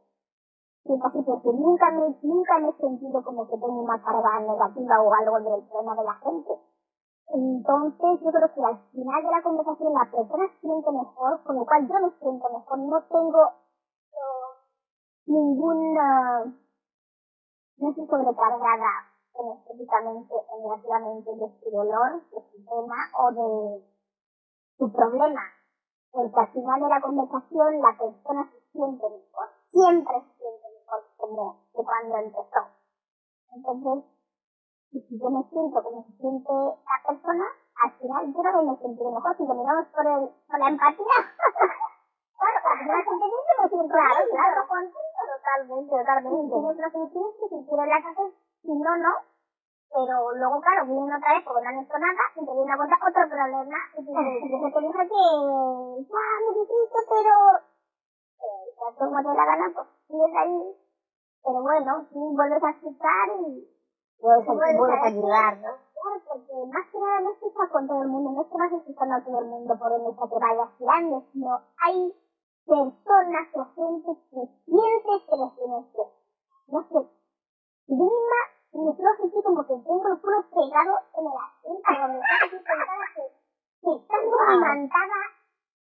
[0.85, 5.03] sienta así, porque nunca me, nunca me he sentido como que tengo una carga negativa
[5.03, 6.53] o algo del problema de la gente.
[7.29, 11.57] Entonces, yo creo que al final de la conversación la persona se siente mejor, con
[11.57, 12.79] lo cual yo me siento mejor.
[12.79, 13.43] No tengo
[14.15, 14.53] uh,
[15.27, 16.45] ninguna,
[17.79, 23.85] no estoy sobrecargada energéticamente o negativamente de su dolor, de su pena o de
[24.79, 25.43] su problema.
[26.11, 29.49] Porque al final de la conversación la persona se siente mejor.
[29.69, 32.63] Siempre se siente mejor como que cuando empezó.
[33.55, 34.05] Entonces,
[34.91, 37.45] si yo me siento como se siente la persona,
[37.85, 39.37] al final yo también me sentiré mejor.
[39.37, 41.17] Si lo miramos por, el, por la empatía,
[42.37, 44.67] claro, yo me siento claro, claro,
[45.47, 46.55] totalmente, totalmente.
[46.57, 48.33] Tienes lo que tienes, las haces,
[48.67, 49.15] si no, no.
[49.87, 52.77] Pero luego, claro, vienen otra vez porque no han hecho nada y te viene a
[52.77, 53.79] contar otro problema.
[53.95, 55.23] Y dices, te dice que,
[56.11, 57.35] ya, me dijiste, pero,
[58.43, 60.59] eh, ya como te la gana, pues sigues ahí.
[61.47, 63.65] Pero bueno, sí, vuelves a escuchar y
[64.21, 65.71] puedes, puedes ayudar, ¿no?
[65.97, 68.49] Claro, porque más que nada no es que está con todo el mundo, no es
[68.51, 72.13] que vas escuchando a todo el mundo por el hecho que vayas girando, sino hay
[72.67, 76.03] personas o gente que sientes que les tienes que,
[76.69, 77.17] no sé,
[78.77, 82.43] misma me puedo sentir como que tengo el culo pegado en el asiento, cuando estás
[82.43, 83.25] así sentada que,
[83.83, 85.21] que estás como imantada,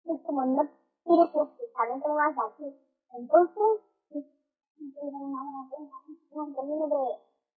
[0.05, 0.63] es como no
[1.05, 2.69] quieres escuchar, no te vas de aquí.
[3.15, 3.85] Entonces,
[6.55, 7.03] termino de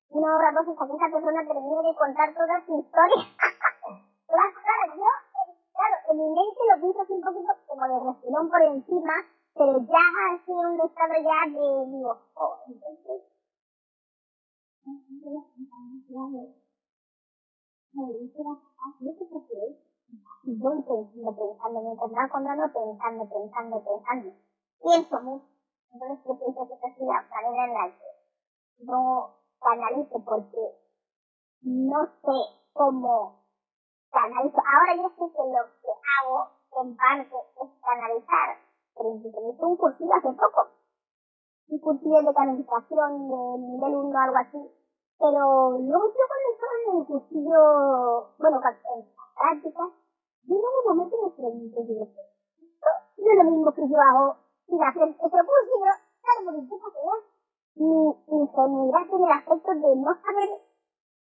[0.09, 3.23] una hora dos hasta que esa persona termine de contar toda su historia.
[4.27, 5.11] claro, claro, yo,
[5.73, 9.13] claro, en mi mente lo pienso así un poquito como de respirón por encima,
[9.53, 13.21] pero ya así en un estado ya de, digo, oh, entonces,
[20.43, 24.31] y voy pensando, pensando, mientras contando, pensando, pensando, pensando.
[24.81, 25.45] Pienso mucho.
[25.91, 30.63] Entonces yo pienso que esta es la manera en la que no canalizo porque
[31.61, 32.37] no sé
[32.71, 33.43] cómo
[34.09, 34.57] canalizo.
[34.57, 36.37] Ahora yo sé que lo que hago
[36.81, 38.57] en parte es canalizar,
[38.95, 40.76] pero hice un cursillo hace poco,
[41.69, 44.61] un cursillo de canalización de nivel 1 algo así,
[45.19, 47.61] pero luego yo cuando estaba en el cursillo,
[48.39, 49.89] bueno, en prácticas,
[50.43, 54.35] yo en un momento me pregunté, digo, esto no es lo mismo que yo hago
[54.67, 57.37] sin hacer este cursillo, claro, porque yo pasé
[57.77, 60.49] mi ingenuidad tiene el aspecto de no saber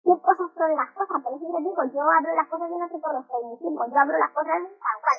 [0.05, 1.23] qué cosas son las cosas.
[1.23, 3.99] Por eso yo digo, yo hablo las cosas y no sé por los tecnicismos, yo
[3.99, 5.19] hablo las cosas tal cual.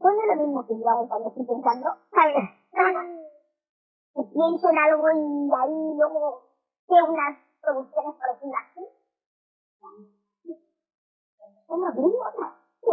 [0.00, 2.36] No es lo mismo que hago cuando estoy pensando, ¿sabes?
[4.14, 6.42] Que pienso en algo y ahí luego
[6.86, 8.14] que unas producciones
[8.76, 8.82] ¿no?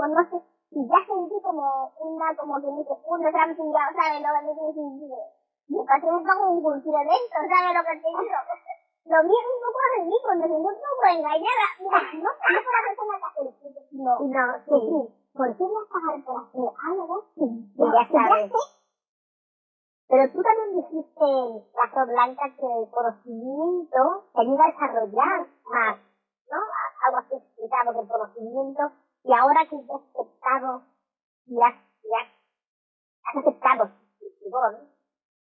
[0.08, 3.32] no sé y ya sentí como una, como que dice, un ya
[3.96, 5.08] ¿sabes lo que me quiere decir?
[5.68, 8.40] Y casi me pongo un cursillo dentro, ¿sabes lo que te digo?
[9.06, 9.80] Lo un poco
[10.36, 11.66] me siento un poco engañada.
[11.80, 13.55] Mira, no, no la persona que
[13.96, 15.10] sino, no, sí.
[15.10, 15.16] sí.
[15.34, 17.46] ¿Por qué voy a pagar por hacer algo que
[17.78, 18.52] ya, sabes?
[20.08, 21.26] Pero tú también dijiste,
[21.76, 25.98] Lazo Blanca, que el conocimiento te ayuda a desarrollar más,
[26.52, 26.58] ¿no?
[27.08, 28.92] Algo así explicado que el conocimiento
[29.24, 30.84] y ahora que has aceptado
[31.48, 32.30] y has, y has,
[33.26, 33.90] has aceptado
[34.50, 34.76] don,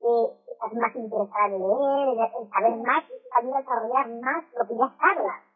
[0.02, 4.44] eh, estás más interesada en leer, en saber más, y te ayuda a desarrollar más
[4.54, 5.51] lo que ya sabes.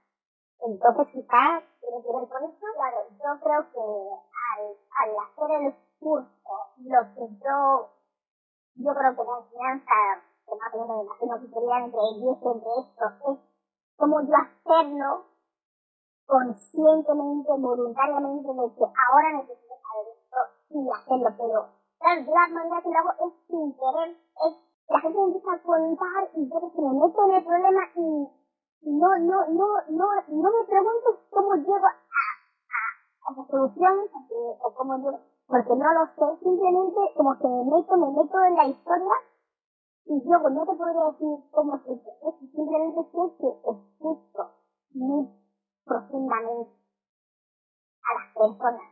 [0.62, 2.66] Entonces quizás tiene que ver con eso.
[2.76, 4.62] Claro, yo creo que al,
[5.00, 7.90] al hacer el curso, lo que yo,
[8.76, 9.96] yo creo que la enseñanza,
[10.46, 13.40] que más o menos me imagino que sería entre el y entre esto, es
[13.98, 15.26] como yo hacerlo
[16.26, 21.70] conscientemente, voluntariamente de que ahora necesito saber esto y hacerlo, pero
[22.00, 25.64] claro, yo la manera que lo hago es sin querer, es la gente empieza a
[25.64, 28.28] contar y yo que me meto en el problema y
[28.86, 35.20] no, no, no, no, no me pregunto cómo llego a, a, a o cómo llego,
[35.48, 39.16] porque no lo sé, simplemente como que me meto, me meto en la historia
[40.06, 44.52] y yo no te podría decir cómo se hace, simplemente sé que escucho
[44.94, 45.30] muy
[45.84, 46.70] profundamente
[48.04, 48.92] a las personas,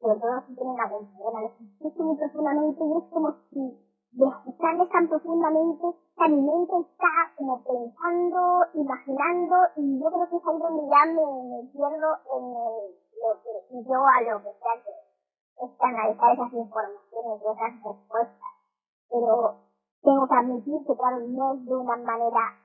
[0.00, 4.26] sobre todo si tienen algún problema, les escucho muy profundamente y es como si de
[4.26, 10.42] escucharles tan profundamente, que mi mente está como pensando, imaginando, y yo creo que es
[10.46, 14.74] ahí donde ya me, me pierdo en el, lo que yo a lo que sea
[14.82, 15.10] que
[15.64, 18.52] es canalizar esas informaciones y esas respuestas.
[19.10, 19.56] Pero
[20.02, 22.56] tengo que admitir que, claro, no es de una manera.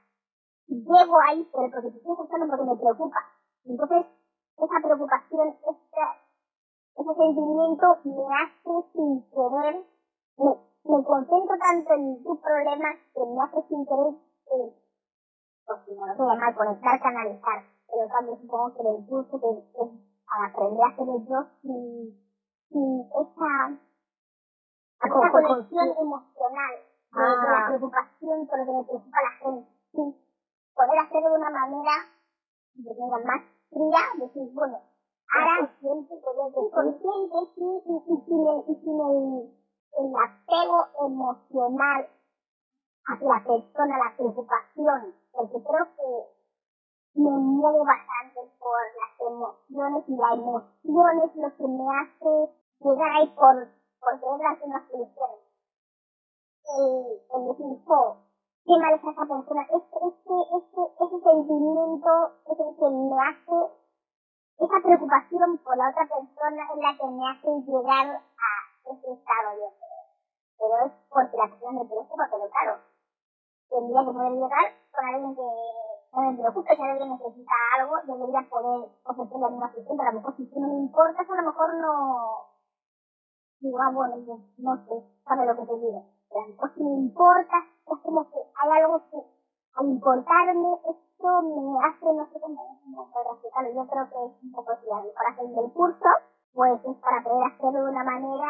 [0.67, 3.19] Llego ahí, pero porque te estoy escuchando porque me preocupa.
[3.65, 4.05] Entonces,
[4.57, 5.55] esa preocupación,
[6.95, 9.85] ese sentimiento me hace sin querer,
[10.37, 14.13] me, me concentro tanto en tu problema que me hace sin querer,
[14.53, 14.69] eh,
[15.65, 17.59] pues si no lo sé llamar, conectar, canalizar.
[17.89, 19.89] Pero también supongo que el curso que es
[20.29, 22.13] para aprender a hacer yo sin,
[22.69, 23.51] sin esa,
[25.01, 26.73] esa conexión emocional
[27.13, 29.69] de, de, la preocupación por lo que me preocupa a la gente.
[29.91, 30.15] Sin
[30.75, 31.95] poder hacerlo de una manera
[32.75, 32.93] de
[33.25, 34.77] más fría, decir, bueno,
[35.33, 39.64] ahora siempre poder ser consciente sí, y, y, sin el, y sin el
[39.97, 42.09] el apego emocional
[43.07, 46.35] hacia la persona, la preocupación, porque creo que
[47.15, 53.11] me muevo bastante por las emociones y la emoción es lo que me hace llegar
[53.11, 53.67] ahí por,
[54.01, 54.85] por querer hacer una.
[56.67, 58.17] El, el decir, oh,
[58.65, 62.11] qué mal es esa persona, ese, ese, ese, ese sentimiento
[62.51, 63.57] es el que me hace,
[64.57, 69.49] esa preocupación por la otra persona es la que me hace llegar a ese estado
[69.55, 69.84] de
[70.59, 72.73] pero es porque la persona me preocupa, pero claro,
[73.69, 75.47] tendría que poder llegar con alguien que
[76.13, 80.11] no me preocupe, si alguien necesita algo, yo debería poder ofrecerle misma solución, pero a
[80.13, 81.95] lo mejor si no me importa, a lo mejor no,
[83.59, 84.15] digo, ah, bueno,
[84.57, 84.95] no sé,
[85.27, 87.57] sabe lo que te digo, pero a lo mejor si me importa,
[87.87, 89.17] es como que hay algo que
[89.75, 93.05] al importarme, esto me hace, no sé cómo, no
[93.73, 96.09] yo creo que es un poco así, a lo mejor hacer el curso,
[96.53, 98.47] pues es para poder hacerlo de una manera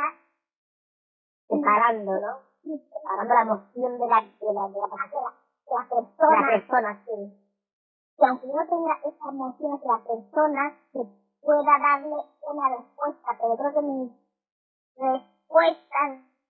[1.48, 2.40] separando, ¿no?
[2.64, 5.34] Separando la emoción de la, de la, de la persona.
[5.66, 6.42] De la persona.
[6.42, 7.42] La persona, sí.
[8.18, 10.78] Que aunque no tenga esa emoción hacia la persona,
[11.42, 12.16] pueda darle
[12.50, 14.12] una respuesta, pero creo que mi
[14.98, 16.00] respuesta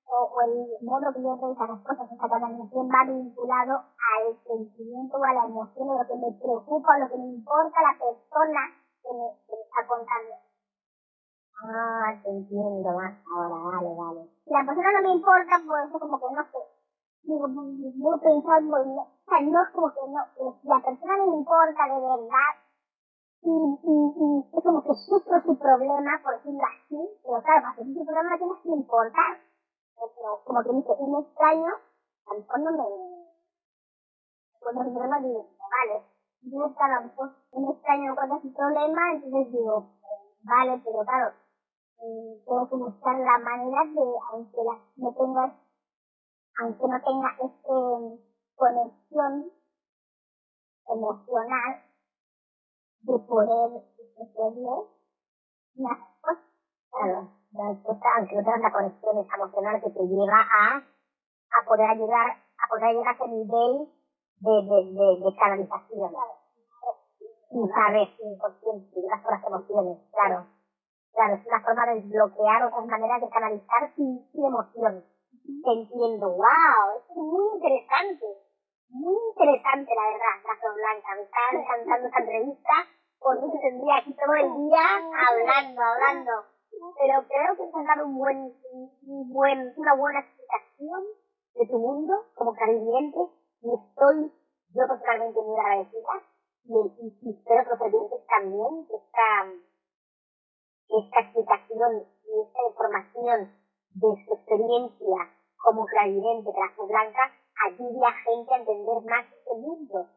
[0.07, 5.17] o, o el modo que yo doy esa respuesta, esa canalización va vinculado al sentimiento
[5.17, 7.97] o a la emoción de lo que me preocupa o lo que me importa la
[7.97, 8.61] persona
[9.01, 10.44] que me, que me está contando.
[11.63, 14.29] Ah, te entiendo más ahora, vale, vale.
[14.45, 16.59] Si la persona no me importa, pues eso como que no sé.
[17.23, 21.27] Digo, voy pensando, no, o sea, no es como que no, si la persona no
[21.27, 22.51] me importa de verdad,
[23.41, 27.75] y, y, y es como que sufro su problema, por decirlo así, pero claro, para
[27.75, 29.33] que su problema tienes que importar.
[29.95, 31.71] Pero como que dice, un extraño,
[32.27, 32.85] a lo mejor no me...
[34.59, 36.03] Cuando su problema digo, vale,
[36.41, 39.85] yo lo mejor un extraño cuenta su problema, entonces digo,
[40.43, 41.44] vale, pero claro,
[41.99, 45.55] tengo que buscar la manera de, aunque la, no tenga,
[46.59, 47.75] aunque no tenga esta
[48.55, 49.51] conexión
[50.87, 51.81] emocional,
[53.01, 53.81] de poder
[54.21, 54.75] hacerle
[55.75, 56.43] las cosas.
[56.91, 61.89] Claro, la respuesta, aunque no tengas la conexión emocional que te lleva a, a poder
[61.89, 63.89] ayudar, a poder llegar a ese nivel
[64.39, 66.11] de, de, de, de canalización.
[67.51, 70.45] Y sabes, inconsciente, llegas por las emociones, claro.
[71.15, 75.05] Claro, es una forma de desbloquear otras maneras de canalizar sin, sin emoción.
[75.63, 78.25] Te entiendo, wow, es muy interesante.
[78.89, 81.15] Muy interesante, la verdad, Caso Blanca.
[81.15, 82.73] Me está encantando esta entrevista.
[83.19, 86.31] Por eso tendría aquí todo el día hablando, hablando.
[86.99, 88.53] Pero creo que te has dado un buen,
[89.07, 91.01] un buen, una buena explicación
[91.55, 93.19] de tu mundo como clarividente
[93.61, 94.31] y estoy
[94.75, 96.13] yo personalmente muy agradecida
[96.65, 99.53] y, y, y espero que los también que esta
[100.89, 103.51] esta explicación y esta información
[103.95, 105.17] de su experiencia
[105.63, 107.31] como clarividente trazo blanca
[107.65, 110.07] ayude a gente a entender más este mundo.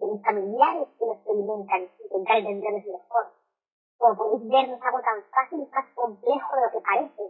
[0.00, 3.24] mis familiares que lo experimentan, intentar entenderles mejor.
[3.98, 7.22] Como podéis ver, no es algo tan fácil y más complejo de lo que parece.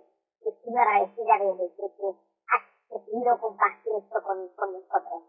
[0.44, 2.08] Estoy agradecida de, de, de que
[2.52, 5.22] has decidido compartir esto con, con nosotros.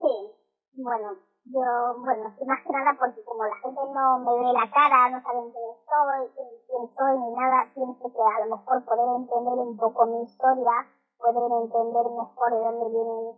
[0.00, 0.14] Sí,
[0.74, 1.60] bueno, yo,
[1.98, 5.50] bueno, más que nada porque como la gente no me ve la cara, no saben
[5.50, 6.22] quién soy,
[6.66, 10.86] quién soy ni nada, pienso que a lo mejor poder entender un poco mi historia,
[11.18, 13.34] poder entender mejor de dónde vienen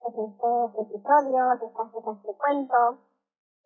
[0.00, 2.98] pues, estos episodios, estas cosas que cuento,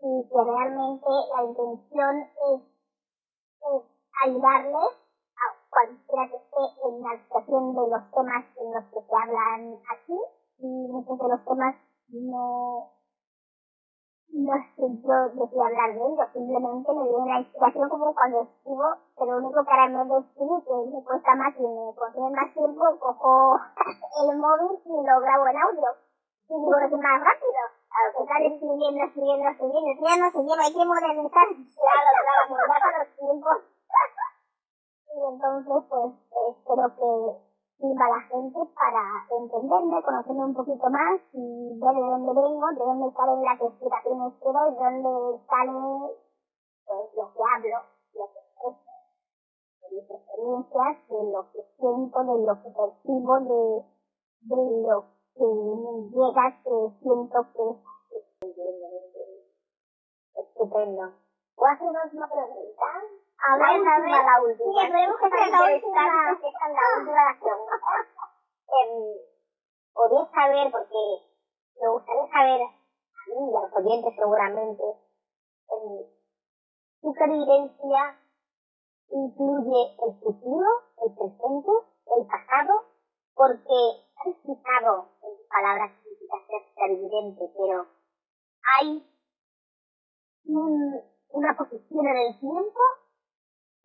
[0.02, 2.62] y que realmente la intención es,
[3.70, 3.82] es
[4.24, 4.92] ayudarles
[5.36, 9.78] a cualquiera que esté en la situación de los temas en los que se hablan
[9.94, 10.18] aquí,
[10.58, 11.76] y muchos de los temas
[12.08, 12.95] no
[14.32, 18.42] no sé yo de qué hablar de ello, simplemente me viene la inspiración como cuando
[18.42, 18.88] escribo,
[19.18, 22.30] pero lo único que ahora no de escribir, que me cuesta más y me consume
[22.36, 23.56] más tiempo, cojo
[24.30, 25.88] el móvil y lo grabo en audio.
[26.48, 27.62] Y digo que es más rápido.
[27.96, 31.48] A que estar escribiendo, escribiendo, escribiendo, ya no se lleva, hay que modernizar.
[31.48, 33.56] Claro, claro, modernar los tiempos.
[35.16, 37.45] Y entonces, pues, espero que
[37.78, 42.66] sirva a la gente para entenderme, conocerme un poquito más y ver de dónde vengo,
[42.72, 45.12] de dónde salen las explicaciones que doy, de dónde
[45.46, 45.72] sale
[46.86, 47.78] pues, lo que hablo,
[48.14, 48.90] lo que expreso,
[49.80, 53.60] de mis experiencias, de lo que siento, de lo que percibo, de,
[54.40, 54.56] de
[54.88, 55.04] lo
[55.34, 57.96] que me llega, que siento que es
[60.36, 61.12] Estupendo.
[61.56, 63.15] ¿Puedo hacernos una pregunta?
[63.38, 64.72] A ver, la última, la última.
[64.72, 66.02] Sí, esperemos que sea la última.
[66.02, 67.22] Interesante, esta es la última.
[68.66, 68.92] Em,
[69.94, 71.02] podría saber, porque
[71.80, 74.82] me gustaría saber, a mí y a los oyentes seguramente,
[75.70, 76.06] em,
[77.02, 78.18] ¿tu creencia
[79.10, 80.68] incluye el futuro,
[81.04, 81.72] el presente,
[82.16, 82.84] el pasado?
[83.34, 83.78] Porque
[84.16, 87.86] has explicado en palabras significa ser clarividente, pero
[88.78, 89.06] hay
[90.46, 92.80] un- una posición en el tiempo,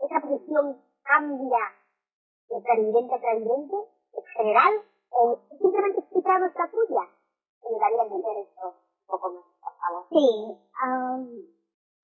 [0.02, 1.60] esa posición cambia
[2.50, 3.76] de clarividente a clarividente,
[4.14, 4.74] en general,
[5.12, 7.02] o simplemente explicado esta tuya.
[7.64, 10.04] Me ayudaría a entender esto un poco más, por favor.
[10.10, 11.30] Sí, am,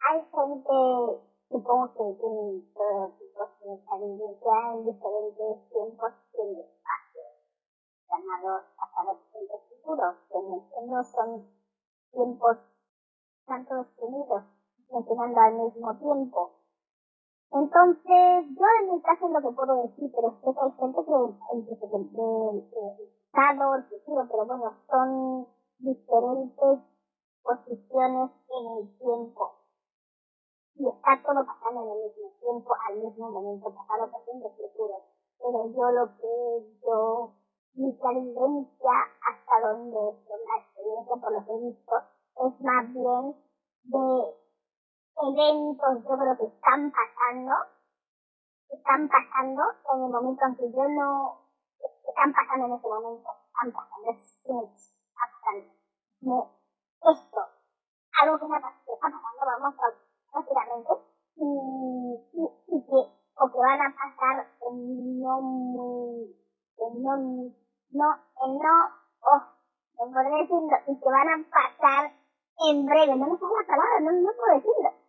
[0.08, 7.32] hay gente, supongo que tiene todos tipos de experiencia en diferentes tiempos y en espacios.
[8.10, 11.48] Llamados pasado, presente, futuro, que no- no son
[12.12, 12.58] tiempos
[13.46, 14.44] tanto definidos,
[14.88, 16.57] funcionando al mismo tiempo.
[17.52, 21.06] Entonces, yo en mi caso es lo que puedo decir, pero sé que hay gente
[21.06, 21.12] que
[21.80, 21.96] que
[23.76, 25.48] el futuro, pero bueno, son
[25.80, 26.80] diferentes
[27.44, 29.52] posiciones en el tiempo.
[30.76, 35.02] Y está todo pasando en el mismo tiempo, al mismo momento, pasado, presente, futuro.
[35.40, 37.32] Pero yo lo que yo,
[37.76, 38.92] mi clarividencia,
[39.24, 41.96] hasta donde, por la experiencia, por lo que he visto,
[42.46, 43.36] es más bien
[43.86, 44.47] de
[45.22, 47.54] eventos, yo creo que están pasando,
[48.70, 49.64] están pasando
[49.94, 51.42] en el momento en que yo no,
[52.08, 54.94] están pasando en ese momento, están pasando, es.
[56.22, 56.52] No,
[57.02, 57.42] esto,
[58.22, 58.60] algo que está
[59.00, 59.76] pasando, vamos
[60.34, 60.94] rápidamente,
[61.36, 61.46] y,
[62.34, 63.00] y, y que,
[63.40, 66.36] o que van a pasar en no muy,
[66.78, 67.18] en no,
[67.92, 68.76] no, en no,
[69.22, 69.58] oh,
[69.98, 72.12] podré decirlo, y que van a pasar
[72.70, 75.07] en breve, no me sale la palabra, no, no puedo decirlo.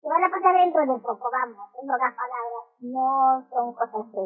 [0.00, 4.24] Que van a pasar dentro de poco, vamos, en pocas palabras, no son cosas de,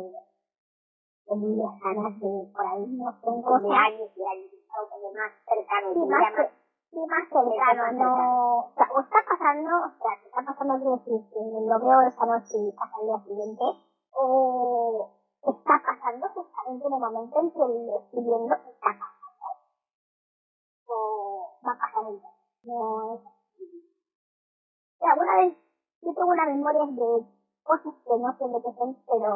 [1.26, 5.32] de muy lejanas de por ahí, no son De cosas años y años, como más
[5.48, 6.50] cercano, Sí, más, más.
[6.90, 11.20] sí, más cercano, no, o sea, o está pasando, o sea, está pasando quiere decir
[11.32, 13.64] que lo veo esta noche y pasa el día siguiente,
[14.12, 15.08] o
[15.40, 19.48] está pasando justamente en el momento en que lo estoy viendo, está pasando,
[20.84, 22.28] o va a pasar el día,
[22.64, 23.20] no es
[25.02, 25.56] alguna vez,
[26.02, 27.26] yo tengo una memoria de
[27.64, 29.30] cosas que no sé de qué son, pero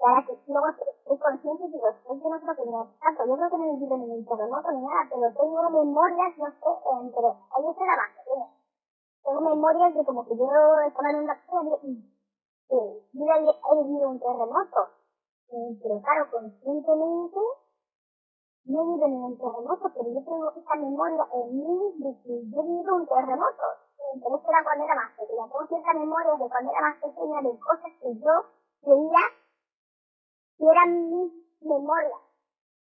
[0.00, 3.50] ahora que luego estoy consciente y digo, que no creo que me tanto, yo creo
[3.50, 7.28] que no he vivido ningún terremoto ni nada, pero tengo memorias, no sé, eh, pero
[7.50, 8.46] ahí está la base, ¿eh?
[9.24, 10.46] Tengo memorias de como que yo
[10.86, 12.10] estaba en una casa y
[13.12, 14.80] y yo he vivido un terremoto,
[15.50, 17.38] Eh, pero claro, conscientemente
[18.66, 22.60] no he vivido ningún terremoto, pero yo tengo esa memoria en mí de que yo
[22.60, 23.66] he vivido un terremoto,
[24.14, 27.58] Eso era cuando era más pequeña, tengo cierta memoria de cuando era más pequeña de
[27.58, 28.34] cosas que yo
[28.82, 29.22] creía
[30.58, 32.22] que eran mis memorias.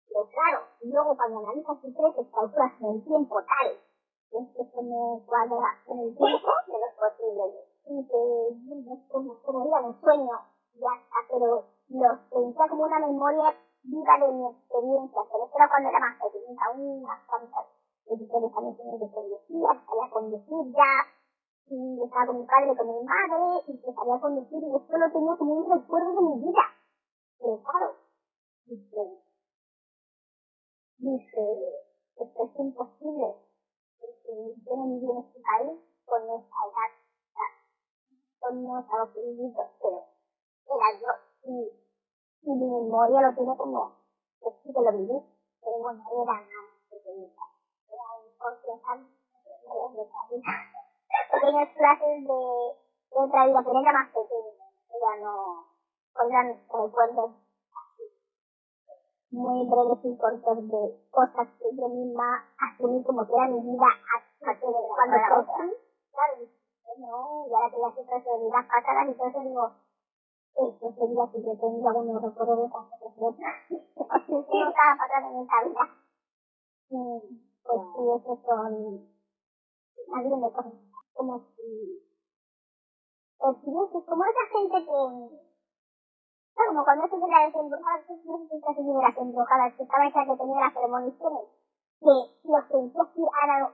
[0.07, 4.81] Pero claro, luego cuando analizas y creces, calculas en el tiempo tal, es que eso
[4.83, 7.65] no cuadra en el tiempo, de los posibles.
[7.87, 10.35] y que se me en el sueño,
[10.75, 15.69] ya está, pero lo sentía como una memoria viva de mi experiencia, pero eso era
[15.69, 17.74] cuando era más pequeñita, unas cuantas
[18.05, 20.93] tenía que conducir, sabía conducir ya,
[21.67, 25.11] y estaba con mi padre, con mi madre, y que sabía conducir, y esto lo
[25.11, 26.65] tenía como un recuerdo de mi vida.
[27.39, 27.95] Pero claro,
[28.65, 29.01] dije,
[30.97, 31.41] dije,
[32.17, 33.35] esto es imposible,
[33.99, 36.91] porque yo no viví en este país con esta edad,
[38.53, 39.51] no estaba vivido,
[39.81, 40.05] pero
[40.67, 41.71] era yo, y,
[42.43, 43.95] y mi memoria lo tiene como,
[44.39, 45.19] que sí que lo viví,
[45.61, 46.45] pero bueno, era más
[48.45, 50.41] corte
[51.31, 55.65] pequeñas clases de, de otra vida, pero era más pequeña, era no,
[56.29, 57.31] eran recuerdos
[59.31, 63.87] muy breves y cortos de cosas que yo misma asumí como que era mi vida
[64.15, 65.75] hasta que cuando crecí,
[66.11, 66.35] claro,
[66.97, 69.71] no, y ahora que ya cosas de vidas pasadas eso digo,
[70.55, 73.35] esto sería que yo tendría algunos recuerdos de cosas que yo
[74.31, 75.83] no estaba pasando en esta vida.
[77.65, 78.73] Pues sí, esos son
[80.07, 80.73] una serie de cosas,
[81.13, 82.05] como si
[83.39, 85.45] percibes como esa gente que
[86.55, 90.61] como cuando se queda desembrujada, no sé si se desembrujada, que estaba esa que tenía
[90.61, 91.45] las premoniciones,
[91.99, 92.15] que
[92.45, 93.21] lo sentía así,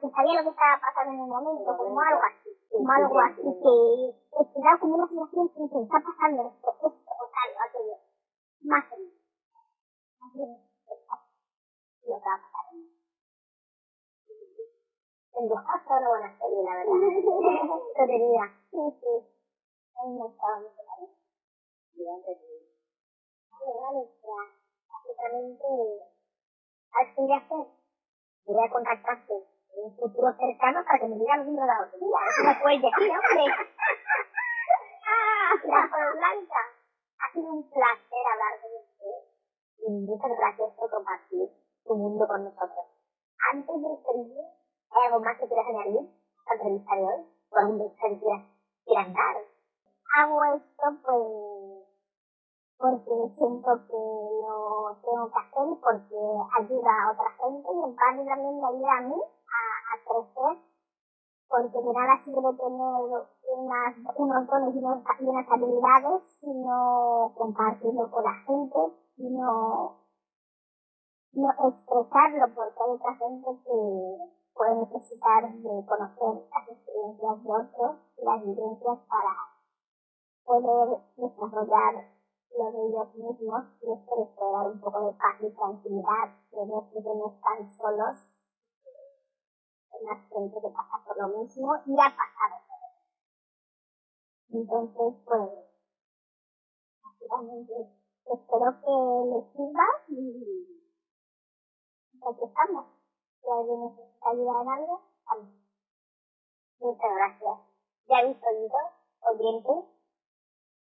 [0.02, 3.44] que sabía lo que estaba pasando en el momento, como algo así, como algo así,
[3.44, 3.76] que,
[4.40, 7.98] que da como una sensación que se está pasando esto, esto, o tal, aquello,
[8.64, 9.20] más o menos.
[10.20, 10.60] Más o menos,
[12.08, 12.71] lo que va a pasar.
[15.34, 16.94] En casos, una buena serie, la verdad.
[17.96, 18.46] Entretenida.
[18.70, 19.14] Sí, sí.
[19.96, 21.16] A mí me gustaba mucho la vida.
[21.96, 22.68] Bien entretenida.
[23.52, 24.42] Vale, vale, o sea,
[24.92, 25.68] absolutamente.
[26.92, 27.66] A ver qué hacer.
[28.46, 32.20] Voy a contactarte en un futuro cercano para que me un libro de la lotería.
[32.28, 33.46] Eso me puedes decir, hombre.
[35.08, 36.62] ah, la blanca.
[37.22, 39.18] Ha sido un placer hablar con usted.
[39.80, 41.50] Y muchas gracias por compartir
[41.86, 42.86] tu mundo con nosotros.
[43.52, 44.61] Antes de despedirme,
[44.92, 46.10] ¿hay algo más que quieras añadir
[46.46, 47.26] a la entrevista de hoy?
[47.52, 49.36] ¿O algún mensaje que quieras dar?
[50.18, 51.72] Hago esto pues
[52.82, 56.18] porque siento que lo tengo que hacer porque
[56.60, 60.58] ayuda a otra gente y en parte también me ayuda a mí a, crecer
[61.48, 68.10] porque de nada sirve tener unas, unos dones y unas, y unas habilidades sino compartirlo
[68.10, 68.80] con la gente,
[69.16, 69.98] sino,
[71.32, 77.98] sino expresarlo porque hay otra gente que puede necesitar de conocer las experiencias de otros
[78.16, 79.34] y las vivencias para
[80.46, 82.06] poder desarrollar
[82.56, 86.30] lo de ellos mismos y esto les puede dar un poco de paz y tranquilidad,
[86.52, 88.20] de ver que no están solos,
[89.94, 93.02] hay más gente que pasa por lo mismo y ha pasado por eso.
[94.60, 95.50] Entonces, pues,
[97.02, 97.74] básicamente,
[98.26, 100.86] espero que les sirva y
[102.22, 103.01] aquí estamos.
[103.42, 105.02] Si alguien necesita ayuda en algo.
[106.80, 107.60] Muchas gracias.
[108.08, 108.78] Ya habéis oído,
[109.22, 109.86] oyentes,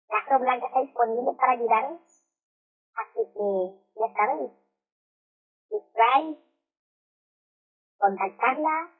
[0.08, 2.00] la Flor Blanca está disponible para ayudaros.
[2.94, 4.50] Así que, ya sabéis,
[5.68, 6.38] subscribe,
[7.98, 8.90] contactarla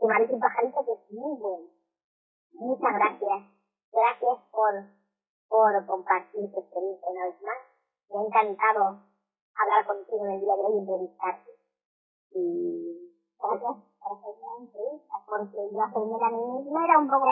[0.00, 1.68] y Marita un pajarito que es muy bueno.
[2.52, 3.42] Muchas gracias.
[3.92, 4.74] Gracias por,
[5.48, 7.58] por compartir tu experiencia una vez más.
[8.10, 9.00] Me ha encantado
[9.54, 11.53] hablar contigo en el día de hoy y entrevistarte.
[12.34, 17.30] Gracias por la entrevista, porque yo hacerme a mí misma era un poco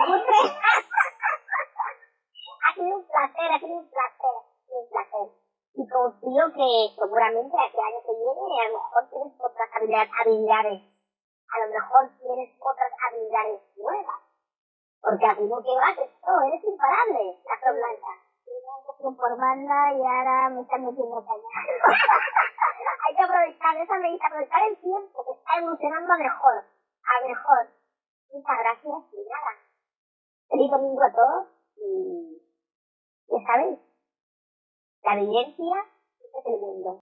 [2.63, 5.27] ha sido un placer, ha sido un placer, ha un placer.
[5.75, 10.83] Y confío que seguramente a este año que viene a lo mejor tienes otras habilidades,
[11.51, 14.23] a lo mejor tienes otras habilidades nuevas.
[15.03, 17.75] Porque a primo que vas, esto, eres imparable, la flor
[18.73, 19.17] blanca.
[19.17, 21.43] por banda y ahora me están metiendo caña.
[23.07, 26.65] hay que aprovechar esa que aprovechar el tiempo que está evolucionando a mejor,
[27.05, 27.69] a mejor.
[28.33, 29.53] Muchas gracias y nada.
[30.49, 31.47] Feliz domingo a todos
[31.77, 32.43] y
[33.29, 33.79] ya sabéis,
[35.05, 35.87] la evidencia
[36.35, 37.02] es el mundo.